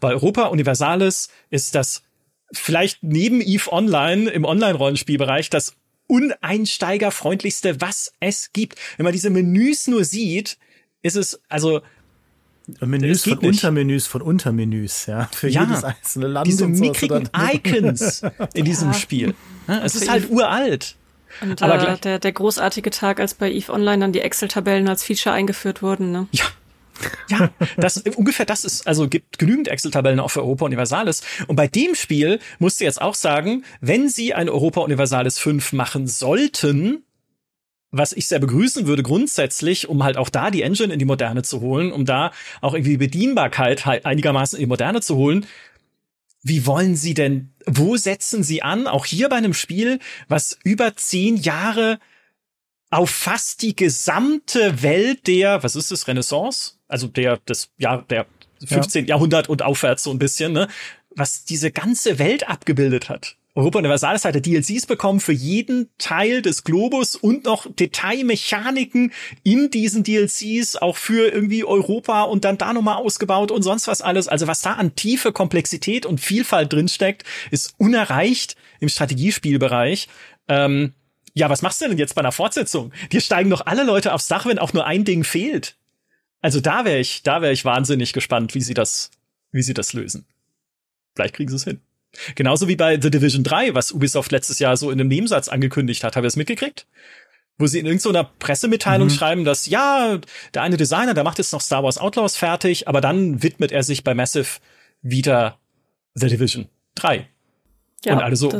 [0.00, 2.02] Bei Europa Universalis ist das
[2.52, 5.74] vielleicht neben EVE Online im Online-Rollenspielbereich das
[6.06, 8.78] uneinsteigerfreundlichste, was es gibt.
[8.96, 10.56] Wenn man diese Menüs nur sieht,
[11.02, 11.82] ist es, also
[12.80, 13.44] Menüs von nicht.
[13.44, 15.28] Untermenüs von Untermenüs, ja.
[15.32, 16.46] Für ja, jedes einzelne Land.
[16.46, 18.22] Diese mickrigen Icons
[18.54, 19.34] in diesem Spiel.
[19.68, 20.96] Ja, es ist halt uralt.
[21.40, 25.04] Und Aber äh, der, der großartige Tag, als bei EVE Online dann die Excel-Tabellen als
[25.04, 26.28] Feature eingeführt wurden, ne?
[26.32, 26.44] Ja,
[27.28, 31.22] ja, das ungefähr das ist, also gibt genügend Excel-Tabellen auch für Europa Universalis.
[31.46, 35.72] Und bei dem Spiel musst du jetzt auch sagen, wenn sie ein Europa Universalis 5
[35.72, 37.02] machen sollten,
[37.90, 41.42] was ich sehr begrüßen würde grundsätzlich, um halt auch da die Engine in die Moderne
[41.42, 45.46] zu holen, um da auch irgendwie Bedienbarkeit halt einigermaßen in die Moderne zu holen.
[46.42, 48.86] Wie wollen Sie denn, wo setzen Sie an?
[48.86, 49.98] Auch hier bei einem Spiel,
[50.28, 51.98] was über zehn Jahre
[52.90, 56.74] auf fast die gesamte Welt der, was ist das, Renaissance?
[56.88, 58.26] Also der, des, ja, der
[58.64, 59.04] 15.
[59.06, 59.14] Ja.
[59.14, 60.68] Jahrhundert und aufwärts so ein bisschen, ne?
[61.10, 63.36] Was diese ganze Welt abgebildet hat.
[63.56, 69.14] Europa Universalis hatte DLCs bekommen für jeden Teil des Globus und noch Detailmechaniken
[69.44, 74.02] in diesen DLCs, auch für irgendwie Europa und dann da nochmal ausgebaut und sonst was
[74.02, 74.28] alles.
[74.28, 80.08] Also was da an tiefe Komplexität und Vielfalt drinsteckt, ist unerreicht im Strategiespielbereich.
[80.48, 80.92] Ähm,
[81.32, 82.92] ja, was machst du denn jetzt bei einer Fortsetzung?
[83.10, 85.78] Dir steigen doch alle Leute aufs Dach, wenn auch nur ein Ding fehlt.
[86.42, 89.10] Also da wäre ich, da wäre ich wahnsinnig gespannt, wie sie das,
[89.50, 90.26] wie sie das lösen.
[91.14, 91.80] Vielleicht kriegen sie es hin.
[92.34, 96.04] Genauso wie bei The Division 3, was Ubisoft letztes Jahr so in einem Nebensatz angekündigt
[96.04, 96.16] hat.
[96.16, 96.86] Habt ihr es mitgekriegt?
[97.58, 99.12] Wo sie in irgendeiner Pressemitteilung mhm.
[99.12, 100.18] schreiben, dass ja,
[100.54, 103.82] der eine Designer, der macht jetzt noch Star Wars Outlaws fertig, aber dann widmet er
[103.82, 104.60] sich bei Massive
[105.02, 105.58] wieder
[106.14, 107.28] The Division 3.
[108.04, 108.50] Ja, Und alle so,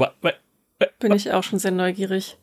[0.98, 2.36] bin ich auch schon sehr neugierig.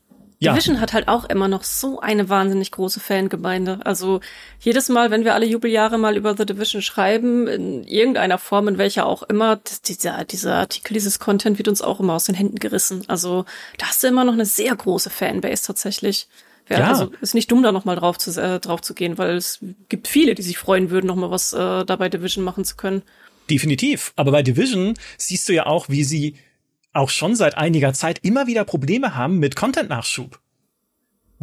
[0.44, 0.52] Ja.
[0.52, 3.80] Division hat halt auch immer noch so eine wahnsinnig große Fangemeinde.
[3.84, 4.20] Also
[4.60, 8.78] jedes Mal, wenn wir alle Jubeljahre mal über The Division schreiben, in irgendeiner Form, in
[8.78, 12.60] welcher auch immer, dieser, dieser Artikel, dieses Content wird uns auch immer aus den Händen
[12.60, 13.04] gerissen.
[13.08, 13.46] Also
[13.78, 16.28] da hast du immer noch eine sehr große Fanbase tatsächlich.
[16.70, 16.88] Ja, ja.
[16.90, 19.60] Also ist nicht dumm, da noch mal drauf zu, äh, drauf zu gehen, weil es
[19.90, 23.04] gibt viele, die sich freuen würden, noch mal was äh, dabei Division machen zu können.
[23.50, 24.14] Definitiv.
[24.16, 26.36] Aber bei Division siehst du ja auch, wie sie
[26.94, 30.40] auch schon seit einiger Zeit immer wieder Probleme haben mit Content-Nachschub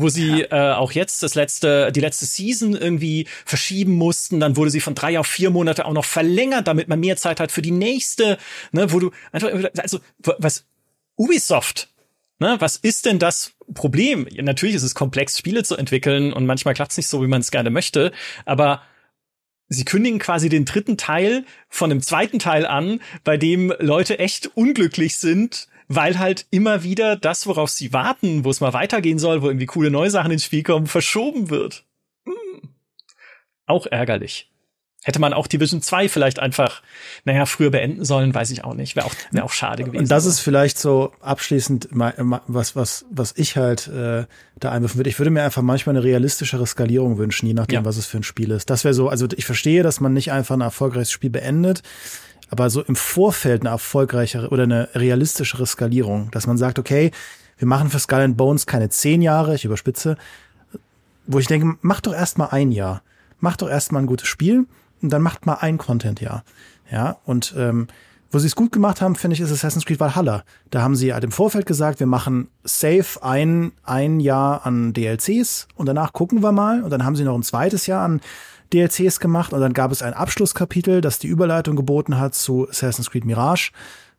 [0.00, 0.72] wo sie ja.
[0.72, 4.40] äh, auch jetzt das letzte, die letzte Season irgendwie verschieben mussten.
[4.40, 7.40] Dann wurde sie von drei auf vier Monate auch noch verlängert, damit man mehr Zeit
[7.40, 8.38] hat für die nächste.
[8.72, 10.64] Ne, wo du einfach, also was
[11.16, 11.88] Ubisoft,
[12.38, 14.26] ne, was ist denn das Problem?
[14.30, 17.28] Ja, natürlich ist es komplex, Spiele zu entwickeln und manchmal klappt es nicht so, wie
[17.28, 18.12] man es gerne möchte,
[18.46, 18.82] aber
[19.72, 24.50] Sie kündigen quasi den dritten Teil von dem zweiten Teil an, bei dem Leute echt
[24.56, 29.42] unglücklich sind, weil halt immer wieder das, worauf sie warten, wo es mal weitergehen soll,
[29.42, 31.84] wo irgendwie coole neue Sachen ins Spiel kommen, verschoben wird.
[32.24, 32.70] Hm.
[33.66, 34.49] Auch ärgerlich.
[35.02, 36.82] Hätte man auch Division 2 vielleicht einfach,
[37.24, 38.96] naja, früher beenden sollen, weiß ich auch nicht.
[38.96, 40.02] Wäre auch, wär auch schade gewesen.
[40.02, 44.26] Und das ist vielleicht so abschließend was, was, was ich halt äh,
[44.58, 45.08] da einwerfen würde.
[45.08, 47.84] Ich würde mir einfach manchmal eine realistischere Skalierung wünschen, je nachdem, ja.
[47.86, 48.68] was es für ein Spiel ist.
[48.68, 51.82] Das wäre so, also ich verstehe, dass man nicht einfach ein erfolgreiches Spiel beendet,
[52.50, 57.10] aber so im Vorfeld eine erfolgreichere oder eine realistischere Skalierung, dass man sagt, okay,
[57.56, 60.18] wir machen für Skull and Bones keine zehn Jahre, ich überspitze,
[61.26, 63.02] wo ich denke, mach doch erst mal ein Jahr.
[63.38, 64.66] Mach doch erst mal ein gutes Spiel
[65.02, 66.44] und dann macht mal ein Content-Jahr.
[66.90, 67.86] Ja, und ähm,
[68.32, 70.44] wo sie es gut gemacht haben, finde ich, ist Assassin's Creed Valhalla.
[70.70, 75.66] Da haben sie halt im Vorfeld gesagt, wir machen safe ein, ein Jahr an DLCs
[75.74, 76.82] und danach gucken wir mal.
[76.82, 78.20] Und dann haben sie noch ein zweites Jahr an
[78.72, 83.10] DLCs gemacht und dann gab es ein Abschlusskapitel, das die Überleitung geboten hat zu Assassin's
[83.10, 83.72] Creed Mirage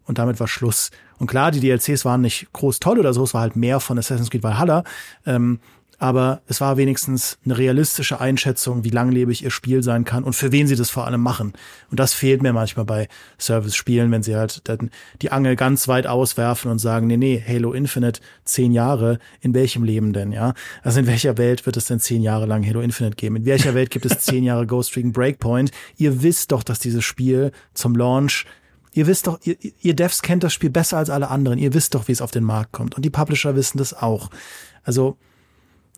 [0.06, 0.91] und damit war Schluss.
[1.18, 3.98] Und klar, die DLCs waren nicht groß toll oder so, es war halt mehr von
[3.98, 4.84] Assassin's Creed Valhalla.
[5.26, 5.60] Ähm,
[6.02, 10.52] aber es war wenigstens eine realistische Einschätzung, wie langlebig ihr Spiel sein kann und für
[10.52, 11.53] wen sie das vor allem machen.
[11.91, 13.07] Und das fehlt mir manchmal bei
[13.40, 14.90] Service-Spielen, wenn sie halt dann
[15.22, 19.84] die Angel ganz weit auswerfen und sagen, nee, nee, Halo Infinite, zehn Jahre, in welchem
[19.84, 20.56] Leben denn, ja?
[20.82, 23.36] Also in welcher Welt wird es denn zehn Jahre lang Halo Infinite geben?
[23.36, 25.69] In welcher Welt gibt es zehn Jahre Ghost Recon Breakpoint?
[25.98, 28.45] Ihr wisst doch, dass dieses Spiel zum Launch
[28.94, 31.57] Ihr wisst doch, ihr, ihr Devs kennt das Spiel besser als alle anderen.
[31.60, 32.95] Ihr wisst doch, wie es auf den Markt kommt.
[32.95, 34.30] Und die Publisher wissen das auch.
[34.84, 35.18] Also,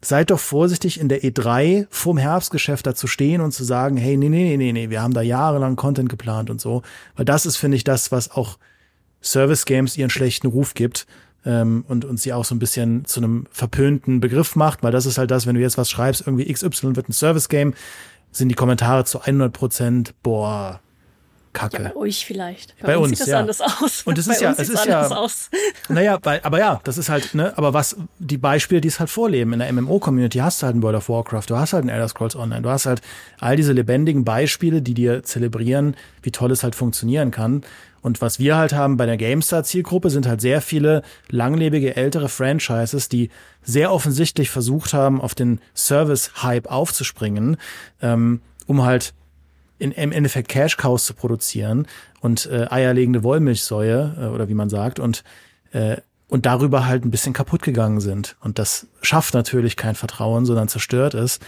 [0.04, 4.18] seid doch vorsichtig in der E3 vorm Herbstgeschäft da zu stehen und zu sagen, hey,
[4.18, 6.82] nee, nee, nee, nee, wir haben da jahrelang Content geplant und so.
[7.16, 8.58] Weil das ist, finde ich, das, was auch
[9.22, 11.08] Service Games ihren schlechten Ruf gibt
[11.46, 15.06] ähm, und, und sie auch so ein bisschen zu einem verpönten Begriff macht, weil das
[15.06, 17.74] ist halt das, wenn du jetzt was schreibst, irgendwie XY wird ein Service Game,
[18.32, 20.82] sind die Kommentare zu 100 Prozent, boah,
[21.54, 21.84] Kacke.
[21.84, 22.78] Ja, bei euch vielleicht.
[22.80, 23.40] Bei, bei uns, sieht das ja.
[23.40, 24.02] anders aus.
[24.04, 25.50] Und das ist ja, es ist ja, aus.
[25.88, 29.10] naja, bei, aber ja, das ist halt, ne, aber was, die Beispiele, die es halt
[29.10, 31.90] vorleben, in der MMO-Community hast du halt ein World of Warcraft, du hast halt ein
[31.90, 33.02] Elder Scrolls Online, du hast halt
[33.40, 37.64] all diese lebendigen Beispiele, die dir zelebrieren, wie toll es halt funktionieren kann.
[38.04, 43.08] Und was wir halt haben bei der GameStar-Zielgruppe sind halt sehr viele langlebige ältere Franchises,
[43.08, 43.30] die
[43.64, 47.56] sehr offensichtlich versucht haben, auf den Service-Hype aufzuspringen,
[48.02, 49.14] ähm, um halt
[49.84, 51.88] in, im Endeffekt Cash Cows zu produzieren
[52.22, 55.24] und äh, eierlegende Wollmilchsäue äh, oder wie man sagt und
[55.72, 55.98] äh,
[56.30, 60.68] und darüber halt ein bisschen kaputt gegangen sind und das schafft natürlich kein Vertrauen, sondern
[60.68, 61.40] zerstört es.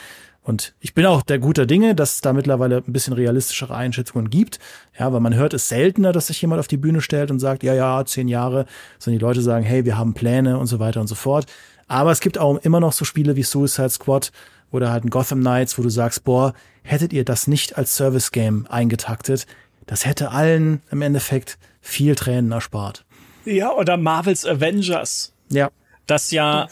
[0.43, 4.29] Und ich bin auch der guter Dinge, dass es da mittlerweile ein bisschen realistischere Einschätzungen
[4.29, 4.59] gibt.
[4.99, 7.63] Ja, weil man hört es seltener, dass sich jemand auf die Bühne stellt und sagt,
[7.63, 8.67] ja, ja, zehn Jahre,
[8.99, 11.47] sondern die Leute sagen, hey, wir haben Pläne und so weiter und so fort.
[11.87, 14.31] Aber es gibt auch immer noch so Spiele wie Suicide Squad
[14.75, 16.53] oder halt ein Gotham Knights, wo du sagst, boah,
[16.83, 19.47] hättet ihr das nicht als Service Game eingetaktet,
[19.85, 23.05] das hätte allen im Endeffekt viel Tränen erspart.
[23.45, 25.33] Ja, oder Marvels Avengers.
[25.49, 25.69] Ja.
[26.07, 26.67] Das ja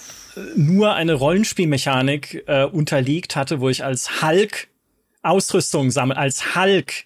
[0.55, 4.67] nur eine Rollenspielmechanik äh, unterlegt hatte, wo ich als Hulk
[5.21, 7.05] Ausrüstung sammeln, als Hulk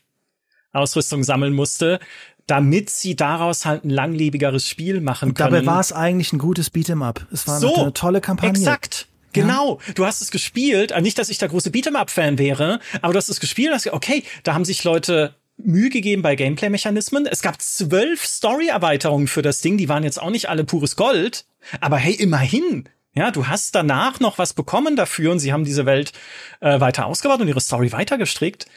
[0.74, 1.99] Ausrüstung sammeln musste,
[2.48, 5.52] damit sie daraus halt ein langlebigeres Spiel machen können.
[5.52, 7.26] Dabei war es eigentlich ein gutes Beat'em Up.
[7.32, 8.52] Es war so, eine tolle Kampagne.
[8.52, 9.07] Exakt.
[9.34, 13.18] Genau, du hast es gespielt, äh, nicht, dass ich der große Beat'em-up-Fan wäre, aber du
[13.18, 17.26] hast es gespielt und hast gesagt, okay, da haben sich Leute Mühe gegeben bei Gameplay-Mechanismen.
[17.26, 21.45] Es gab zwölf Story-Erweiterungen für das Ding, die waren jetzt auch nicht alle pures Gold,
[21.82, 22.90] aber hey, immerhin.
[23.14, 26.14] Ja, du hast danach noch was bekommen dafür und sie haben diese Welt
[26.60, 28.68] äh, weiter ausgebaut und ihre Story weiter gestrickt.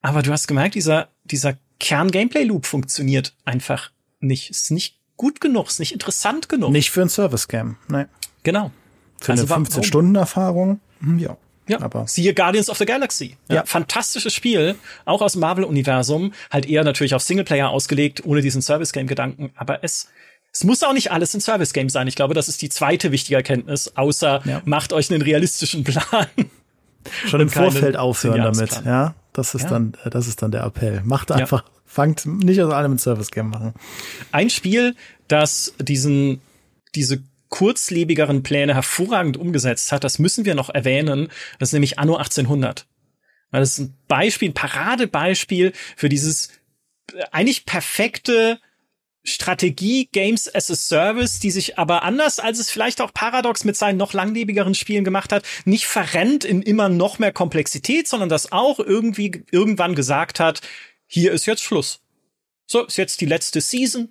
[0.00, 4.48] Aber du hast gemerkt, dieser, dieser Kern-Gameplay-Loop funktioniert einfach nicht.
[4.48, 6.70] Ist nicht gut genug, ist nicht interessant genug.
[6.70, 8.08] Nicht für ein Service-Game, ne.
[8.42, 8.70] Genau.
[9.20, 11.36] Für also eine 15-Stunden-Erfahrung, hm, ja.
[11.68, 13.36] Ja, aber siehe Guardians of the Galaxy.
[13.48, 13.56] Ja.
[13.56, 13.64] ja.
[13.64, 14.74] Fantastisches Spiel,
[15.04, 20.08] auch aus Marvel-Universum, halt eher natürlich auf Singleplayer ausgelegt, ohne diesen Service-Game-Gedanken, aber es
[20.52, 22.08] es muss auch nicht alles ein Service-Game sein.
[22.08, 24.62] Ich glaube, das ist die zweite wichtige Erkenntnis, außer ja.
[24.64, 26.26] macht euch einen realistischen Plan.
[27.26, 29.14] Schon im Vorfeld aufhören damit, ja.
[29.32, 29.68] Das ist ja.
[29.70, 31.02] dann, das ist dann der Appell.
[31.04, 31.70] Macht einfach, ja.
[31.86, 33.74] fangt nicht aus allem ein Service-Game machen.
[34.32, 34.96] Ein Spiel,
[35.28, 36.40] das diesen,
[36.96, 41.28] diese kurzlebigeren Pläne hervorragend umgesetzt hat, das müssen wir noch erwähnen.
[41.58, 42.86] Das ist nämlich Anno 1800.
[43.52, 46.48] Das ist ein Beispiel, ein Paradebeispiel für dieses
[47.12, 48.60] äh, eigentlich perfekte
[49.22, 53.76] Strategie Games as a Service, die sich aber anders als es vielleicht auch Paradox mit
[53.76, 58.50] seinen noch langlebigeren Spielen gemacht hat, nicht verrennt in immer noch mehr Komplexität, sondern das
[58.52, 60.62] auch irgendwie irgendwann gesagt hat,
[61.06, 62.00] hier ist jetzt Schluss.
[62.66, 64.10] So, ist jetzt die letzte Season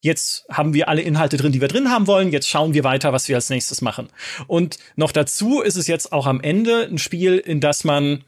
[0.00, 3.12] jetzt haben wir alle Inhalte drin, die wir drin haben wollen, jetzt schauen wir weiter,
[3.12, 4.08] was wir als nächstes machen.
[4.46, 8.24] Und noch dazu ist es jetzt auch am Ende ein Spiel, in das man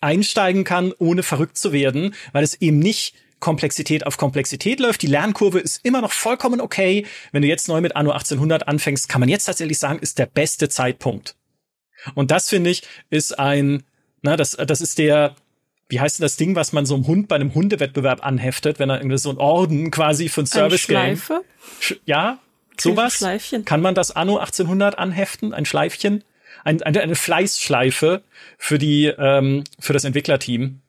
[0.00, 5.02] einsteigen kann, ohne verrückt zu werden, weil es eben nicht Komplexität auf Komplexität läuft.
[5.02, 7.06] Die Lernkurve ist immer noch vollkommen okay.
[7.32, 10.26] Wenn du jetzt neu mit Anno 1800 anfängst, kann man jetzt tatsächlich sagen, ist der
[10.26, 11.36] beste Zeitpunkt.
[12.14, 13.82] Und das finde ich ist ein,
[14.22, 15.34] na, das, das ist der,
[15.88, 18.90] wie heißt denn das Ding, was man so einem Hund bei einem Hundewettbewerb anheftet, wenn
[18.90, 21.16] er irgendwie so ein Orden quasi ein Service Game.
[21.16, 21.44] Schleife?
[22.04, 22.38] Ja,
[22.78, 23.24] sowas.
[23.64, 26.24] Kann man das Anno 1800 anheften, ein Schleifchen,
[26.64, 28.22] ein, eine, eine Fleißschleife
[28.58, 30.80] für die ähm, für das Entwicklerteam,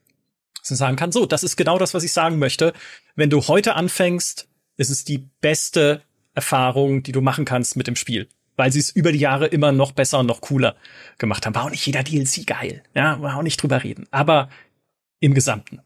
[0.59, 2.73] dass man sagen kann, so, das ist genau das, was ich sagen möchte.
[3.15, 4.47] Wenn du heute anfängst,
[4.77, 6.01] ist es die beste
[6.33, 9.71] Erfahrung, die du machen kannst mit dem Spiel weil sie es über die Jahre immer
[9.71, 10.75] noch besser und noch cooler
[11.19, 11.55] gemacht haben.
[11.55, 14.07] War auch nicht jeder DLC geil, ja, war auch nicht drüber reden.
[14.11, 14.49] Aber
[15.19, 15.81] im Gesamten.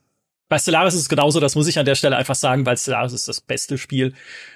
[0.51, 3.13] Bei Stellaris ist es genauso, das muss ich an der Stelle einfach sagen, weil Stellaris
[3.13, 4.13] ist das beste Spiel,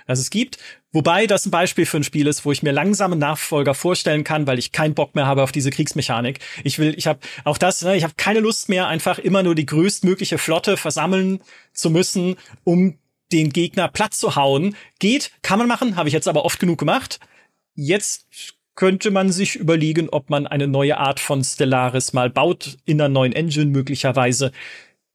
[0.08, 0.58] das es gibt.
[0.92, 4.46] Wobei das ein Beispiel für ein Spiel ist, wo ich mir langsame Nachfolger vorstellen kann,
[4.46, 6.40] weil ich keinen Bock mehr habe auf diese Kriegsmechanik.
[6.66, 9.56] Ich will, ich habe auch das, ne, ich habe keine Lust mehr, einfach immer nur
[9.56, 11.40] die größtmögliche Flotte versammeln
[11.72, 12.36] zu müssen,
[12.66, 12.98] um
[13.32, 14.76] den Gegner platt zu hauen.
[15.00, 17.22] Geht, kann man machen, habe ich jetzt aber oft genug gemacht.
[17.74, 23.00] Jetzt könnte man sich überlegen, ob man eine neue Art von Stellaris mal baut, in
[23.00, 24.52] einer neuen Engine möglicherweise,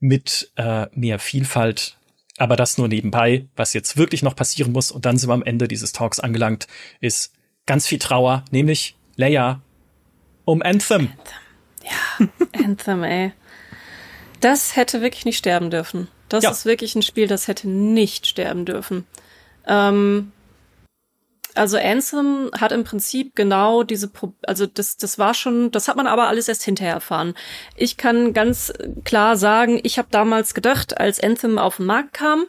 [0.01, 1.99] mit äh, mehr Vielfalt.
[2.39, 3.47] Aber das nur nebenbei.
[3.55, 6.67] Was jetzt wirklich noch passieren muss, und dann sind wir am Ende dieses Talks angelangt,
[7.01, 7.35] ist
[7.67, 9.61] ganz viel Trauer, nämlich Leia
[10.47, 11.11] um Anthem.
[11.11, 12.29] Anthem.
[12.59, 13.33] Ja, Anthem, ey.
[14.41, 16.09] Das hätte wirklich nicht sterben dürfen.
[16.31, 16.51] Das ja.
[16.51, 19.05] ist wirklich ein Spiel, das hätte nicht sterben dürfen.
[19.67, 20.33] Ähm,
[21.55, 25.97] also Ansem hat im Prinzip genau diese, Pro also das, das war schon, das hat
[25.97, 27.35] man aber alles erst hinterher erfahren.
[27.77, 28.73] Ich kann ganz
[29.05, 32.47] klar sagen, ich habe damals gedacht, als Anthem auf den Markt kam,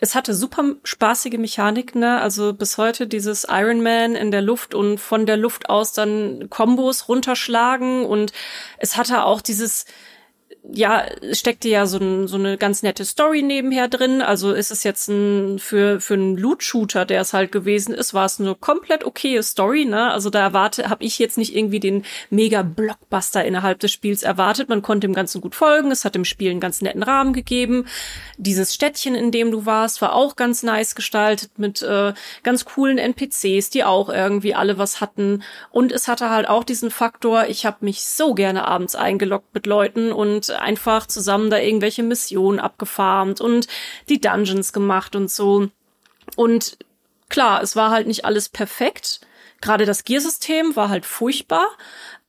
[0.00, 2.20] es hatte super spaßige Mechanik, ne?
[2.20, 6.50] Also bis heute dieses Iron Man in der Luft und von der Luft aus dann
[6.50, 8.32] Kombos runterschlagen und
[8.76, 9.86] es hatte auch dieses
[10.72, 14.22] ja, steckte ja so, ein, so eine ganz nette Story nebenher drin.
[14.22, 18.24] Also ist es jetzt ein, für, für einen Loot-Shooter, der es halt gewesen ist, war
[18.24, 20.10] es eine komplett okaye Story, ne?
[20.10, 24.70] Also da erwarte, habe ich jetzt nicht irgendwie den mega Blockbuster innerhalb des Spiels erwartet.
[24.70, 25.90] Man konnte dem Ganzen gut folgen.
[25.90, 27.86] Es hat dem Spiel einen ganz netten Rahmen gegeben.
[28.38, 32.96] Dieses Städtchen, in dem du warst, war auch ganz nice gestaltet mit äh, ganz coolen
[32.96, 35.42] NPCs, die auch irgendwie alle was hatten.
[35.70, 39.66] Und es hatte halt auch diesen Faktor, ich habe mich so gerne abends eingeloggt mit
[39.66, 43.66] Leuten und einfach zusammen da irgendwelche Missionen abgefarmt und
[44.08, 45.68] die Dungeons gemacht und so.
[46.36, 46.78] Und
[47.28, 49.20] klar, es war halt nicht alles perfekt.
[49.60, 51.66] Gerade das Gearsystem war halt furchtbar,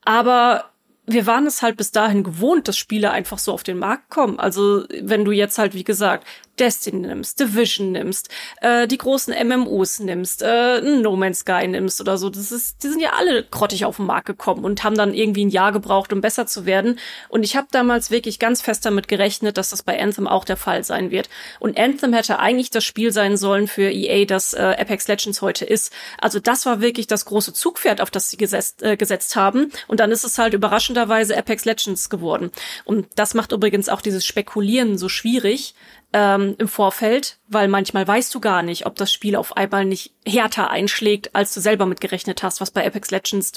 [0.04, 0.72] aber
[1.08, 4.40] wir waren es halt bis dahin gewohnt, dass Spiele einfach so auf den Markt kommen.
[4.40, 6.26] Also wenn du jetzt halt, wie gesagt,
[6.60, 8.30] Destiny nimmst, Division nimmst,
[8.62, 12.88] äh, die großen MMOs nimmst, äh, No Man's Sky nimmst oder so, das ist, die
[12.88, 16.14] sind ja alle grottig auf den Markt gekommen und haben dann irgendwie ein Jahr gebraucht,
[16.14, 17.00] um besser zu werden.
[17.30, 20.58] Und ich habe damals wirklich ganz fest damit gerechnet, dass das bei Anthem auch der
[20.58, 21.30] Fall sein wird.
[21.60, 25.66] Und Anthem hätte eigentlich das Spiel sein sollen für EA, das äh, Apex Legends heute
[25.66, 25.92] ist.
[26.20, 29.72] Also das war wirklich das große Zugpferd, auf das sie gesetzt, äh, gesetzt haben.
[29.88, 32.52] Und dann ist es halt überraschenderweise Apex Legends geworden.
[32.86, 35.76] Und das macht übrigens auch dieses Spekulieren so schwierig,
[36.16, 40.14] ähm, im Vorfeld, weil manchmal weißt du gar nicht, ob das Spiel auf einmal nicht
[40.26, 43.52] härter einschlägt, als du selber mitgerechnet hast, was bei Apex Legends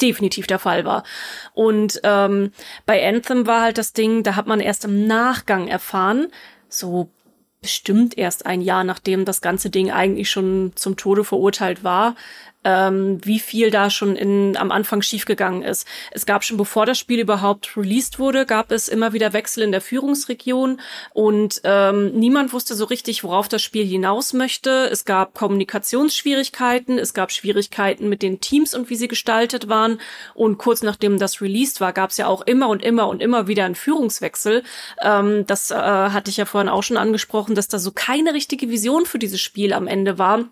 [0.00, 1.04] definitiv der Fall war.
[1.52, 2.52] Und ähm,
[2.86, 6.28] bei Anthem war halt das Ding, da hat man erst im Nachgang erfahren,
[6.70, 7.10] so
[7.60, 12.16] bestimmt erst ein Jahr nachdem das ganze Ding eigentlich schon zum Tode verurteilt war,
[12.64, 15.86] ähm, wie viel da schon in, am Anfang schiefgegangen ist.
[16.10, 19.72] Es gab schon, bevor das Spiel überhaupt released wurde, gab es immer wieder Wechsel in
[19.72, 20.80] der Führungsregion
[21.12, 24.88] und ähm, niemand wusste so richtig, worauf das Spiel hinaus möchte.
[24.90, 30.00] Es gab Kommunikationsschwierigkeiten, es gab Schwierigkeiten mit den Teams und wie sie gestaltet waren.
[30.34, 33.46] Und kurz nachdem das released war, gab es ja auch immer und immer und immer
[33.46, 34.62] wieder einen Führungswechsel.
[35.02, 38.68] Ähm, das äh, hatte ich ja vorhin auch schon angesprochen, dass da so keine richtige
[38.68, 40.44] Vision für dieses Spiel am Ende war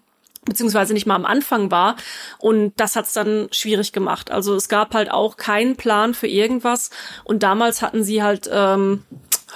[0.44, 1.97] beziehungsweise nicht mal am Anfang war.
[2.39, 4.31] Und das hat's dann schwierig gemacht.
[4.31, 6.90] Also es gab halt auch keinen Plan für irgendwas.
[7.24, 9.05] Und damals hatten sie halt, ähm,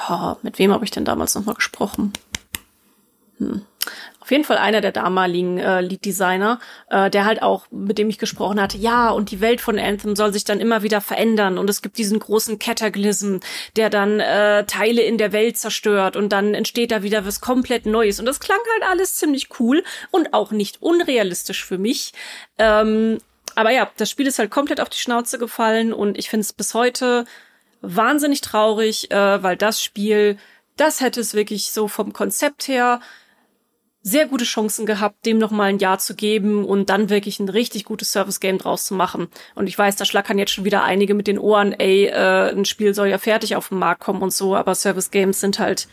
[0.09, 2.13] oh, mit wem habe ich denn damals nochmal gesprochen?
[3.39, 3.63] Hm
[4.33, 6.59] jeden Fall einer der damaligen äh, Lead-Designer,
[6.91, 10.17] äh, der halt auch, mit dem ich gesprochen hatte, ja, und die Welt von Anthem
[10.17, 13.39] soll sich dann immer wieder verändern und es gibt diesen großen Cataclysm,
[13.77, 17.87] der dann äh, Teile in der Welt zerstört und dann entsteht da wieder was komplett
[17.87, 22.13] Neues und das klang halt alles ziemlich cool und auch nicht unrealistisch für mich.
[22.59, 23.19] Ähm,
[23.55, 26.53] aber ja, das Spiel ist halt komplett auf die Schnauze gefallen und ich finde es
[26.53, 27.25] bis heute
[27.83, 30.39] wahnsinnig traurig, äh, weil das Spiel,
[30.77, 33.01] das hätte es wirklich so vom Konzept her
[34.03, 37.49] sehr gute Chancen gehabt, dem noch mal ein Jahr zu geben und dann wirklich ein
[37.49, 39.29] richtig gutes Service-Game draus zu machen.
[39.55, 42.65] Und ich weiß, da schlackern jetzt schon wieder einige mit den Ohren, ey, äh, ein
[42.65, 45.87] Spiel soll ja fertig auf den Markt kommen und so, aber Service-Games sind halt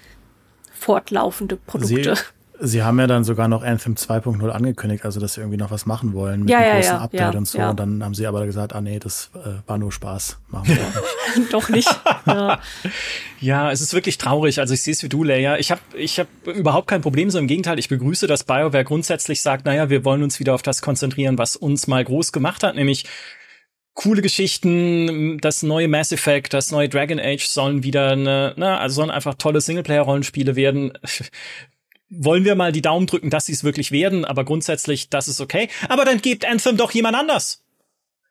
[0.73, 2.15] fortlaufende Produkte.
[2.15, 2.21] Sie
[2.61, 5.85] Sie haben ja dann sogar noch Anthem 2.0 angekündigt, also dass sie irgendwie noch was
[5.85, 7.57] machen wollen mit ja, einem ja, großen ja, Update ja, und so.
[7.57, 7.69] ja.
[7.69, 10.39] Und dann haben sie aber gesagt, ah nee, das äh, war nur Spaß.
[10.49, 11.53] Machen wir nicht.
[11.53, 11.89] Doch nicht.
[12.25, 12.59] Ja.
[13.39, 14.59] Ja, es ist wirklich traurig.
[14.59, 15.57] Also ich sehe es wie du, Leia.
[15.57, 17.29] Ich habe ich hab überhaupt kein Problem.
[17.29, 20.61] So im Gegenteil, ich begrüße, dass BioWare grundsätzlich sagt, naja, wir wollen uns wieder auf
[20.61, 23.05] das konzentrieren, was uns mal groß gemacht hat, nämlich
[23.93, 28.95] coole Geschichten, das neue Mass Effect, das neue Dragon Age sollen wieder eine, na, also
[28.95, 30.93] sollen einfach tolle Singleplayer-Rollenspiele werden.
[32.09, 35.41] Wollen wir mal die Daumen drücken, dass sie es wirklich werden, aber grundsätzlich, das ist
[35.41, 35.69] okay.
[35.87, 37.63] Aber dann gebt Anthem doch jemand anders.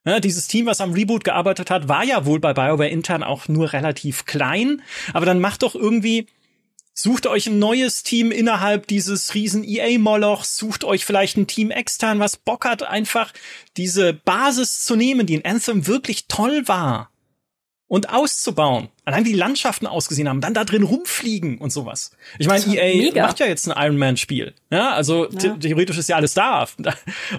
[0.05, 3.47] Ja, dieses Team, was am Reboot gearbeitet hat, war ja wohl bei BioWare intern auch
[3.47, 4.83] nur relativ klein.
[5.13, 6.27] Aber dann macht doch irgendwie,
[6.95, 12.21] sucht euch ein neues Team innerhalb dieses riesen EA-Molochs, sucht euch vielleicht ein Team extern,
[12.21, 13.33] was Bock hat, einfach
[13.77, 17.11] diese Basis zu nehmen, die in Anthem wirklich toll war.
[17.89, 18.89] Und auszubauen.
[19.07, 22.11] Allein wie die Landschaften ausgesehen haben, dann da drin rumfliegen und sowas.
[22.39, 23.23] Ich meine, EA mega.
[23.27, 24.55] macht ja jetzt ein Iron Man-Spiel.
[24.71, 25.41] Ja, also Ja.
[25.41, 26.67] the- theoretisch ist ja alles da.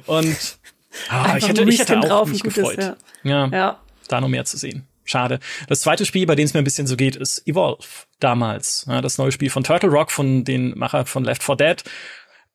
[0.07, 0.35] Und
[1.09, 2.79] Ah, ich hätte, ich hätte auch mich gefreut.
[2.79, 2.95] Ist, ja.
[3.23, 3.47] ja.
[3.51, 4.87] ja, da noch mehr zu sehen.
[5.05, 5.39] Schade.
[5.67, 7.83] Das zweite Spiel, bei dem es mir ein bisschen so geht, ist Evolve
[8.19, 8.85] damals.
[8.87, 11.83] Ja, das neue Spiel von Turtle Rock, von den Macher von Left 4 Dead.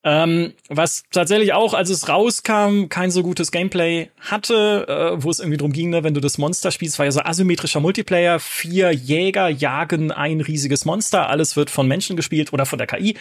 [0.07, 5.39] Ähm, was tatsächlich auch, als es rauskam, kein so gutes Gameplay hatte, äh, wo es
[5.39, 8.39] irgendwie drum ging, ne, wenn du das Monster spielst, war ja so asymmetrischer Multiplayer.
[8.39, 13.17] Vier Jäger jagen ein riesiges Monster, alles wird von Menschen gespielt oder von der KI.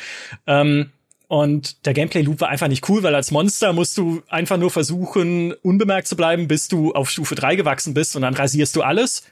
[0.46, 0.92] Ähm,
[1.30, 5.54] und der Gameplay-Loop war einfach nicht cool, weil als Monster musst du einfach nur versuchen,
[5.54, 9.24] unbemerkt zu bleiben, bis du auf Stufe 3 gewachsen bist und dann rasierst du alles.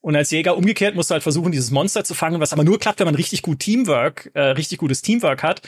[0.00, 2.78] Und als Jäger umgekehrt musst du halt versuchen, dieses Monster zu fangen, was aber nur
[2.78, 5.62] klappt, wenn man richtig gut Teamwork, äh, richtig gutes Teamwork hat.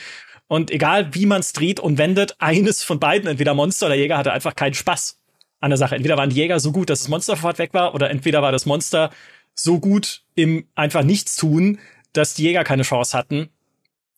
[0.47, 4.17] Und egal wie man es dreht und wendet, eines von beiden, entweder Monster oder Jäger,
[4.17, 5.19] hatte einfach keinen Spaß
[5.59, 5.95] an der Sache.
[5.95, 8.51] Entweder waren die Jäger so gut, dass das Monster sofort weg war, oder entweder war
[8.51, 9.09] das Monster
[9.53, 11.79] so gut im einfach nichts tun,
[12.13, 13.49] dass die Jäger keine Chance hatten.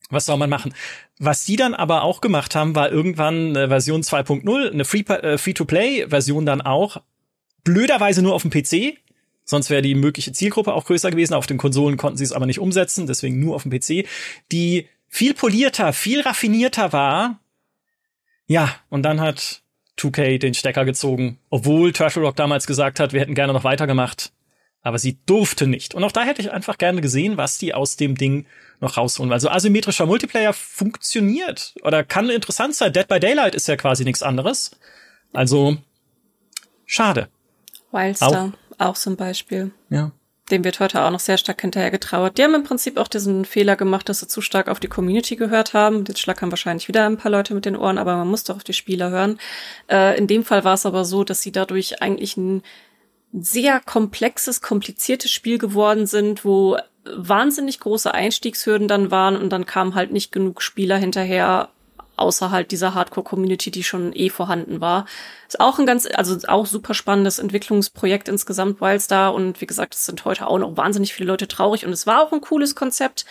[0.10, 0.74] Was soll man machen?
[1.20, 6.46] Was sie dann aber auch gemacht haben, war irgendwann eine Version 2.0, eine äh, Free-to-Play-Version
[6.46, 7.02] dann auch.
[7.64, 8.98] Blöderweise nur auf dem PC.
[9.44, 11.34] Sonst wäre die mögliche Zielgruppe auch größer gewesen.
[11.34, 14.08] Auf den Konsolen konnten sie es aber nicht umsetzen, deswegen nur auf dem PC.
[14.52, 17.40] Die viel polierter, viel raffinierter war.
[18.45, 19.61] Ja, und dann hat
[19.98, 24.31] 2K den Stecker gezogen, obwohl Turtle Rock damals gesagt hat, wir hätten gerne noch weitergemacht.
[24.81, 25.94] Aber sie durfte nicht.
[25.94, 28.45] Und auch da hätte ich einfach gerne gesehen, was die aus dem Ding
[28.80, 29.34] noch rausholen.
[29.34, 32.94] Also asymmetrischer Multiplayer funktioniert oder kann interessant sein.
[32.94, 34.72] Dead by Daylight ist ja quasi nichts anderes.
[35.34, 35.77] Also
[36.86, 37.27] schade.
[37.91, 39.72] Wildstar, auch, auch so ein Beispiel.
[39.90, 40.14] Ja
[40.52, 42.38] dem wird heute auch noch sehr stark hinterher getrauert.
[42.38, 45.36] Die haben im Prinzip auch diesen Fehler gemacht, dass sie zu stark auf die Community
[45.36, 46.04] gehört haben.
[46.08, 48.64] Jetzt schlackern wahrscheinlich wieder ein paar Leute mit den Ohren, aber man muss doch auf
[48.64, 49.40] die Spieler hören.
[49.90, 52.64] Äh, in dem Fall war es aber so, dass sie dadurch eigentlich ein
[53.32, 59.96] sehr komplexes, kompliziertes Spiel geworden sind, wo wahnsinnig große Einstiegshürden dann waren und dann kamen
[59.96, 61.70] halt nicht genug Spieler hinterher,
[62.20, 65.06] außer halt dieser Hardcore-Community, die schon eh vorhanden war.
[65.48, 69.34] Ist auch ein ganz, also auch super spannendes Entwicklungsprojekt insgesamt Wildstar.
[69.34, 71.86] Und wie gesagt, es sind heute auch noch wahnsinnig viele Leute traurig.
[71.86, 73.26] Und es war auch ein cooles Konzept,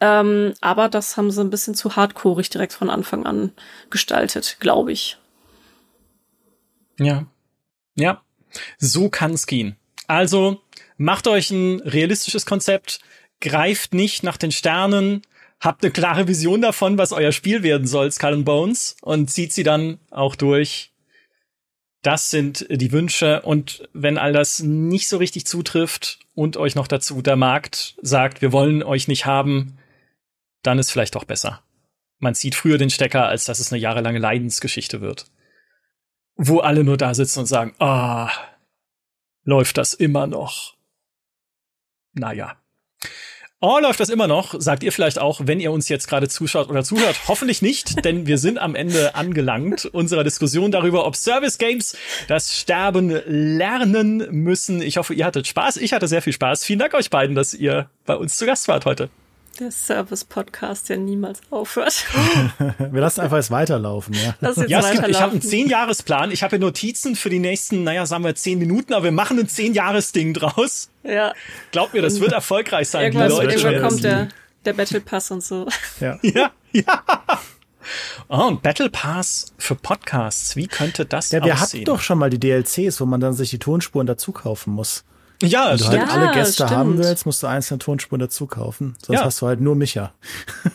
[0.00, 3.52] ähm, aber das haben sie ein bisschen zu hardcoreig direkt von Anfang an
[3.90, 5.18] gestaltet, glaube ich.
[6.98, 7.26] Ja,
[7.94, 8.22] ja,
[8.78, 9.76] so kann es gehen.
[10.06, 10.60] Also
[10.96, 13.00] macht euch ein realistisches Konzept,
[13.40, 15.22] greift nicht nach den Sternen,
[15.62, 19.52] habt eine klare Vision davon, was euer Spiel werden soll, Skull and Bones, und zieht
[19.52, 20.92] sie dann auch durch.
[22.02, 23.42] Das sind die Wünsche.
[23.42, 28.42] Und wenn all das nicht so richtig zutrifft und euch noch dazu der Markt sagt,
[28.42, 29.78] wir wollen euch nicht haben,
[30.62, 31.62] dann ist vielleicht doch besser.
[32.18, 35.26] Man zieht früher den Stecker, als dass es eine jahrelange Leidensgeschichte wird.
[36.34, 38.30] Wo alle nur da sitzen und sagen, ah,
[39.44, 40.74] läuft das immer noch.
[42.14, 42.61] Naja.
[43.64, 44.56] Oh, läuft das immer noch?
[44.58, 47.28] Sagt ihr vielleicht auch, wenn ihr uns jetzt gerade zuschaut oder zuhört?
[47.28, 52.58] Hoffentlich nicht, denn wir sind am Ende angelangt unserer Diskussion darüber, ob Service Games das
[52.58, 54.82] Sterben lernen müssen.
[54.82, 55.76] Ich hoffe, ihr hattet Spaß.
[55.76, 56.64] Ich hatte sehr viel Spaß.
[56.64, 59.10] Vielen Dank euch beiden, dass ihr bei uns zu Gast wart heute.
[59.60, 62.06] Der Service-Podcast, der niemals aufhört.
[62.78, 64.34] Wir lassen einfach jetzt weiterlaufen, ja.
[64.40, 65.02] Lass jetzt ja, weiterlaufen.
[65.02, 66.30] Gibt, ich habe einen Zehn-Jahres-Plan.
[66.30, 69.48] Ich habe Notizen für die nächsten, naja, sagen wir zehn Minuten, aber wir machen ein
[69.48, 70.88] Zehn-Jahres-Ding draus.
[71.02, 71.34] Ja.
[71.70, 73.12] Glaubt mir, das wird erfolgreich sein.
[73.12, 74.28] Die Leute irgendwann kommt der,
[74.64, 75.68] der Battle Pass und so.
[76.00, 76.18] Ja.
[76.22, 77.02] ja, ja.
[78.28, 80.56] Oh, ein Battle Pass für Podcasts.
[80.56, 81.80] Wie könnte das ja, wir aussehen?
[81.80, 85.04] hatten doch schon mal die DLCs, wo man dann sich die Tonspuren dazu kaufen muss.
[85.48, 86.70] Ja, Wenn du halt alle Gäste stimmt.
[86.70, 88.96] haben willst, musst du einzelne Tonspuren dazu kaufen.
[89.04, 89.24] Sonst ja.
[89.24, 90.12] hast du halt nur Micha.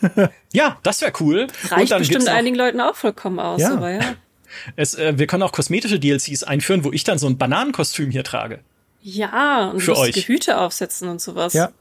[0.53, 1.47] ja, das wäre cool.
[1.69, 3.73] Reicht bestimmt einigen Leuten auch vollkommen aus, ja.
[3.73, 4.01] aber ja.
[4.75, 8.23] Es, äh, wir können auch kosmetische DLCs einführen, wo ich dann so ein Bananenkostüm hier
[8.23, 8.59] trage.
[9.01, 11.53] Ja, und für euch Hüte aufsetzen und sowas.
[11.53, 11.71] Ja.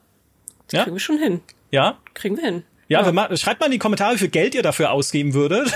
[0.66, 0.82] Das ja?
[0.84, 1.40] kriegen wir schon hin.
[1.70, 1.98] Ja?
[2.14, 2.62] Kriegen wir hin.
[2.88, 3.12] Ja, ja.
[3.12, 5.72] Mal, schreibt mal in die Kommentare, wie viel Geld ihr dafür ausgeben würdet.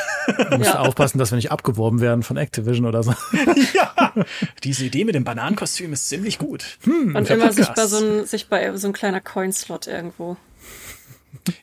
[0.50, 0.78] Du musst ja.
[0.78, 3.14] aufpassen, dass wir nicht abgeworben werden von Activision oder so.
[3.74, 4.14] ja,
[4.62, 6.78] diese Idee mit dem Bananenkostüm ist ziemlich gut.
[6.84, 10.36] Hm, Und immer sich bei, so ein, sich bei so ein kleiner Coinslot irgendwo.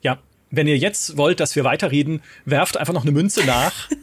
[0.01, 0.19] Ja,
[0.51, 3.89] wenn ihr jetzt wollt, dass wir weiterreden, werft einfach noch eine Münze nach.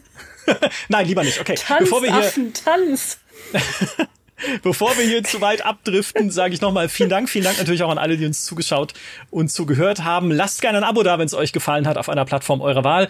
[0.89, 1.39] Nein, lieber nicht.
[1.39, 3.19] Okay, Tanz, bevor wir hier Affen, Tanz.
[4.63, 7.29] Bevor wir hier zu weit abdriften, sage ich nochmal vielen Dank.
[7.29, 8.93] Vielen Dank natürlich auch an alle, die uns zugeschaut
[9.29, 10.31] und zugehört haben.
[10.31, 13.09] Lasst gerne ein Abo da, wenn es euch gefallen hat, auf einer Plattform eurer Wahl.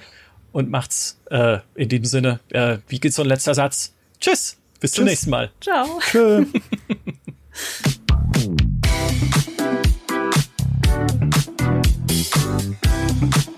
[0.51, 3.93] Und macht's äh, in diesem Sinne, äh, wie geht's so ein letzter Satz?
[4.21, 4.95] Tschüss, bis Tschüss.
[4.95, 5.51] zum nächsten Mal.
[5.59, 5.99] Ciao.
[5.99, 6.45] Tschö.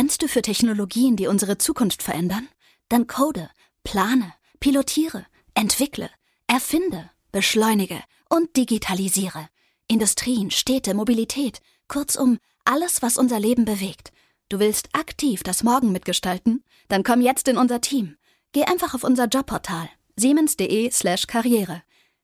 [0.00, 2.48] Brennst du für Technologien, die unsere Zukunft verändern?
[2.88, 3.50] Dann code,
[3.84, 6.08] plane, pilotiere, entwickle,
[6.46, 8.00] erfinde, beschleunige
[8.30, 9.50] und digitalisiere.
[9.88, 14.10] Industrien, Städte, Mobilität, kurzum alles, was unser Leben bewegt.
[14.48, 16.64] Du willst aktiv das Morgen mitgestalten?
[16.88, 18.16] Dann komm jetzt in unser Team.
[18.52, 21.82] Geh einfach auf unser Jobportal siemens.de/karriere.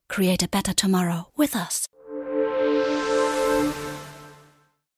[0.09, 1.85] Create a better tomorrow with us.